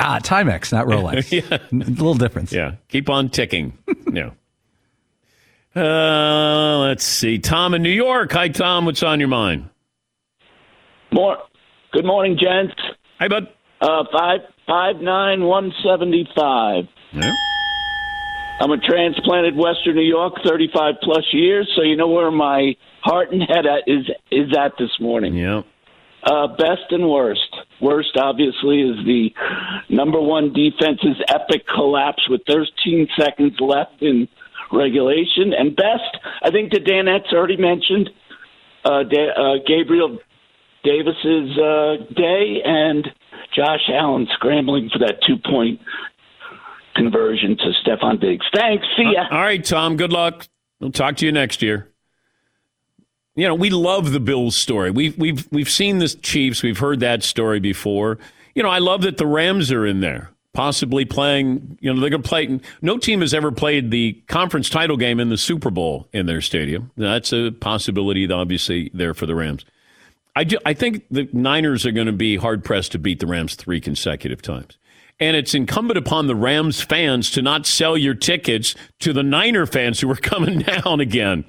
ah, 0.01 0.19
Timex, 0.21 0.73
not 0.73 0.87
Rolex. 0.87 1.31
yeah. 1.51 1.59
A 1.59 1.75
little 1.75 2.15
difference. 2.15 2.53
Yeah, 2.53 2.75
keep 2.89 3.09
on 3.09 3.29
ticking. 3.29 3.77
yeah. 4.13 4.31
Uh, 5.75 6.79
let's 6.81 7.05
see. 7.05 7.39
Tom 7.39 7.75
in 7.75 7.83
New 7.83 7.91
York. 7.91 8.33
Hi, 8.33 8.49
Tom. 8.49 8.87
What's 8.87 9.03
on 9.03 9.21
your 9.21 9.29
mind? 9.29 9.69
More. 11.13 11.39
Good 11.93 12.05
morning, 12.05 12.37
gents. 12.41 12.75
Hi, 13.19 13.29
bud. 13.29 13.49
Uh, 13.81 14.05
five 14.13 14.41
five 14.67 14.97
nine 14.97 15.45
one 15.45 15.73
seventy 15.85 16.29
five. 16.37 16.85
Yeah. 17.13 17.33
I'm 18.61 18.71
a 18.73 18.79
transplanted 18.79 19.57
Western 19.57 19.97
New 19.97 20.03
York, 20.03 20.35
thirty 20.45 20.69
five 20.75 20.95
plus 21.03 21.25
years. 21.33 21.71
So 21.77 21.83
you 21.83 21.97
know 21.97 22.09
where 22.09 22.31
my 22.31 22.75
heart 23.03 23.33
and 23.33 23.43
head 23.43 23.65
at 23.67 23.85
is 23.87 24.11
is 24.31 24.57
at 24.57 24.73
this 24.79 24.91
morning. 25.01 25.35
Yeah. 25.35 25.63
Uh, 26.23 26.49
best 26.49 26.91
and 26.91 27.09
worst. 27.09 27.57
Worst, 27.81 28.17
obviously, 28.17 28.83
is 28.83 28.97
the 29.07 29.31
number 29.89 30.21
one 30.21 30.53
defense's 30.53 31.17
epic 31.29 31.67
collapse 31.67 32.29
with 32.29 32.43
13 32.47 33.09
seconds 33.19 33.57
left 33.59 34.03
in 34.03 34.29
regulation. 34.73 35.53
And 35.57 35.75
best, 35.75 36.17
I 36.43 36.51
think 36.51 36.71
the 36.71 36.81
Danettes 36.81 37.33
already 37.33 37.57
mentioned 37.57 38.11
uh, 38.85 39.01
uh, 39.01 39.55
Gabriel 39.67 40.19
Davis's 40.85 41.59
uh, 41.59 41.97
day 42.15 42.63
and 42.65 43.07
Josh 43.55 43.89
Allen 43.93 44.27
scrambling 44.35 44.89
for 44.93 44.99
that 45.01 45.19
two 45.27 45.37
point 45.37 45.81
conversion 46.95 47.57
to 47.57 47.73
Stefon 47.85 48.21
Diggs. 48.21 48.47
Thanks. 48.55 48.87
See 48.97 49.13
ya. 49.15 49.27
All 49.31 49.41
right, 49.41 49.65
Tom. 49.65 49.97
Good 49.97 50.13
luck. 50.13 50.47
We'll 50.81 50.91
talk 50.91 51.17
to 51.17 51.27
you 51.27 51.33
next 51.33 51.63
year. 51.63 51.89
You 53.37 53.47
know, 53.47 53.55
we 53.55 53.71
love 53.71 54.13
the 54.13 54.21
Bills 54.21 54.57
story. 54.57 54.91
We've 54.91 55.17
we've 55.17 55.47
we've 55.53 55.71
seen 55.71 55.99
the 55.99 56.09
Chiefs. 56.09 56.63
We've 56.63 56.79
heard 56.79 57.01
that 57.01 57.23
story 57.23 57.61
before. 57.61 58.19
You 58.55 58.63
know, 58.63 58.71
I 58.71 58.79
love 58.79 59.03
that 59.03 59.17
the 59.17 59.27
Rams 59.27 59.71
are 59.71 59.87
in 59.87 60.01
there, 60.01 60.31
possibly 60.53 61.05
playing. 61.05 61.79
You 61.81 61.93
know, 61.93 62.01
they're 62.01 62.11
going 62.11 62.23
to 62.23 62.29
play. 62.29 62.61
No 62.83 62.99
team 62.99 63.21
has 63.21 63.35
ever 63.35 63.53
played 63.53 63.91
the 63.91 64.21
conference 64.29 64.69
title 64.69 64.97
game 64.97 65.21
in 65.21 65.29
the 65.29 65.39
Super 65.39 65.71
Bowl 65.71 66.09
in 66.13 66.27
their 66.27 66.41
stadium. 66.41 66.91
That's 66.97 67.33
a 67.33 67.51
possibility, 67.51 68.31
obviously, 68.31 68.91
there 68.95 69.15
for 69.15 69.27
the 69.27 69.35
Rams. 69.35 69.65
I, 70.37 70.45
do, 70.45 70.59
I 70.65 70.75
think 70.75 71.05
the 71.11 71.29
Niners 71.33 71.85
are 71.85 71.93
going 71.93 72.07
to 72.07 72.13
be 72.13 72.37
hard 72.37 72.65
pressed 72.65 72.93
to 72.93 72.99
beat 72.99 73.21
the 73.21 73.27
Rams 73.27 73.55
three 73.55 73.81
consecutive 73.81 74.43
times. 74.43 74.79
And 75.19 75.37
it's 75.37 75.55
incumbent 75.55 75.99
upon 75.99 76.29
the 76.29 76.35
Rams 76.35 76.81
fans 76.81 77.31
to 77.33 77.43
not 77.43 77.67
sell 77.67 77.97
your 77.97 78.15
tickets 78.15 78.75
to 79.01 79.13
the 79.13 79.23
Niner 79.23 79.67
fans 79.67 80.01
who 80.01 80.11
are 80.11 80.17
coming 80.17 80.59
down 80.85 81.01
again. 81.01 81.45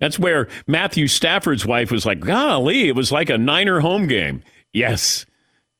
That's 0.00 0.18
where 0.18 0.48
Matthew 0.66 1.06
Stafford's 1.06 1.64
wife 1.64 1.90
was 1.90 2.04
like, 2.04 2.20
golly, 2.20 2.88
it 2.88 2.96
was 2.96 3.12
like 3.12 3.30
a 3.30 3.38
Niner 3.38 3.80
home 3.80 4.08
game. 4.08 4.42
Yes. 4.72 5.24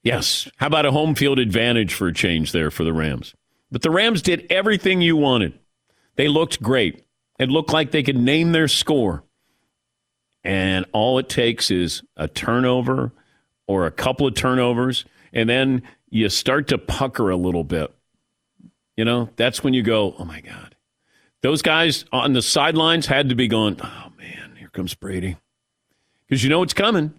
Yes. 0.04 0.48
How 0.58 0.66
about 0.68 0.86
a 0.86 0.92
home 0.92 1.14
field 1.14 1.38
advantage 1.38 1.94
for 1.94 2.08
a 2.08 2.14
change 2.14 2.52
there 2.52 2.70
for 2.70 2.84
the 2.84 2.92
Rams? 2.92 3.34
But 3.72 3.82
the 3.82 3.90
Rams 3.90 4.22
did 4.22 4.46
everything 4.50 5.00
you 5.00 5.16
wanted. 5.16 5.58
They 6.16 6.28
looked 6.28 6.62
great. 6.62 7.04
It 7.38 7.48
looked 7.48 7.72
like 7.72 7.90
they 7.90 8.02
could 8.02 8.18
name 8.18 8.52
their 8.52 8.68
score. 8.68 9.24
And 10.44 10.84
all 10.92 11.18
it 11.18 11.30
takes 11.30 11.70
is 11.70 12.02
a 12.16 12.28
turnover 12.28 13.12
or 13.66 13.86
a 13.86 13.90
couple 13.90 14.26
of 14.26 14.34
turnovers, 14.34 15.06
and 15.32 15.48
then 15.48 15.82
you 16.10 16.28
start 16.28 16.68
to 16.68 16.76
pucker 16.76 17.30
a 17.30 17.36
little 17.36 17.64
bit. 17.64 17.92
You 18.96 19.06
know, 19.06 19.30
that's 19.36 19.64
when 19.64 19.72
you 19.72 19.82
go, 19.82 20.14
oh 20.18 20.24
my 20.26 20.42
God. 20.42 20.76
Those 21.40 21.62
guys 21.62 22.04
on 22.12 22.34
the 22.34 22.42
sidelines 22.42 23.06
had 23.06 23.30
to 23.30 23.34
be 23.34 23.48
going, 23.48 23.80
oh 23.82 24.12
man, 24.18 24.56
here 24.58 24.68
comes 24.68 24.94
Brady. 24.94 25.38
Because 26.28 26.44
you 26.44 26.50
know 26.50 26.62
it's 26.62 26.74
coming. 26.74 27.14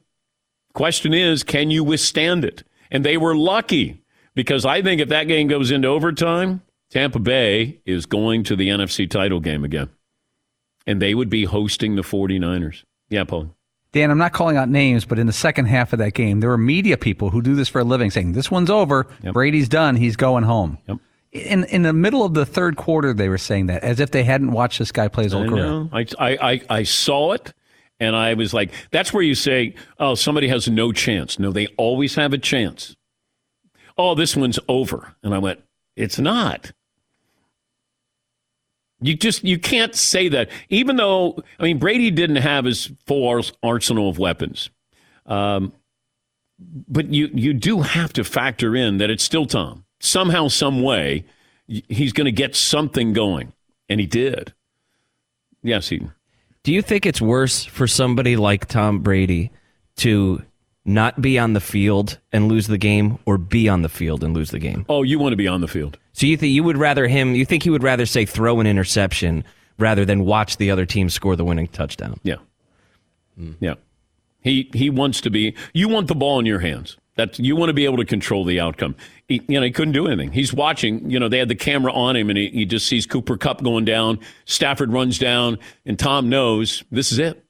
Question 0.73 1.13
is, 1.13 1.43
can 1.43 1.71
you 1.71 1.83
withstand 1.83 2.45
it? 2.45 2.63
And 2.95 3.03
they 3.03 3.17
were 3.17 3.35
lucky 3.35 4.01
because 4.35 4.65
I 4.65 4.81
think 4.81 5.01
if 5.01 5.09
that 5.09 5.25
game 5.25 5.49
goes 5.49 5.69
into 5.69 5.89
overtime, 5.89 6.61
Tampa 6.89 7.19
Bay 7.19 7.81
is 7.85 8.05
going 8.05 8.45
to 8.45 8.55
the 8.55 8.69
NFC 8.69 9.09
title 9.09 9.41
game 9.41 9.65
again. 9.65 9.89
And 10.87 11.01
they 11.01 11.13
would 11.13 11.29
be 11.29 11.43
hosting 11.43 11.97
the 11.97 12.03
49ers. 12.03 12.85
Yeah, 13.09 13.25
Paul. 13.25 13.53
Dan, 13.91 14.11
I'm 14.11 14.17
not 14.17 14.31
calling 14.31 14.55
out 14.55 14.69
names, 14.69 15.03
but 15.03 15.19
in 15.19 15.27
the 15.27 15.33
second 15.33 15.65
half 15.65 15.91
of 15.91 15.99
that 15.99 16.13
game, 16.13 16.39
there 16.39 16.49
were 16.49 16.57
media 16.57 16.95
people 16.95 17.31
who 17.31 17.41
do 17.41 17.53
this 17.53 17.67
for 17.67 17.81
a 17.81 17.83
living 17.83 18.11
saying, 18.11 18.31
This 18.31 18.49
one's 18.49 18.69
over. 18.69 19.07
Yep. 19.23 19.33
Brady's 19.33 19.67
done. 19.67 19.97
He's 19.97 20.15
going 20.15 20.45
home. 20.45 20.77
Yep. 20.87 20.97
In, 21.33 21.63
in 21.65 21.81
the 21.81 21.91
middle 21.91 22.23
of 22.23 22.33
the 22.33 22.45
third 22.45 22.77
quarter, 22.77 23.13
they 23.13 23.27
were 23.27 23.37
saying 23.37 23.65
that 23.65 23.83
as 23.83 23.99
if 23.99 24.11
they 24.11 24.23
hadn't 24.23 24.51
watched 24.51 24.79
this 24.79 24.93
guy 24.93 25.09
play 25.09 25.25
his 25.25 25.33
whole 25.33 25.43
I 25.43 25.47
career. 25.49 25.89
I, 25.91 26.37
I, 26.41 26.61
I 26.69 26.83
saw 26.83 27.33
it 27.33 27.53
and 27.99 28.15
I 28.15 28.33
was 28.33 28.53
like, 28.53 28.71
that's 28.91 29.13
where 29.13 29.23
you 29.23 29.35
say, 29.35 29.75
oh, 29.99 30.15
somebody 30.15 30.47
has 30.49 30.67
no 30.67 30.91
chance. 30.91 31.39
No, 31.39 31.51
they 31.51 31.67
always 31.77 32.15
have 32.15 32.33
a 32.33 32.37
chance. 32.37 32.95
Oh, 33.97 34.15
this 34.15 34.35
one's 34.35 34.59
over. 34.67 35.15
And 35.23 35.33
I 35.33 35.37
went, 35.37 35.61
it's 35.95 36.19
not. 36.19 36.71
You 39.01 39.15
just 39.15 39.43
you 39.43 39.59
can't 39.59 39.93
say 39.93 40.29
that. 40.29 40.49
Even 40.69 40.95
though 40.95 41.37
I 41.59 41.63
mean 41.63 41.79
Brady 41.79 42.11
didn't 42.11 42.37
have 42.37 42.65
his 42.65 42.91
full 43.05 43.43
arsenal 43.61 44.09
of 44.09 44.17
weapons, 44.17 44.69
um, 45.25 45.73
but 46.59 47.13
you 47.13 47.29
you 47.33 47.53
do 47.53 47.81
have 47.81 48.13
to 48.13 48.23
factor 48.23 48.75
in 48.75 48.97
that 48.97 49.09
it's 49.09 49.23
still 49.23 49.45
Tom. 49.45 49.83
Somehow, 49.99 50.47
some 50.47 50.81
way, 50.81 51.25
he's 51.67 52.13
going 52.13 52.25
to 52.25 52.31
get 52.31 52.55
something 52.55 53.13
going, 53.13 53.53
and 53.89 53.99
he 53.99 54.05
did. 54.05 54.53
Yes, 55.61 55.89
he. 55.89 56.01
Do 56.65 56.73
you 56.73 56.81
think 56.81 57.05
it's 57.05 57.21
worse 57.21 57.63
for 57.63 57.85
somebody 57.85 58.37
like 58.37 58.65
Tom 58.65 59.01
Brady 59.01 59.51
to 59.97 60.41
not 60.83 61.21
be 61.21 61.37
on 61.37 61.53
the 61.53 61.59
field 61.59 62.17
and 62.31 62.47
lose 62.47 62.65
the 62.65 62.79
game, 62.79 63.19
or 63.27 63.37
be 63.37 63.69
on 63.69 63.83
the 63.83 63.89
field 63.89 64.23
and 64.23 64.33
lose 64.33 64.49
the 64.49 64.57
game? 64.57 64.83
Oh, 64.89 65.03
you 65.03 65.19
want 65.19 65.33
to 65.33 65.37
be 65.37 65.47
on 65.47 65.61
the 65.61 65.67
field. 65.67 65.99
So 66.13 66.25
you 66.25 66.35
think 66.37 66.51
you 66.51 66.63
would 66.63 66.77
rather 66.77 67.07
him? 67.07 67.35
You 67.35 67.45
think 67.45 67.61
he 67.61 67.69
would 67.69 67.83
rather 67.83 68.07
say 68.07 68.25
throw 68.25 68.59
an 68.59 68.65
interception 68.65 69.43
rather 69.77 70.05
than 70.05 70.25
watch 70.25 70.57
the 70.57 70.71
other 70.71 70.87
team 70.87 71.07
score 71.07 71.35
the 71.35 71.45
winning 71.45 71.67
touchdown? 71.67 72.19
Yeah, 72.23 72.37
yeah. 73.59 73.75
He 74.41 74.71
he 74.73 74.89
wants 74.89 75.21
to 75.21 75.29
be. 75.29 75.53
You 75.71 75.87
want 75.87 76.07
the 76.07 76.15
ball 76.15 76.39
in 76.39 76.47
your 76.47 76.61
hands. 76.61 76.97
That 77.15 77.39
you 77.39 77.55
want 77.55 77.69
to 77.69 77.73
be 77.73 77.85
able 77.85 77.97
to 77.97 78.05
control 78.05 78.43
the 78.43 78.59
outcome. 78.59 78.95
He, 79.27 79.41
you 79.47 79.57
know, 79.57 79.65
he 79.65 79.71
couldn't 79.71 79.93
do 79.93 80.07
anything. 80.07 80.33
He's 80.33 80.53
watching. 80.53 81.09
You 81.09 81.19
know, 81.19 81.29
they 81.29 81.39
had 81.39 81.47
the 81.47 81.55
camera 81.55 81.93
on 81.93 82.15
him, 82.15 82.29
and 82.29 82.37
he, 82.37 82.49
he 82.49 82.65
just 82.65 82.87
sees 82.87 83.05
Cooper 83.05 83.37
Kupp 83.37 83.63
going 83.63 83.85
down. 83.85 84.19
Stafford 84.43 84.91
runs 84.91 85.17
down, 85.17 85.57
and 85.85 85.97
Tom 85.97 86.27
knows 86.27 86.83
this 86.91 87.11
is 87.13 87.19
it. 87.19 87.45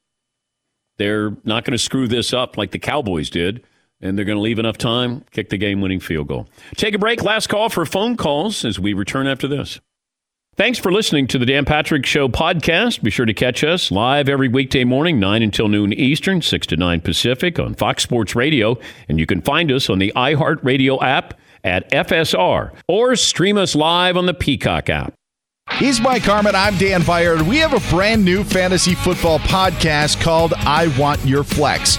They're 0.98 1.30
not 1.44 1.64
going 1.64 1.72
to 1.72 1.78
screw 1.78 2.06
this 2.06 2.32
up 2.32 2.56
like 2.56 2.70
the 2.70 2.78
Cowboys 2.78 3.28
did 3.28 3.64
and 4.00 4.16
they're 4.16 4.24
going 4.24 4.36
to 4.36 4.42
leave 4.42 4.58
enough 4.58 4.78
time, 4.78 5.24
kick 5.30 5.48
the 5.48 5.56
game 5.56 5.80
winning 5.80 6.00
field 6.00 6.28
goal. 6.28 6.48
Take 6.76 6.94
a 6.94 6.98
break. 6.98 7.22
Last 7.22 7.48
call 7.48 7.68
for 7.68 7.86
phone 7.86 8.16
calls 8.16 8.64
as 8.64 8.78
we 8.78 8.92
return 8.92 9.26
after 9.26 9.48
this. 9.48 9.80
Thanks 10.56 10.78
for 10.78 10.90
listening 10.90 11.26
to 11.28 11.38
the 11.38 11.44
Dan 11.44 11.66
Patrick 11.66 12.06
Show 12.06 12.28
podcast. 12.28 13.02
Be 13.02 13.10
sure 13.10 13.26
to 13.26 13.34
catch 13.34 13.62
us 13.62 13.90
live 13.90 14.26
every 14.26 14.48
weekday 14.48 14.84
morning, 14.84 15.20
9 15.20 15.42
until 15.42 15.68
noon 15.68 15.92
Eastern, 15.92 16.40
6 16.40 16.66
to 16.68 16.78
9 16.78 17.02
Pacific 17.02 17.58
on 17.58 17.74
Fox 17.74 18.02
Sports 18.02 18.34
Radio. 18.34 18.78
And 19.06 19.20
you 19.20 19.26
can 19.26 19.42
find 19.42 19.70
us 19.70 19.90
on 19.90 19.98
the 19.98 20.14
iHeartRadio 20.16 21.02
app 21.02 21.38
at 21.62 21.90
FSR 21.90 22.72
or 22.88 23.16
stream 23.16 23.58
us 23.58 23.74
live 23.74 24.16
on 24.16 24.24
the 24.24 24.32
Peacock 24.32 24.88
app. 24.88 25.12
He's 25.72 26.00
Mike 26.00 26.22
Harmon. 26.22 26.54
I'm 26.54 26.78
Dan 26.78 27.02
Beyer. 27.02 27.44
We 27.44 27.58
have 27.58 27.74
a 27.74 27.94
brand 27.94 28.24
new 28.24 28.42
fantasy 28.42 28.94
football 28.94 29.40
podcast 29.40 30.22
called 30.22 30.54
I 30.54 30.86
Want 30.98 31.22
Your 31.26 31.44
Flex. 31.44 31.98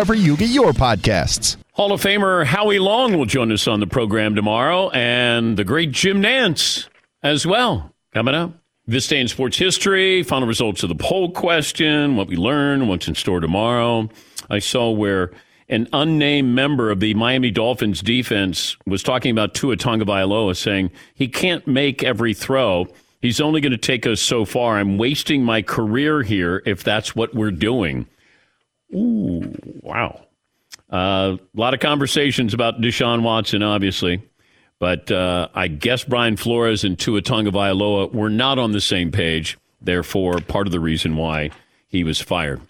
you 0.09 0.35
get 0.35 0.49
your 0.49 0.71
podcasts. 0.71 1.57
Hall 1.73 1.91
of 1.93 2.01
Famer 2.01 2.43
Howie 2.45 2.79
Long 2.79 3.17
will 3.17 3.25
join 3.25 3.51
us 3.51 3.67
on 3.67 3.79
the 3.79 3.87
program 3.87 4.35
tomorrow, 4.35 4.89
and 4.89 5.55
the 5.57 5.63
great 5.63 5.91
Jim 5.91 6.21
Nantz 6.21 6.87
as 7.23 7.45
well 7.45 7.93
coming 8.13 8.35
up. 8.35 8.53
This 8.87 9.07
day 9.07 9.19
in 9.21 9.27
sports 9.27 9.57
history, 9.57 10.23
final 10.23 10.47
results 10.47 10.81
of 10.83 10.89
the 10.89 10.95
poll 10.95 11.31
question, 11.31 12.15
what 12.15 12.27
we 12.27 12.35
learned, 12.35 12.89
what's 12.89 13.07
in 13.07 13.15
store 13.15 13.39
tomorrow. 13.39 14.09
I 14.49 14.59
saw 14.59 14.89
where 14.89 15.31
an 15.69 15.87
unnamed 15.93 16.53
member 16.53 16.89
of 16.89 16.99
the 16.99 17.13
Miami 17.13 17.51
Dolphins 17.51 18.01
defense 18.01 18.75
was 18.85 19.03
talking 19.03 19.31
about 19.31 19.53
Tua 19.53 19.77
Tagovailoa, 19.77 20.57
saying 20.57 20.91
he 21.13 21.27
can't 21.27 21.65
make 21.67 22.03
every 22.03 22.33
throw. 22.33 22.87
He's 23.21 23.39
only 23.39 23.61
going 23.61 23.71
to 23.71 23.77
take 23.77 24.07
us 24.07 24.19
so 24.19 24.45
far. 24.45 24.77
I'm 24.77 24.97
wasting 24.97 25.43
my 25.43 25.61
career 25.61 26.23
here 26.23 26.63
if 26.65 26.83
that's 26.83 27.15
what 27.15 27.35
we're 27.35 27.51
doing. 27.51 28.07
Ooh, 28.93 29.53
wow. 29.81 30.25
Uh, 30.91 31.37
a 31.37 31.59
lot 31.59 31.73
of 31.73 31.79
conversations 31.79 32.53
about 32.53 32.81
Deshaun 32.81 33.21
Watson, 33.21 33.63
obviously, 33.63 34.21
but 34.79 35.09
uh, 35.11 35.47
I 35.53 35.67
guess 35.67 36.03
Brian 36.03 36.35
Flores 36.35 36.83
and 36.83 36.99
Tua 36.99 37.21
Tagovailoa 37.21 38.13
were 38.13 38.29
not 38.29 38.59
on 38.59 38.71
the 38.71 38.81
same 38.81 39.11
page. 39.11 39.57
Therefore, 39.81 40.39
part 40.39 40.67
of 40.67 40.71
the 40.71 40.79
reason 40.79 41.15
why 41.15 41.51
he 41.87 42.03
was 42.03 42.19
fired. 42.19 42.61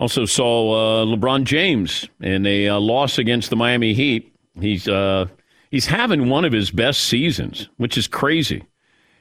Also 0.00 0.24
saw 0.24 1.02
uh, 1.02 1.04
LeBron 1.06 1.44
James 1.44 2.08
in 2.20 2.44
a 2.46 2.68
uh, 2.68 2.80
loss 2.80 3.18
against 3.18 3.50
the 3.50 3.56
Miami 3.56 3.94
Heat. 3.94 4.34
He's 4.60 4.88
uh, 4.88 5.26
he's 5.70 5.86
having 5.86 6.28
one 6.28 6.44
of 6.44 6.52
his 6.52 6.70
best 6.70 7.04
seasons, 7.04 7.68
which 7.76 7.96
is 7.96 8.06
crazy. 8.06 8.64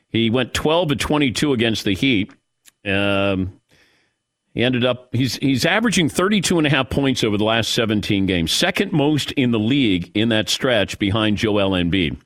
He 0.09 0.29
went 0.29 0.53
12 0.53 0.89
to 0.89 0.95
22 0.95 1.53
against 1.53 1.85
the 1.85 1.93
Heat. 1.93 2.31
Um, 2.85 3.59
he 4.53 4.63
ended 4.63 4.85
up 4.85 5.09
he's 5.13 5.37
he's 5.37 5.65
averaging 5.65 6.09
32 6.09 6.59
and 6.59 6.67
a 6.67 6.69
half 6.69 6.89
points 6.89 7.23
over 7.23 7.37
the 7.37 7.43
last 7.43 7.73
17 7.73 8.27
games, 8.27 8.51
second 8.51 8.91
most 8.91 9.31
in 9.31 9.51
the 9.51 9.59
league 9.59 10.11
in 10.13 10.29
that 10.29 10.47
stretch 10.47 10.99
behind 10.99 11.37
Joel 11.37 11.71
Embiid. 11.71 12.17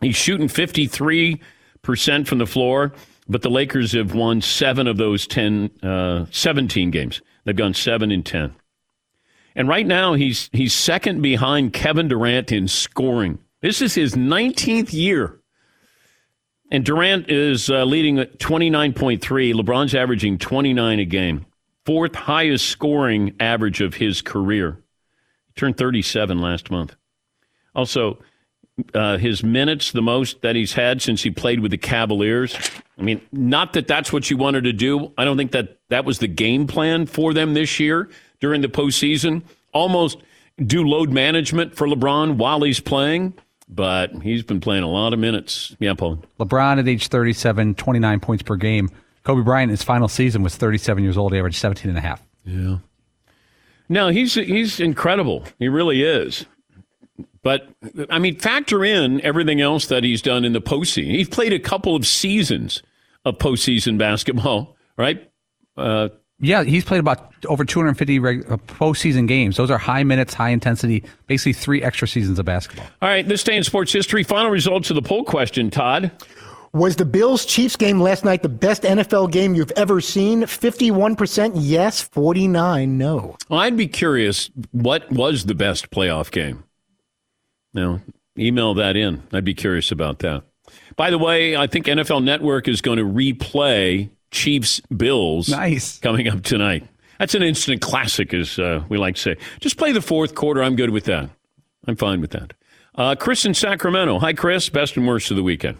He's 0.00 0.14
shooting 0.14 0.46
53% 0.46 1.40
from 2.28 2.38
the 2.38 2.46
floor, 2.46 2.92
but 3.28 3.42
the 3.42 3.50
Lakers 3.50 3.92
have 3.92 4.14
won 4.14 4.40
7 4.40 4.86
of 4.86 4.96
those 4.96 5.26
10 5.26 5.70
uh, 5.82 6.26
17 6.30 6.92
games. 6.92 7.20
They've 7.44 7.56
gone 7.56 7.74
7 7.74 8.12
and 8.12 8.24
10. 8.24 8.54
And 9.56 9.68
right 9.68 9.86
now 9.86 10.14
he's 10.14 10.48
he's 10.52 10.72
second 10.72 11.22
behind 11.22 11.72
Kevin 11.72 12.06
Durant 12.06 12.52
in 12.52 12.68
scoring. 12.68 13.40
This 13.60 13.82
is 13.82 13.96
his 13.96 14.14
19th 14.14 14.92
year. 14.92 15.40
And 16.70 16.84
Durant 16.84 17.30
is 17.30 17.70
uh, 17.70 17.84
leading 17.84 18.20
at 18.20 18.38
29.3. 18.38 19.18
LeBron's 19.18 19.94
averaging 19.94 20.38
29 20.38 21.00
a 21.00 21.04
game 21.04 21.46
fourth 21.88 22.14
highest 22.14 22.66
scoring 22.66 23.34
average 23.40 23.80
of 23.80 23.94
his 23.94 24.20
career. 24.20 24.78
He 25.46 25.52
turned 25.54 25.78
37 25.78 26.38
last 26.38 26.70
month. 26.70 26.94
Also, 27.74 28.18
uh, 28.92 29.16
his 29.16 29.42
minutes, 29.42 29.92
the 29.92 30.02
most 30.02 30.42
that 30.42 30.54
he's 30.54 30.74
had 30.74 31.00
since 31.00 31.22
he 31.22 31.30
played 31.30 31.60
with 31.60 31.70
the 31.70 31.78
Cavaliers. 31.78 32.54
I 32.98 33.02
mean, 33.02 33.22
not 33.32 33.72
that 33.72 33.86
that's 33.86 34.12
what 34.12 34.28
you 34.28 34.36
wanted 34.36 34.64
to 34.64 34.74
do. 34.74 35.14
I 35.16 35.24
don't 35.24 35.38
think 35.38 35.52
that 35.52 35.78
that 35.88 36.04
was 36.04 36.18
the 36.18 36.28
game 36.28 36.66
plan 36.66 37.06
for 37.06 37.32
them 37.32 37.54
this 37.54 37.80
year 37.80 38.10
during 38.38 38.60
the 38.60 38.68
postseason. 38.68 39.42
Almost 39.72 40.18
do 40.58 40.86
load 40.86 41.08
management 41.10 41.74
for 41.74 41.86
LeBron 41.86 42.36
while 42.36 42.60
he's 42.60 42.80
playing, 42.80 43.32
but 43.66 44.10
he's 44.22 44.42
been 44.42 44.60
playing 44.60 44.82
a 44.82 44.90
lot 44.90 45.14
of 45.14 45.18
minutes. 45.18 45.74
Yeah, 45.78 45.94
Paul. 45.94 46.22
LeBron 46.38 46.80
at 46.80 46.86
age 46.86 47.08
37, 47.08 47.76
29 47.76 48.20
points 48.20 48.42
per 48.42 48.56
game. 48.56 48.90
Kobe 49.28 49.42
Bryant, 49.42 49.70
his 49.70 49.82
final 49.82 50.08
season 50.08 50.42
was 50.42 50.56
37 50.56 51.04
years 51.04 51.18
old. 51.18 51.34
He 51.34 51.38
averaged 51.38 51.58
17 51.58 51.90
and 51.90 51.98
a 51.98 52.00
half. 52.00 52.26
Yeah. 52.46 52.78
No, 53.90 54.08
he's 54.08 54.32
he's 54.32 54.80
incredible. 54.80 55.44
He 55.58 55.68
really 55.68 56.02
is. 56.02 56.46
But 57.42 57.68
I 58.08 58.20
mean, 58.20 58.38
factor 58.38 58.82
in 58.86 59.20
everything 59.20 59.60
else 59.60 59.84
that 59.88 60.02
he's 60.02 60.22
done 60.22 60.46
in 60.46 60.54
the 60.54 60.62
postseason. 60.62 61.10
He's 61.10 61.28
played 61.28 61.52
a 61.52 61.58
couple 61.58 61.94
of 61.94 62.06
seasons 62.06 62.82
of 63.26 63.36
postseason 63.36 63.98
basketball, 63.98 64.78
right? 64.96 65.30
Uh, 65.76 66.08
yeah, 66.40 66.64
he's 66.64 66.86
played 66.86 67.00
about 67.00 67.34
over 67.48 67.66
250 67.66 68.18
reg- 68.20 68.50
uh, 68.50 68.56
postseason 68.56 69.28
games. 69.28 69.58
Those 69.58 69.70
are 69.70 69.76
high 69.76 70.04
minutes, 70.04 70.32
high 70.32 70.50
intensity, 70.50 71.04
basically 71.26 71.52
three 71.52 71.82
extra 71.82 72.08
seasons 72.08 72.38
of 72.38 72.46
basketball. 72.46 72.86
All 73.02 73.08
right, 73.10 73.28
this 73.28 73.44
day 73.44 73.58
in 73.58 73.64
sports 73.64 73.92
history. 73.92 74.22
Final 74.22 74.50
results 74.50 74.88
of 74.88 74.94
the 74.94 75.02
poll 75.02 75.24
question, 75.24 75.68
Todd. 75.68 76.12
Was 76.72 76.96
the 76.96 77.04
Bills 77.04 77.46
Chiefs 77.46 77.76
game 77.76 78.00
last 78.00 78.24
night 78.24 78.42
the 78.42 78.48
best 78.48 78.82
NFL 78.82 79.32
game 79.32 79.54
you've 79.54 79.70
ever 79.72 80.00
seen? 80.00 80.42
51% 80.42 81.52
yes, 81.54 82.02
49 82.02 82.98
no. 82.98 83.36
Well, 83.48 83.60
I'd 83.60 83.76
be 83.76 83.88
curious 83.88 84.50
what 84.72 85.10
was 85.10 85.46
the 85.46 85.54
best 85.54 85.90
playoff 85.90 86.30
game? 86.30 86.64
Now, 87.72 88.00
email 88.38 88.74
that 88.74 88.96
in. 88.96 89.22
I'd 89.32 89.44
be 89.44 89.54
curious 89.54 89.90
about 89.90 90.18
that. 90.20 90.42
By 90.96 91.10
the 91.10 91.18
way, 91.18 91.56
I 91.56 91.66
think 91.66 91.86
NFL 91.86 92.22
Network 92.22 92.68
is 92.68 92.80
going 92.80 92.98
to 92.98 93.04
replay 93.04 94.10
Chiefs 94.30 94.80
Bills 94.94 95.48
nice. 95.48 95.98
coming 95.98 96.28
up 96.28 96.42
tonight. 96.42 96.86
That's 97.18 97.34
an 97.34 97.42
instant 97.42 97.80
classic, 97.80 98.34
as 98.34 98.58
uh, 98.58 98.84
we 98.88 98.98
like 98.98 99.16
to 99.16 99.20
say. 99.20 99.36
Just 99.60 99.78
play 99.78 99.92
the 99.92 100.02
fourth 100.02 100.34
quarter. 100.34 100.62
I'm 100.62 100.76
good 100.76 100.90
with 100.90 101.04
that. 101.04 101.30
I'm 101.86 101.96
fine 101.96 102.20
with 102.20 102.30
that. 102.32 102.52
Uh, 102.94 103.14
Chris 103.14 103.44
in 103.44 103.54
Sacramento. 103.54 104.18
Hi, 104.18 104.32
Chris. 104.34 104.68
Best 104.68 104.96
and 104.96 105.06
worst 105.06 105.30
of 105.30 105.36
the 105.36 105.42
weekend. 105.42 105.78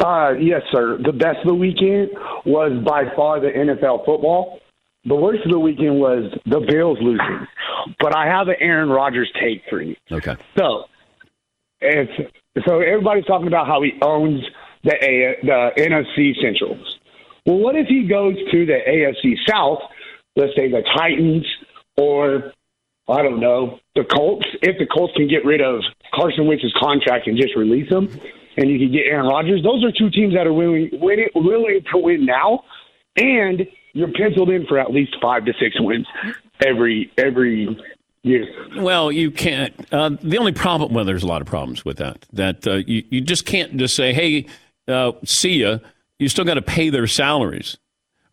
Uh, 0.00 0.32
yes, 0.40 0.62
sir. 0.72 0.98
The 1.04 1.12
best 1.12 1.38
of 1.40 1.46
the 1.46 1.54
weekend 1.54 2.10
was 2.46 2.72
by 2.84 3.04
far 3.16 3.40
the 3.40 3.48
NFL 3.48 4.04
football. 4.04 4.60
The 5.04 5.14
worst 5.14 5.44
of 5.44 5.50
the 5.50 5.58
weekend 5.58 5.98
was 5.98 6.32
the 6.44 6.60
Bills 6.60 6.98
losing. 7.00 7.46
But 8.00 8.16
I 8.16 8.26
have 8.26 8.48
an 8.48 8.56
Aaron 8.60 8.90
Rodgers 8.90 9.30
take 9.40 9.62
for 9.68 9.80
you. 9.80 9.96
Okay. 10.10 10.36
So, 10.56 10.84
it's 11.80 12.12
so 12.66 12.80
everybody's 12.80 13.24
talking 13.24 13.46
about 13.46 13.66
how 13.66 13.82
he 13.82 13.92
owns 14.02 14.42
the 14.84 14.94
A, 14.94 15.36
the 15.42 15.70
NFC 15.76 16.34
Centrals. 16.40 16.98
Well, 17.46 17.58
what 17.58 17.76
if 17.76 17.86
he 17.86 18.06
goes 18.06 18.36
to 18.50 18.66
the 18.66 18.78
AFC 18.86 19.36
South? 19.48 19.78
Let's 20.36 20.54
say 20.54 20.70
the 20.70 20.82
Titans 20.96 21.46
or 21.96 22.52
I 23.08 23.22
don't 23.22 23.40
know 23.40 23.78
the 23.94 24.04
Colts. 24.04 24.46
If 24.62 24.78
the 24.78 24.86
Colts 24.86 25.14
can 25.16 25.28
get 25.28 25.44
rid 25.44 25.60
of 25.60 25.80
Carson 26.14 26.46
Wentz's 26.46 26.74
contract 26.78 27.26
and 27.26 27.36
just 27.36 27.56
release 27.56 27.90
him, 27.90 28.08
and 28.58 28.68
you 28.68 28.78
can 28.78 28.90
get 28.90 29.06
Aaron 29.06 29.26
Rodgers. 29.26 29.62
Those 29.62 29.84
are 29.84 29.92
two 29.92 30.10
teams 30.10 30.34
that 30.34 30.46
are 30.46 30.52
willing, 30.52 30.90
willing, 30.94 31.28
willing 31.34 31.80
to 31.92 31.98
win 31.98 32.26
now, 32.26 32.64
and 33.16 33.66
you're 33.92 34.12
penciled 34.12 34.50
in 34.50 34.66
for 34.66 34.78
at 34.78 34.90
least 34.90 35.16
five 35.22 35.44
to 35.44 35.52
six 35.60 35.76
wins 35.78 36.06
every 36.66 37.10
every 37.16 37.78
year. 38.24 38.46
Well, 38.76 39.12
you 39.12 39.30
can't. 39.30 39.72
Uh, 39.92 40.10
the 40.20 40.38
only 40.38 40.52
problem, 40.52 40.92
well, 40.92 41.04
there's 41.04 41.22
a 41.22 41.26
lot 41.28 41.40
of 41.40 41.46
problems 41.46 41.84
with 41.84 41.98
that. 41.98 42.26
That 42.32 42.66
uh, 42.66 42.74
you 42.86 43.04
you 43.10 43.20
just 43.20 43.46
can't 43.46 43.76
just 43.76 43.94
say, 43.94 44.12
"Hey, 44.12 44.46
uh, 44.88 45.12
see 45.24 45.60
ya." 45.60 45.78
You 46.18 46.28
still 46.28 46.44
got 46.44 46.54
to 46.54 46.62
pay 46.62 46.90
their 46.90 47.06
salaries. 47.06 47.78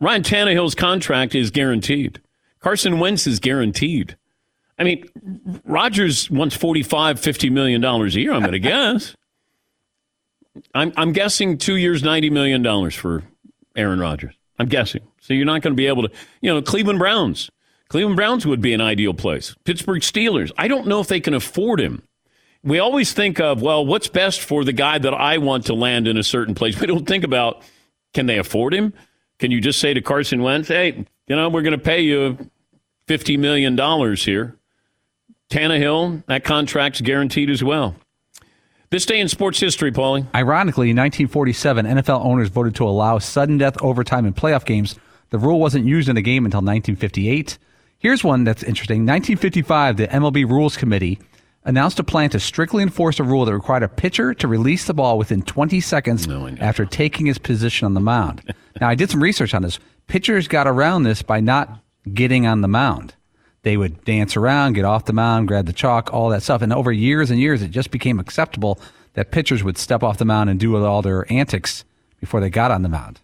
Ryan 0.00 0.24
Tannehill's 0.24 0.74
contract 0.74 1.36
is 1.36 1.52
guaranteed. 1.52 2.20
Carson 2.58 2.98
Wentz 2.98 3.28
is 3.28 3.38
guaranteed. 3.38 4.16
I 4.76 4.82
mean, 4.82 5.08
Rodgers 5.64 6.28
wants 6.28 6.56
45, 6.56 7.20
50 7.20 7.48
million 7.50 7.80
dollars 7.80 8.16
a 8.16 8.20
year. 8.20 8.32
I'm 8.32 8.40
going 8.40 8.52
to 8.54 8.58
guess. 8.58 9.14
I'm, 10.74 10.92
I'm 10.96 11.12
guessing 11.12 11.58
two 11.58 11.76
years, 11.76 12.02
$90 12.02 12.30
million 12.30 12.90
for 12.90 13.22
Aaron 13.76 14.00
Rodgers. 14.00 14.34
I'm 14.58 14.68
guessing. 14.68 15.02
So 15.20 15.34
you're 15.34 15.44
not 15.44 15.62
going 15.62 15.72
to 15.72 15.76
be 15.76 15.86
able 15.86 16.08
to, 16.08 16.14
you 16.40 16.52
know, 16.52 16.62
Cleveland 16.62 16.98
Browns. 16.98 17.50
Cleveland 17.88 18.16
Browns 18.16 18.46
would 18.46 18.60
be 18.60 18.72
an 18.72 18.80
ideal 18.80 19.14
place. 19.14 19.54
Pittsburgh 19.64 20.02
Steelers. 20.02 20.50
I 20.56 20.68
don't 20.68 20.86
know 20.86 21.00
if 21.00 21.08
they 21.08 21.20
can 21.20 21.34
afford 21.34 21.80
him. 21.80 22.02
we 22.62 22.78
always 22.78 23.12
think 23.12 23.38
of, 23.38 23.62
well, 23.62 23.84
what's 23.84 24.08
best 24.08 24.40
for 24.40 24.64
the 24.64 24.72
guy 24.72 24.98
that 24.98 25.14
I 25.14 25.38
want 25.38 25.66
to 25.66 25.74
land 25.74 26.08
in 26.08 26.16
a 26.16 26.24
certain 26.24 26.54
place. 26.54 26.76
We 26.80 26.86
don't 26.86 27.06
think 27.06 27.24
about, 27.24 27.62
can 28.14 28.26
they 28.26 28.38
afford 28.38 28.74
him? 28.74 28.92
Can 29.38 29.50
you 29.50 29.60
just 29.60 29.78
say 29.78 29.94
to 29.94 30.00
Carson 30.00 30.42
Wentz, 30.42 30.68
hey, 30.68 31.04
you 31.28 31.36
know, 31.36 31.48
we're 31.48 31.62
going 31.62 31.78
to 31.78 31.84
pay 31.84 32.00
you 32.00 32.50
$50 33.08 33.38
million 33.38 33.76
here? 34.16 34.56
Tannehill, 35.50 36.24
that 36.26 36.42
contract's 36.42 37.00
guaranteed 37.00 37.50
as 37.50 37.62
well. 37.62 37.94
This 38.88 39.04
day 39.04 39.18
in 39.18 39.28
sports 39.28 39.58
history, 39.58 39.90
Paulie. 39.90 40.28
Ironically, 40.32 40.90
in 40.90 40.96
1947, 40.96 41.86
NFL 41.86 42.24
owners 42.24 42.50
voted 42.50 42.76
to 42.76 42.84
allow 42.84 43.18
sudden 43.18 43.58
death 43.58 43.76
overtime 43.82 44.26
in 44.26 44.32
playoff 44.32 44.64
games. 44.64 44.94
The 45.30 45.38
rule 45.38 45.58
wasn't 45.58 45.86
used 45.86 46.08
in 46.08 46.16
a 46.16 46.22
game 46.22 46.44
until 46.44 46.58
1958. 46.58 47.58
Here's 47.98 48.22
one 48.22 48.44
that's 48.44 48.62
interesting. 48.62 49.00
1955, 49.00 49.96
the 49.96 50.06
MLB 50.06 50.48
Rules 50.48 50.76
Committee 50.76 51.18
announced 51.64 51.98
a 51.98 52.04
plan 52.04 52.30
to 52.30 52.38
strictly 52.38 52.84
enforce 52.84 53.18
a 53.18 53.24
rule 53.24 53.44
that 53.44 53.54
required 53.54 53.82
a 53.82 53.88
pitcher 53.88 54.32
to 54.34 54.46
release 54.46 54.84
the 54.86 54.94
ball 54.94 55.18
within 55.18 55.42
20 55.42 55.80
seconds 55.80 56.28
after 56.60 56.86
taking 56.86 57.26
his 57.26 57.38
position 57.38 57.86
on 57.86 57.94
the 57.94 58.00
mound. 58.00 58.54
now, 58.80 58.88
I 58.88 58.94
did 58.94 59.10
some 59.10 59.20
research 59.20 59.52
on 59.52 59.62
this. 59.62 59.80
Pitchers 60.06 60.46
got 60.46 60.68
around 60.68 61.02
this 61.02 61.22
by 61.22 61.40
not 61.40 61.80
getting 62.14 62.46
on 62.46 62.60
the 62.60 62.68
mound. 62.68 63.16
They 63.66 63.76
would 63.76 64.04
dance 64.04 64.36
around, 64.36 64.74
get 64.74 64.84
off 64.84 65.06
the 65.06 65.12
mound, 65.12 65.48
grab 65.48 65.66
the 65.66 65.72
chalk, 65.72 66.14
all 66.14 66.28
that 66.28 66.44
stuff. 66.44 66.62
And 66.62 66.72
over 66.72 66.92
years 66.92 67.32
and 67.32 67.40
years, 67.40 67.62
it 67.62 67.72
just 67.72 67.90
became 67.90 68.20
acceptable 68.20 68.78
that 69.14 69.32
pitchers 69.32 69.64
would 69.64 69.76
step 69.76 70.04
off 70.04 70.18
the 70.18 70.24
mound 70.24 70.48
and 70.48 70.60
do 70.60 70.76
all 70.86 71.02
their 71.02 71.26
antics 71.32 71.84
before 72.20 72.38
they 72.38 72.48
got 72.48 72.70
on 72.70 72.82
the 72.82 72.88
mound. 72.88 73.18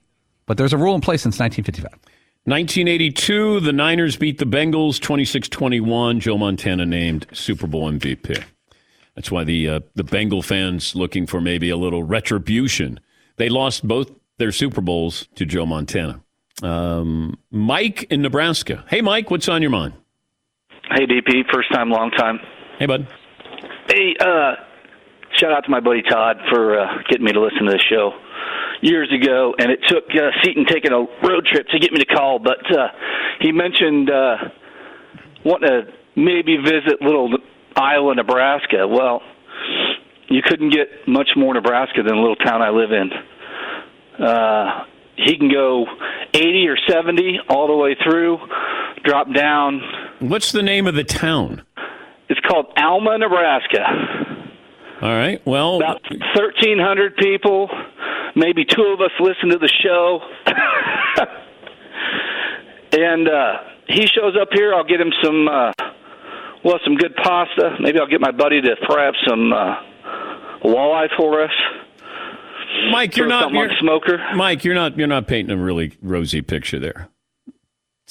But 0.47 0.57
there's 0.57 0.73
a 0.73 0.77
rule 0.77 0.97
in 0.97 1.01
place 1.01 1.23
since 1.23 1.39
1955. 1.39 1.93
1982, 2.47 3.61
the 3.61 3.73
Niners 3.73 4.17
beat 4.17 4.39
the 4.39 4.45
Bengals 4.45 5.01
26 5.01 5.49
21. 5.49 6.19
Joe 6.19 6.37
Montana 6.37 6.87
named 6.87 7.25
Super 7.33 7.69
Bowl 7.69 7.89
MVP. 7.89 8.43
That's 9.15 9.31
why 9.31 9.45
the, 9.45 9.69
uh, 9.69 9.81
the 9.95 10.03
Bengal 10.03 10.43
fans 10.43 10.97
looking 10.97 11.29
for 11.29 11.41
maybe 11.41 11.71
a 11.71 11.77
little 11.77 12.03
retribution. 12.03 12.99
They 13.37 13.49
lost 13.49 13.87
both 13.87 14.11
their 14.39 14.51
Super 14.51 14.81
Bowls 14.81 15.29
to 15.37 15.47
Joe 15.47 15.67
Montana. 15.67 16.21
Um, 16.65 17.39
Mike 17.53 18.09
in 18.11 18.23
Nebraska. 18.23 18.85
Hey, 18.89 19.03
Mike, 19.03 19.31
what's 19.31 19.49
on 19.49 19.63
your 19.63 19.71
mind? 19.71 19.95
Hey, 20.95 21.07
DP, 21.07 21.51
first 21.51 21.73
time, 21.73 21.89
long 21.89 22.11
time. 22.11 22.39
Hey, 22.79 22.85
bud. 22.85 23.07
Hey, 23.89 24.15
uh, 24.21 24.57
shout 25.39 25.51
out 25.51 25.65
to 25.65 25.71
my 25.71 25.81
buddy 25.81 26.03
Todd 26.03 26.37
for 26.51 26.79
uh, 26.79 26.99
getting 27.09 27.25
me 27.25 27.33
to 27.33 27.41
listen 27.41 27.65
to 27.65 27.73
this 27.73 27.81
show 27.89 28.13
years 28.83 29.11
ago, 29.11 29.55
and 29.59 29.71
it 29.71 29.79
took 29.89 30.05
uh, 30.11 30.29
Seton 30.43 30.67
taking 30.67 30.93
a 30.93 30.99
road 31.27 31.47
trip 31.51 31.67
to 31.69 31.79
get 31.79 31.93
me 31.93 31.99
to 32.01 32.05
call. 32.05 32.39
But 32.39 32.71
uh, 32.71 32.89
he 33.41 33.53
mentioned 33.53 34.11
uh, 34.11 34.37
wanting 35.47 35.71
to 35.71 35.83
maybe 36.15 36.59
visit 36.59 37.01
little 37.01 37.39
Iowa, 37.75 38.15
Nebraska. 38.15 38.87
Well, 38.87 39.23
you 40.29 40.43
couldn't 40.45 40.75
get 40.75 41.09
much 41.09 41.31
more 41.37 41.55
Nebraska 41.55 42.03
than 42.03 42.17
the 42.17 42.21
little 42.21 42.37
town 42.37 42.61
I 42.61 42.69
live 42.69 42.93
in. 42.93 43.11
Uh, 44.23 44.85
he 45.17 45.39
can 45.39 45.51
go 45.51 45.87
80 46.35 46.69
or 46.69 46.77
70 46.87 47.41
all 47.49 47.67
the 47.67 47.77
way 47.77 47.97
through, 48.05 48.39
drop 49.05 49.33
down. 49.33 49.81
What's 50.23 50.53
the 50.53 50.63
name 50.63 50.87
of 50.87 50.95
the 50.95 51.05
town? 51.05 51.63
It's 52.29 52.41
called 52.47 52.67
Alma, 52.77 53.19
Nebraska. 53.19 53.83
All 55.03 55.17
right. 55.17 55.45
Well, 55.45 55.77
about 55.77 56.01
1,300 56.11 57.17
people. 57.17 57.69
Maybe 58.37 58.65
two 58.65 58.95
of 58.95 59.01
us 59.01 59.11
listen 59.19 59.51
to 59.51 59.59
the 59.59 59.71
show. 59.83 60.21
and 62.93 63.29
uh, 63.29 63.57
he 63.89 64.07
shows 64.07 64.37
up 64.41 64.49
here. 64.53 64.73
I'll 64.73 64.85
get 64.85 65.01
him 65.01 65.13
some, 65.23 65.49
uh, 65.49 65.73
well, 66.65 66.79
some 66.85 66.95
good 66.95 67.17
pasta. 67.17 67.77
Maybe 67.81 67.99
I'll 67.99 68.07
get 68.07 68.21
my 68.21 68.31
buddy 68.31 68.61
to 68.61 68.77
fry 68.87 69.09
up 69.09 69.15
some 69.27 69.53
uh, 69.53 69.75
walleye 70.65 71.09
for 71.17 71.43
us. 71.43 71.51
Mike, 72.91 73.17
you're 73.17 73.27
not 73.27 73.53
you're- 73.53 73.77
smoker. 73.81 74.19
Mike, 74.37 74.65
you're 74.65 74.75
not 74.75 74.97
you're 74.97 75.07
not 75.07 75.27
painting 75.27 75.59
a 75.59 75.63
really 75.63 75.93
rosy 76.01 76.43
picture 76.43 76.79
there. 76.79 77.09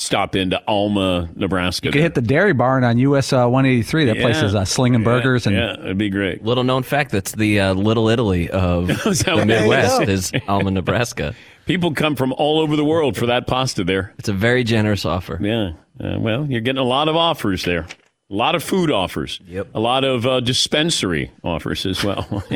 Stop 0.02 0.36
into 0.36 0.60
Alma, 0.68 1.30
Nebraska. 1.36 1.86
You 1.86 1.92
could 1.92 2.02
hit 2.02 2.16
the 2.16 2.24
Dairy 2.24 2.54
Barn 2.54 2.84
on 2.84 2.98
US 2.98 3.32
uh, 3.32 3.46
183. 3.48 4.06
That 4.06 4.18
place 4.18 4.38
Yeah. 4.38 4.46
is 4.46 4.56
uh, 4.56 4.66
slinging 4.66 5.04
burgers 5.04 5.46
and 5.46 5.56
yeah, 5.56 5.74
it'd 5.74 5.98
be 6.00 6.10
great. 6.10 6.44
Little 6.44 6.64
known 6.64 6.82
fact 6.82 7.12
that's 7.12 7.34
the 7.34 7.60
uh, 7.60 7.74
Little 7.76 8.10
Italy 8.10 8.50
of 8.50 8.88
the 8.88 9.44
Midwest 9.46 9.98
There 9.98 10.00
you 10.02 10.06
go. 10.08 10.12
is 10.12 10.32
Alma, 10.48 10.72
Nebraska. 10.72 11.36
People 11.68 11.94
come 11.94 12.16
from 12.16 12.34
all 12.34 12.60
over 12.60 12.76
the 12.76 12.84
world 12.84 13.16
for 13.16 13.28
that 13.28 13.46
pasta 13.46 13.84
there. 13.84 14.12
It's 14.18 14.28
a 14.28 14.34
very 14.34 14.64
generous 14.64 15.06
offer. 15.06 15.38
Yeah. 15.40 15.74
Uh, 16.04 16.18
well, 16.20 16.48
you're 16.50 16.62
getting 16.62 16.80
a 16.82 16.84
lot 16.84 17.08
of 17.08 17.16
offers 17.16 17.64
there. 17.64 17.82
A 17.82 18.34
lot 18.34 18.56
of 18.56 18.64
food 18.64 18.90
offers. 18.90 19.40
Yep. 19.46 19.68
A 19.76 19.80
lot 19.80 20.04
of 20.04 20.26
uh, 20.26 20.40
dispensary 20.40 21.30
offers 21.44 21.86
as 21.86 22.04
well. 22.04 22.44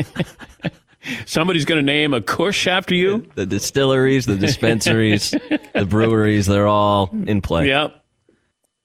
Somebody's 1.26 1.66
going 1.66 1.80
to 1.80 1.86
name 1.86 2.14
a 2.14 2.22
Kush 2.22 2.68
after 2.68 2.96
you. 2.96 3.28
The 3.36 3.46
distilleries, 3.46 4.26
the 4.26 4.36
dispensaries, 4.36 5.32
the 5.74 5.86
breweries, 5.86 6.46
they're 6.46 6.68
all 6.68 7.10
in 7.26 7.42
play. 7.42 7.68
Yep. 7.68 8.02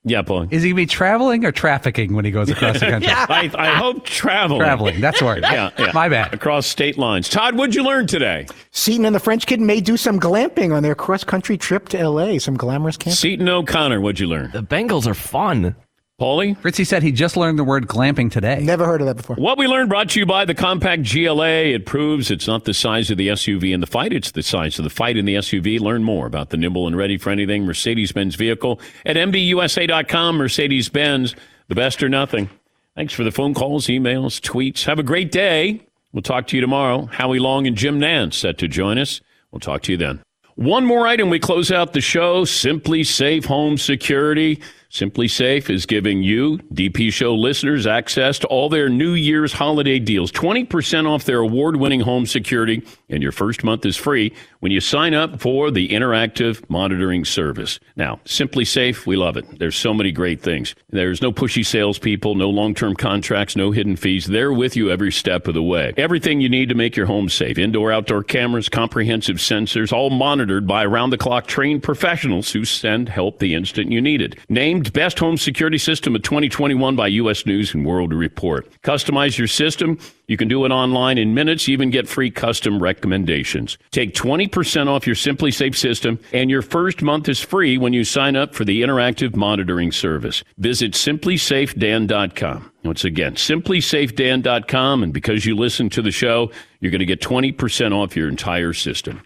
Yeah, 0.02 0.22
Paul. 0.22 0.44
Is 0.50 0.62
he 0.62 0.70
going 0.70 0.70
to 0.70 0.74
be 0.76 0.86
traveling 0.86 1.44
or 1.44 1.52
trafficking 1.52 2.14
when 2.14 2.24
he 2.24 2.30
goes 2.30 2.48
across 2.48 2.80
the 2.80 2.86
country? 2.86 3.10
I, 3.12 3.50
I 3.54 3.74
hope 3.74 4.06
traveling. 4.06 4.60
Traveling, 4.60 5.00
that's 5.00 5.18
the 5.18 5.26
word. 5.26 5.42
Yeah, 5.42 5.70
yeah. 5.78 5.90
My 5.92 6.08
bad. 6.08 6.32
Across 6.32 6.66
state 6.66 6.96
lines. 6.96 7.28
Todd, 7.28 7.54
what'd 7.58 7.74
you 7.74 7.82
learn 7.84 8.06
today? 8.06 8.46
Seton 8.70 9.04
and 9.04 9.14
the 9.14 9.20
French 9.20 9.44
kid 9.46 9.60
may 9.60 9.78
do 9.82 9.98
some 9.98 10.18
glamping 10.18 10.74
on 10.74 10.82
their 10.82 10.94
cross 10.94 11.22
country 11.22 11.58
trip 11.58 11.90
to 11.90 12.08
LA, 12.08 12.38
some 12.38 12.56
glamorous 12.56 12.96
camping. 12.96 13.16
Seton 13.16 13.46
O'Connor, 13.46 14.00
what'd 14.00 14.18
you 14.18 14.26
learn? 14.26 14.50
The 14.52 14.62
Bengals 14.62 15.06
are 15.06 15.12
fun. 15.14 15.76
Paulie? 16.20 16.56
Fritzy 16.58 16.84
said 16.84 17.02
he 17.02 17.12
just 17.12 17.36
learned 17.36 17.58
the 17.58 17.64
word 17.64 17.86
glamping 17.86 18.30
today. 18.30 18.60
Never 18.60 18.84
heard 18.84 19.00
of 19.00 19.06
that 19.06 19.16
before. 19.16 19.36
What 19.36 19.56
we 19.56 19.66
learned 19.66 19.88
brought 19.88 20.10
to 20.10 20.20
you 20.20 20.26
by 20.26 20.44
the 20.44 20.54
compact 20.54 21.10
GLA. 21.10 21.72
It 21.72 21.86
proves 21.86 22.30
it's 22.30 22.46
not 22.46 22.64
the 22.66 22.74
size 22.74 23.10
of 23.10 23.16
the 23.16 23.28
SUV 23.28 23.72
in 23.72 23.80
the 23.80 23.86
fight, 23.86 24.12
it's 24.12 24.32
the 24.32 24.42
size 24.42 24.78
of 24.78 24.84
the 24.84 24.90
fight 24.90 25.16
in 25.16 25.24
the 25.24 25.36
SUV. 25.36 25.80
Learn 25.80 26.04
more 26.04 26.26
about 26.26 26.50
the 26.50 26.58
nimble 26.58 26.86
and 26.86 26.94
ready 26.94 27.16
for 27.16 27.30
anything 27.30 27.64
Mercedes 27.64 28.12
Benz 28.12 28.34
vehicle 28.34 28.78
at 29.06 29.16
MBUSA.com. 29.16 30.36
Mercedes 30.36 30.90
Benz, 30.90 31.34
the 31.68 31.74
best 31.74 32.02
or 32.02 32.10
nothing. 32.10 32.50
Thanks 32.94 33.14
for 33.14 33.24
the 33.24 33.32
phone 33.32 33.54
calls, 33.54 33.86
emails, 33.86 34.40
tweets. 34.40 34.84
Have 34.84 34.98
a 34.98 35.02
great 35.02 35.32
day. 35.32 35.86
We'll 36.12 36.22
talk 36.22 36.46
to 36.48 36.56
you 36.56 36.60
tomorrow. 36.60 37.06
Howie 37.06 37.38
Long 37.38 37.66
and 37.66 37.76
Jim 37.76 37.98
Nantz 37.98 38.34
set 38.34 38.58
to 38.58 38.68
join 38.68 38.98
us. 38.98 39.22
We'll 39.52 39.60
talk 39.60 39.82
to 39.82 39.92
you 39.92 39.96
then. 39.96 40.20
One 40.56 40.84
more 40.84 41.06
item 41.06 41.30
we 41.30 41.38
close 41.38 41.72
out 41.72 41.94
the 41.94 42.02
show 42.02 42.44
SimpliSafe 42.44 43.46
Home 43.46 43.78
Security. 43.78 44.60
SimpliSafe 44.90 45.70
is 45.70 45.86
giving 45.86 46.24
you, 46.24 46.58
DP 46.74 47.12
Show 47.12 47.36
listeners, 47.36 47.86
access 47.86 48.40
to 48.40 48.48
all 48.48 48.68
their 48.68 48.88
New 48.88 49.12
Year's 49.12 49.52
holiday 49.52 50.00
deals. 50.00 50.32
20% 50.32 51.08
off 51.08 51.24
their 51.24 51.38
award 51.38 51.76
winning 51.76 52.00
home 52.00 52.26
security, 52.26 52.82
and 53.08 53.22
your 53.22 53.30
first 53.30 53.62
month 53.62 53.86
is 53.86 53.96
free 53.96 54.34
when 54.58 54.72
you 54.72 54.80
sign 54.80 55.14
up 55.14 55.40
for 55.40 55.70
the 55.70 55.88
interactive 55.90 56.68
monitoring 56.68 57.24
service. 57.24 57.78
Now, 57.94 58.18
SimpliSafe, 58.24 59.06
we 59.06 59.14
love 59.14 59.36
it. 59.36 59.60
There's 59.60 59.76
so 59.76 59.94
many 59.94 60.10
great 60.10 60.42
things. 60.42 60.74
There's 60.90 61.22
no 61.22 61.30
pushy 61.30 61.64
salespeople, 61.64 62.34
no 62.34 62.50
long 62.50 62.74
term 62.74 62.96
contracts, 62.96 63.54
no 63.54 63.70
hidden 63.70 63.94
fees. 63.94 64.26
They're 64.26 64.52
with 64.52 64.74
you 64.74 64.90
every 64.90 65.12
step 65.12 65.46
of 65.46 65.54
the 65.54 65.62
way. 65.62 65.94
Everything 65.98 66.40
you 66.40 66.48
need 66.48 66.68
to 66.68 66.74
make 66.74 66.96
your 66.96 67.06
home 67.06 67.28
safe 67.28 67.58
indoor, 67.58 67.92
outdoor 67.92 68.24
cameras, 68.24 68.68
comprehensive 68.68 69.36
sensors, 69.36 69.92
all 69.92 70.10
monitored 70.10 70.66
by 70.66 70.84
around 70.84 71.10
the 71.10 71.18
clock 71.18 71.46
trained 71.46 71.84
professionals 71.84 72.50
who 72.50 72.64
send 72.64 73.08
help 73.08 73.38
the 73.38 73.54
instant 73.54 73.92
you 73.92 74.00
need 74.00 74.20
it. 74.20 74.36
Named 74.80 74.94
Best 74.94 75.18
Home 75.18 75.36
Security 75.36 75.76
System 75.76 76.16
of 76.16 76.22
2021 76.22 76.96
by 76.96 77.06
U.S. 77.08 77.44
News 77.44 77.74
and 77.74 77.84
World 77.84 78.14
Report. 78.14 78.66
Customize 78.80 79.36
your 79.36 79.46
system. 79.46 79.98
You 80.26 80.38
can 80.38 80.48
do 80.48 80.64
it 80.64 80.70
online 80.70 81.18
in 81.18 81.34
minutes, 81.34 81.68
even 81.68 81.90
get 81.90 82.08
free 82.08 82.30
custom 82.30 82.82
recommendations. 82.82 83.76
Take 83.90 84.14
20% 84.14 84.88
off 84.88 85.06
your 85.06 85.16
SimpliSafe 85.16 85.76
system, 85.76 86.18
and 86.32 86.48
your 86.48 86.62
first 86.62 87.02
month 87.02 87.28
is 87.28 87.40
free 87.40 87.76
when 87.76 87.92
you 87.92 88.04
sign 88.04 88.36
up 88.36 88.54
for 88.54 88.64
the 88.64 88.80
interactive 88.80 89.36
monitoring 89.36 89.92
service. 89.92 90.42
Visit 90.56 90.92
simplysafedan.com. 90.92 92.72
Once 92.82 93.04
again, 93.04 93.34
simplysafedan.com, 93.34 95.02
and 95.02 95.12
because 95.12 95.44
you 95.44 95.56
listen 95.56 95.90
to 95.90 96.00
the 96.00 96.10
show, 96.10 96.50
you're 96.80 96.90
going 96.90 97.00
to 97.00 97.04
get 97.04 97.20
20% 97.20 97.92
off 97.92 98.16
your 98.16 98.30
entire 98.30 98.72
system. 98.72 99.20